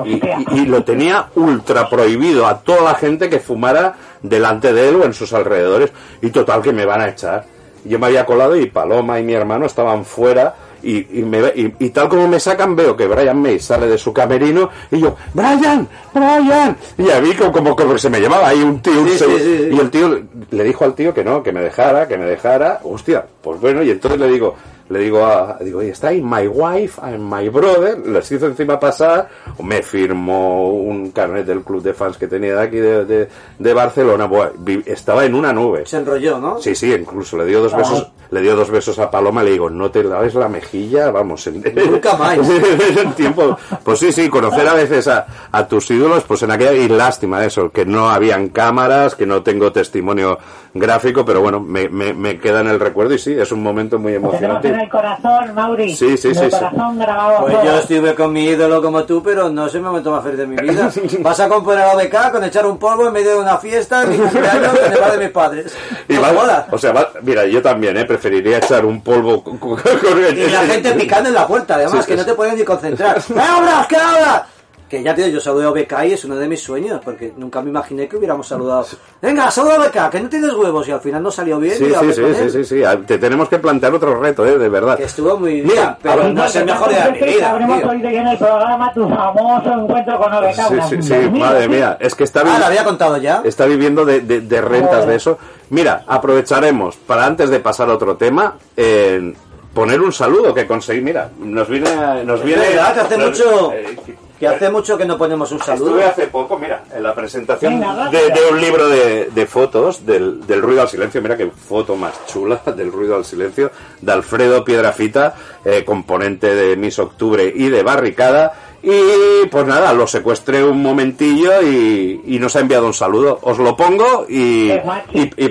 y, 0.06 0.14
Hostia. 0.14 0.38
y- 0.52 0.60
y 0.60 0.66
lo 0.68 0.84
tenía 0.84 1.28
ultra 1.34 1.90
prohibido 1.90 2.46
a 2.46 2.60
toda 2.60 2.84
la 2.84 2.94
gente 2.94 3.32
que 3.32 3.40
fumara 3.40 3.96
delante 4.22 4.72
de 4.74 4.90
él 4.90 4.98
o 4.98 5.06
en 5.06 5.16
sus 5.16 5.34
alrededores. 5.34 5.92
Y 6.22 6.30
total 6.30 6.62
que 6.62 6.72
me 6.72 6.86
van 6.86 7.02
a 7.02 7.08
echar. 7.10 7.46
Yo 7.84 7.98
me 7.98 8.06
había 8.06 8.28
colado 8.28 8.56
y 8.56 8.68
Paloma 8.70 9.20
y 9.20 9.24
mi 9.24 9.34
hermano 9.34 9.66
estaban 9.66 10.06
fuera. 10.06 10.54
Y, 10.84 11.20
y 11.20 11.24
me 11.24 11.40
y- 11.80 11.90
tal 11.90 12.08
como 12.10 12.28
me 12.28 12.40
sacan, 12.40 12.76
veo 12.76 12.96
que 12.96 13.08
Brian 13.08 13.42
May 13.42 13.60
sale 13.60 13.88
de 13.88 13.98
su 13.98 14.14
camerino 14.14 14.70
y 14.92 15.00
yo, 15.00 15.16
Brian, 15.34 15.88
Brian. 16.14 16.78
Y 16.98 17.10
a 17.10 17.20
mí 17.20 17.34
como, 17.34 17.52
como, 17.52 17.76
como 17.76 17.94
que 17.94 18.00
se 18.00 18.10
me 18.12 18.20
llevaba 18.22 18.50
ahí 18.50 18.62
un 18.62 18.80
tío. 18.82 19.02
un 19.02 19.10
Sí, 19.10 19.18
seg- 19.26 19.38
sí, 19.40 19.44
sí, 19.44 19.58
sí. 19.58 19.70
Y 19.76 19.80
el 19.80 19.90
tío 19.90 20.22
le 20.52 20.64
dijo 20.64 20.86
al 20.86 20.94
tío 20.94 21.14
que 21.16 21.24
no, 21.24 21.42
que 21.42 21.52
me 21.52 21.62
dejara, 21.62 22.08
que 22.08 22.18
me 22.20 22.26
dejara. 22.26 22.80
Hostia, 22.84 23.26
pues 23.42 23.60
bueno, 23.60 23.82
y 23.82 23.90
entonces 23.90 24.20
le 24.20 24.28
digo, 24.30 24.56
le 24.90 25.00
digo 25.00 25.24
a, 25.26 25.58
digo, 25.62 25.80
oye, 25.80 25.90
está 25.92 26.10
ahí 26.10 26.22
my 26.22 26.48
wife 26.48 27.00
and 27.04 27.20
my 27.20 27.48
brother, 27.50 27.98
les 28.08 28.32
hizo 28.32 28.48
encima 28.48 28.80
pasar, 28.80 29.30
me 29.64 29.82
firmó 29.84 30.70
un 30.74 31.12
carnet 31.12 31.46
del 31.46 31.62
club 31.62 31.82
de 31.84 31.94
fans 31.94 32.18
que 32.18 32.28
tenía 32.28 32.56
de 32.56 32.62
aquí 32.62 32.78
de, 32.78 33.06
de, 33.06 33.28
de 33.58 33.74
Barcelona, 33.74 34.26
Buah, 34.26 34.50
vi- 34.58 34.84
estaba 34.86 35.26
en 35.26 35.36
una 35.36 35.54
nube. 35.54 35.86
Se 35.86 35.98
enrolló, 35.98 36.40
¿no? 36.40 36.60
Sí, 36.60 36.74
sí, 36.76 36.92
incluso 36.94 37.38
le 37.38 37.46
dio 37.46 37.62
dos 37.62 37.76
besos, 37.76 38.12
le 38.32 38.42
dio 38.42 38.56
dos 38.56 38.70
besos 38.72 38.98
a 39.00 39.10
Paloma, 39.12 39.44
le 39.44 39.52
digo, 39.52 39.70
no 39.70 39.92
te 39.92 40.04
laves 40.04 40.34
la 40.36 40.50
mejilla, 40.50 41.12
vamos, 41.12 41.46
en, 41.48 41.62
Nunca 41.92 42.16
más. 42.16 42.38
en 42.98 43.14
tiempo. 43.14 43.58
Pues 43.84 44.00
sí, 44.00 44.12
sí, 44.12 44.30
conocer 44.30 44.68
a 44.68 44.74
veces 44.74 45.08
a, 45.08 45.26
a 45.52 45.68
tus 45.68 45.90
ídolos, 45.92 46.24
pues 46.24 46.42
en 46.44 46.52
aquella, 46.52 46.74
y 46.74 46.88
lástima 46.90 47.46
eso, 47.46 47.70
que 47.72 47.86
no 47.86 48.10
habían 48.10 48.50
cámaras, 48.50 49.16
que 49.16 49.26
no 49.26 49.44
tengo 49.44 49.72
testimonio 49.72 50.38
gráfico, 50.74 51.26
pero 51.26 51.42
bueno, 51.42 51.60
me, 51.60 51.90
me, 51.90 52.14
me 52.14 52.40
queda 52.40 52.62
en 52.62 52.68
el 52.68 52.80
recuerdo 52.80 53.14
y 53.14 53.20
sí, 53.20 53.34
es 53.34 53.52
un 53.52 53.62
momento 53.64 53.98
muy 54.00 54.14
emocionante. 54.16 54.79
El 54.80 54.90
corazón, 54.90 55.54
Mauri. 55.54 55.96
Sí, 55.96 56.18
sí, 56.18 56.30
en 56.30 56.36
sí, 56.36 56.44
el 56.46 56.52
sí. 56.52 56.58
corazón 56.58 57.00
grabado. 57.00 57.42
Pues 57.42 57.58
yo 57.64 57.76
estuve 57.80 58.16
con 58.16 58.32
mi 58.34 58.46
ídolo 58.46 58.82
como 58.82 59.04
tú, 59.04 59.22
pero 59.24 59.50
no 59.50 59.68
es 59.68 59.76
el 59.76 59.82
momento 59.82 60.12
más 60.12 60.24
feliz 60.24 60.38
de 60.40 60.48
mi 60.48 60.56
vida. 60.58 60.90
Vas 61.20 61.40
a 61.40 61.48
componer 61.50 61.84
a 61.84 61.94
OBK 61.94 62.32
con 62.32 62.44
echar 62.44 62.66
un 62.66 62.78
polvo 62.78 63.08
en 63.08 63.14
medio 63.14 63.32
de 63.32 63.40
una 63.40 63.58
fiesta 63.58 64.04
en 64.04 64.10
mi 64.10 64.18
cumpleaños 64.18 64.74
en 64.86 64.94
el 64.94 65.00
bar 65.00 65.12
de 65.12 65.18
mis 65.20 65.30
padres. 65.30 65.76
Y 66.08 66.14
No 66.14 66.22
va- 66.22 66.66
o 66.72 66.78
sea, 66.78 66.92
va- 66.92 67.10
mira, 67.22 67.46
yo 67.46 67.62
también, 67.62 67.98
¿eh? 67.98 68.06
preferiría 68.06 68.58
echar 68.60 68.86
un 68.86 69.02
polvo 69.02 69.44
con, 69.44 69.58
con- 69.58 69.78
con- 69.78 70.38
Y 70.38 70.48
la 70.48 70.60
gente 70.68 70.92
picando 70.94 71.30
en 71.30 71.36
la 71.36 71.46
puerta, 71.48 71.76
además, 71.76 72.06
Sí, 72.06 72.12
que 72.12 72.14
sí, 72.14 72.20
no 72.20 72.26
te 72.26 72.34
pueden 72.34 72.56
ni 72.56 72.64
concentrar. 72.64 73.22
¡Qué 73.24 73.40
hablas, 73.40 73.88
qué 73.88 73.96
hablas! 73.98 74.42
Que 74.90 75.04
ya 75.04 75.14
te 75.14 75.22
digo, 75.24 75.36
yo 75.36 75.40
saludo 75.40 75.68
a 75.70 75.72
BK 75.72 76.06
y 76.08 76.14
es 76.14 76.26
uno 76.26 76.36
de 76.36 76.48
mis 76.48 76.62
sueños, 76.64 77.00
porque 77.06 77.32
nunca 77.38 77.62
me 77.62 77.70
imaginé 77.70 78.08
que 78.08 78.18
hubiéramos 78.18 78.48
saludado. 78.48 78.88
Venga, 79.22 79.52
saluda 79.52 79.76
a 79.76 79.88
BK, 79.88 80.10
que 80.10 80.20
no 80.20 80.30
tienes 80.30 80.52
huevos, 80.54 80.88
y 80.88 80.92
al 80.92 81.00
final 81.00 81.22
no 81.22 81.30
salió 81.30 81.60
bien. 81.60 81.76
Sí, 81.78 81.86
y 81.86 81.94
sí, 81.94 82.14
sí, 82.14 82.24
sí, 82.34 82.50
sí, 82.50 82.64
sí. 82.66 82.84
Ah, 82.84 82.98
Te 83.06 83.20
tenemos 83.20 83.48
que 83.50 83.60
plantear 83.60 83.94
otro 83.94 84.20
reto, 84.20 84.46
¿eh? 84.48 84.58
De 84.58 84.68
verdad. 84.68 84.98
Que 84.98 85.04
estuvo 85.04 85.38
muy 85.38 85.62
Mira, 85.62 85.74
bien, 85.74 85.96
pero 86.02 86.30
no 86.30 86.44
es 86.44 86.56
el 86.56 86.66
mejor 86.66 86.90
de 86.90 87.12
mi 87.12 87.20
vida. 87.34 87.52
Habremos 87.52 87.84
oído 87.84 88.10
ya 88.10 88.22
en 88.22 88.28
el 88.30 88.38
programa 88.40 88.92
tu 88.94 89.08
famoso 89.08 89.74
encuentro 89.74 90.18
con 90.18 90.34
OBK. 90.34 90.54
Sí, 90.56 90.76
sí, 90.90 91.02
sí, 91.04 91.30
madre 91.40 91.64
sí. 91.64 91.70
mía. 91.70 91.98
Es 92.00 92.16
que 92.16 92.24
está 92.24 92.42
Ah. 92.42 92.58
¿la 92.58 92.66
había 92.68 92.84
contado 92.84 93.18
ya? 93.18 93.42
está 93.46 93.66
viviendo 93.68 94.04
de, 94.06 94.22
de- 94.22 94.42
de 94.42 94.62
rentas 94.62 95.06
de 95.06 95.16
eso. 95.16 95.38
Mira, 95.70 96.04
aprovecharemos 96.08 96.96
para 96.96 97.26
antes 97.28 97.52
de 97.52 97.60
pasar 97.60 97.90
a 97.90 97.94
otro 97.94 98.18
tema, 98.18 98.56
eh, 98.76 99.34
poner 99.74 100.02
un 100.02 100.12
saludo 100.12 100.52
que 100.54 100.66
conseguí. 100.66 101.02
Mira, 101.02 101.30
nos 101.40 101.68
viene, 101.70 102.24
nos 102.26 102.44
viene. 102.44 102.62
verdad 102.70 102.94
que 102.96 103.00
hace 103.02 103.18
nos- 103.20 103.30
mucho, 103.30 103.72
eh, 103.74 103.96
que 104.40 104.48
hace 104.48 104.70
mucho 104.70 104.98
que 104.98 105.06
no 105.06 105.18
ponemos 105.18 105.52
un 105.52 105.60
saludo. 105.60 105.90
Estuve 105.90 106.06
hace 106.06 106.28
poco, 106.28 106.58
mira, 106.58 106.84
en 106.94 107.04
la 107.04 107.14
presentación 107.14 107.80
de 107.80 108.42
un 108.52 108.62
libro 108.62 108.88
de, 108.88 109.30
de 109.32 109.46
fotos 109.46 110.06
del, 110.06 110.46
del 110.48 110.62
ruido 110.62 110.82
al 110.82 110.90
silencio. 110.90 111.22
Mira 111.22 111.36
qué 111.36 111.50
foto 111.52 111.96
más 111.96 112.26
chula 112.28 112.62
del 112.76 112.92
ruido 112.92 113.16
al 113.16 113.26
silencio 113.26 113.72
de 114.02 114.12
Alfredo 114.12 114.64
Piedrafita, 114.64 115.36
eh, 115.66 115.84
componente 115.84 116.56
de 116.56 116.78
Miss 116.78 117.00
Octubre 117.00 117.52
y 117.54 117.70
de 117.70 117.84
Barricada. 117.84 118.54
Y 118.82 119.46
pues 119.48 119.66
nada, 119.66 119.92
lo 119.94 120.08
secuestré 120.08 120.64
un 120.64 120.82
momentillo 120.82 121.62
y, 121.62 122.22
y 122.26 122.40
nos 122.40 122.56
ha 122.56 122.62
enviado 122.62 122.86
un 122.88 122.94
saludo. 122.94 123.40
Os 123.42 123.58
lo 123.58 123.76
pongo 123.76 124.26
y, 124.30 124.72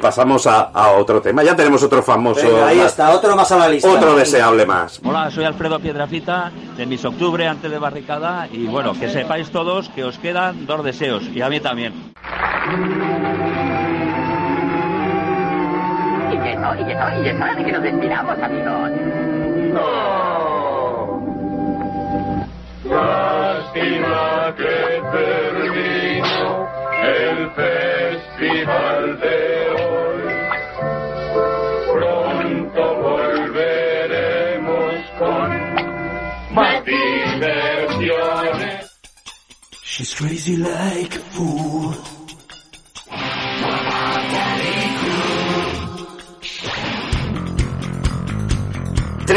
pasamos 0.01 0.47
a, 0.47 0.61
a 0.73 0.93
otro 0.93 1.21
tema. 1.21 1.43
Ya 1.43 1.55
tenemos 1.55 1.83
otro 1.83 2.03
famoso, 2.03 2.47
Venga, 2.47 2.69
ahí 2.69 2.79
más, 2.79 2.87
está, 2.87 3.11
otro 3.11 3.37
más 3.37 3.51
a 3.53 3.57
la 3.59 3.69
lista. 3.69 3.91
otro 3.91 4.15
deseable 4.15 4.65
más. 4.65 5.01
Hola, 5.05 5.31
soy 5.31 5.45
Alfredo 5.45 5.79
Piedrafita 5.79 6.51
de 6.77 6.87
Miss 6.87 7.05
Octubre 7.05 7.47
antes 7.47 7.71
de 7.71 7.79
Barricada 7.79 8.49
y 8.51 8.67
bueno, 8.67 8.93
que 8.99 9.09
sepáis 9.11 9.51
todos 9.51 9.89
que 9.91 10.05
os 10.05 10.17
quedan 10.19 10.65
dos 10.67 10.83
deseos 10.85 11.25
y 11.35 11.43
a 11.43 11.49
mí 11.51 11.61
también. 11.61 12.13
Y 16.33 16.37
que 16.39 16.57
no, 16.57 16.75
y 16.75 16.85
que 16.85 16.95
no, 16.95 17.23
y 17.23 17.29
es 17.29 17.65
que 17.67 17.73
nos 17.73 17.83
despidamos, 17.83 18.39
amigos. 18.39 18.91
Lástima 22.89 24.55
festival 27.55 29.21
de 29.21 29.39
hoy. 29.83 30.23
Pronto 31.93 32.83
volveremos 33.03 34.95
con. 35.19 35.49
She's 39.85 40.15
crazy 40.15 40.57
like 40.57 41.17
a 41.17 41.19
fool. 41.19 42.18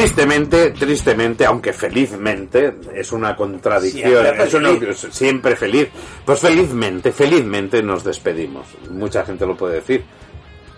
Tristemente, 0.02 0.72
tristemente, 0.72 1.46
aunque 1.46 1.74
felizmente, 1.74 2.74
es 2.96 3.12
una 3.12 3.36
contradicción, 3.36 4.24
Siempre 4.24 4.44
es 4.46 4.54
una- 4.56 4.70
feliz. 4.70 5.08
siempre 5.12 5.56
feliz. 5.56 5.90
Pues 6.26 6.40
felizmente, 6.40 7.12
felizmente 7.12 7.84
nos 7.84 8.04
despedimos. 8.04 8.66
Mucha 8.90 9.24
gente 9.24 9.46
lo 9.46 9.56
puede 9.56 9.76
decir, 9.76 10.04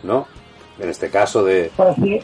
¿no? 0.04 0.28
En 0.78 0.90
este 0.90 1.10
caso 1.10 1.44
de... 1.44 1.72
Pues 1.76 1.96
sí, 1.96 2.20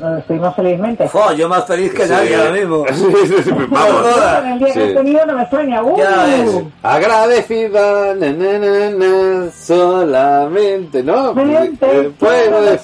nos 0.00 0.16
despedimos 0.16 0.54
felizmente. 0.56 1.08
Jo, 1.08 1.32
yo 1.32 1.48
más 1.48 1.64
feliz 1.66 1.92
que 1.94 2.06
nadie 2.06 2.34
ahora 2.36 2.50
mismo. 2.50 2.84
Vamos. 3.68 4.06
En 4.44 4.52
el 4.52 4.58
día 4.58 4.72
que 4.74 4.90
he 4.90 4.94
tenido 4.94 5.26
no 5.26 5.32
me 5.34 5.42
extraña. 5.42 5.82
¡Uh! 5.82 5.96
Ya 5.96 6.24
ves. 6.24 6.50
Agradecida, 6.82 8.14
na, 8.14 8.30
na, 8.32 8.58
na, 8.58 8.90
na, 8.90 9.50
solamente, 9.50 11.02
¿no? 11.02 11.28
Solamente 11.34 11.86
Eh, 12.00 12.10
puedo 12.18 12.62
decir 12.62 12.74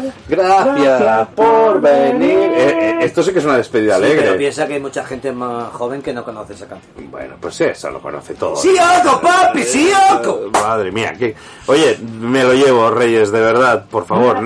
decir 0.00 0.12
gracias 0.28 1.00
gracias 1.00 1.28
por 1.34 1.80
venir. 1.80 2.18
venir. 2.18 2.50
Eh, 2.54 2.78
eh, 2.80 2.98
esto 3.02 3.22
sí 3.22 3.32
que 3.32 3.38
es 3.40 3.44
una 3.44 3.56
despedida 3.56 3.96
Sí, 3.96 4.02
pero 4.06 4.20
alegre. 4.20 4.38
piensa 4.38 4.66
que 4.66 4.74
hay 4.74 4.80
mucha 4.80 5.04
gente 5.04 5.32
más 5.32 5.72
joven 5.72 6.00
que 6.02 6.12
no 6.12 6.24
conoce 6.24 6.54
esa 6.54 6.66
canción. 6.66 7.10
Bueno, 7.10 7.34
pues 7.40 7.60
eso 7.60 7.90
lo 7.90 8.00
conoce 8.00 8.34
todo. 8.34 8.56
¡Sí, 8.56 8.74
Oco, 9.04 9.20
papi! 9.20 9.62
¡Sí, 9.62 9.90
Oco! 10.14 10.40
Eh, 10.46 10.50
Madre 10.52 10.90
mía, 10.92 11.12
que... 11.18 11.34
Oye, 11.66 11.98
me 12.20 12.42
lo 12.44 12.54
llevo, 12.54 12.90
Reyes, 12.90 13.30
de 13.32 13.40
verdad, 13.40 13.84
por 13.90 14.06
favor. 14.06 14.34
Pero 14.34 14.42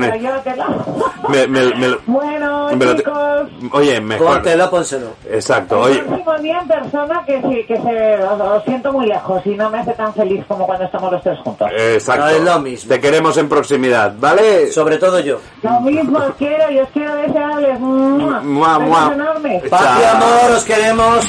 me- 1.29 1.47
me- 1.47 1.75
me 1.75 1.89
lo- 1.89 2.01
Bueno, 2.09 2.71
me 2.75 2.87
lo- 2.87 2.97
chicos. 2.97 3.49
Oye, 3.73 4.01
mejor. 4.01 4.27
Póntelo, 4.35 4.71
pónselo. 4.71 5.09
Exacto, 5.31 5.77
El 5.87 5.93
oye. 5.93 5.99
próximo 6.05 6.39
día 6.39 6.59
en 6.63 6.69
persona 6.69 7.23
que 7.27 7.43
sí, 7.43 7.65
que 7.69 7.77
se 7.77 8.17
lo, 8.17 8.37
lo 8.37 8.61
siento 8.63 8.93
muy 8.95 9.07
lejos 9.07 9.43
y 9.45 9.51
no 9.51 9.69
me 9.69 9.79
hace 9.81 9.93
tan 9.93 10.15
feliz 10.15 10.43
como 10.49 10.65
cuando 10.67 10.87
estamos 10.87 11.13
los 11.13 11.23
tres 11.23 11.39
juntos. 11.41 11.69
Exacto. 11.77 12.25
No 12.25 12.31
es 12.31 12.41
lo 12.43 12.59
mismo. 12.61 12.89
Te 12.89 12.99
queremos 13.01 13.37
en 13.37 13.49
proximidad, 13.49 14.15
¿vale? 14.19 14.69
Sobre 14.73 14.97
todo 14.97 15.21
yo. 15.21 15.39
Lo 15.63 15.81
mismo 15.83 16.19
os 16.19 16.35
quiero 16.39 16.71
y 16.71 16.79
os 16.81 16.89
quiero 16.95 17.15
desearles. 17.17 17.79
¡mua! 17.79 18.41
Mua, 18.41 18.79
mua. 18.79 19.11
enormes. 19.13 19.69
Paz 19.69 19.99
y 20.01 20.05
amor, 20.17 20.51
os 20.57 20.65
queremos. 20.65 21.27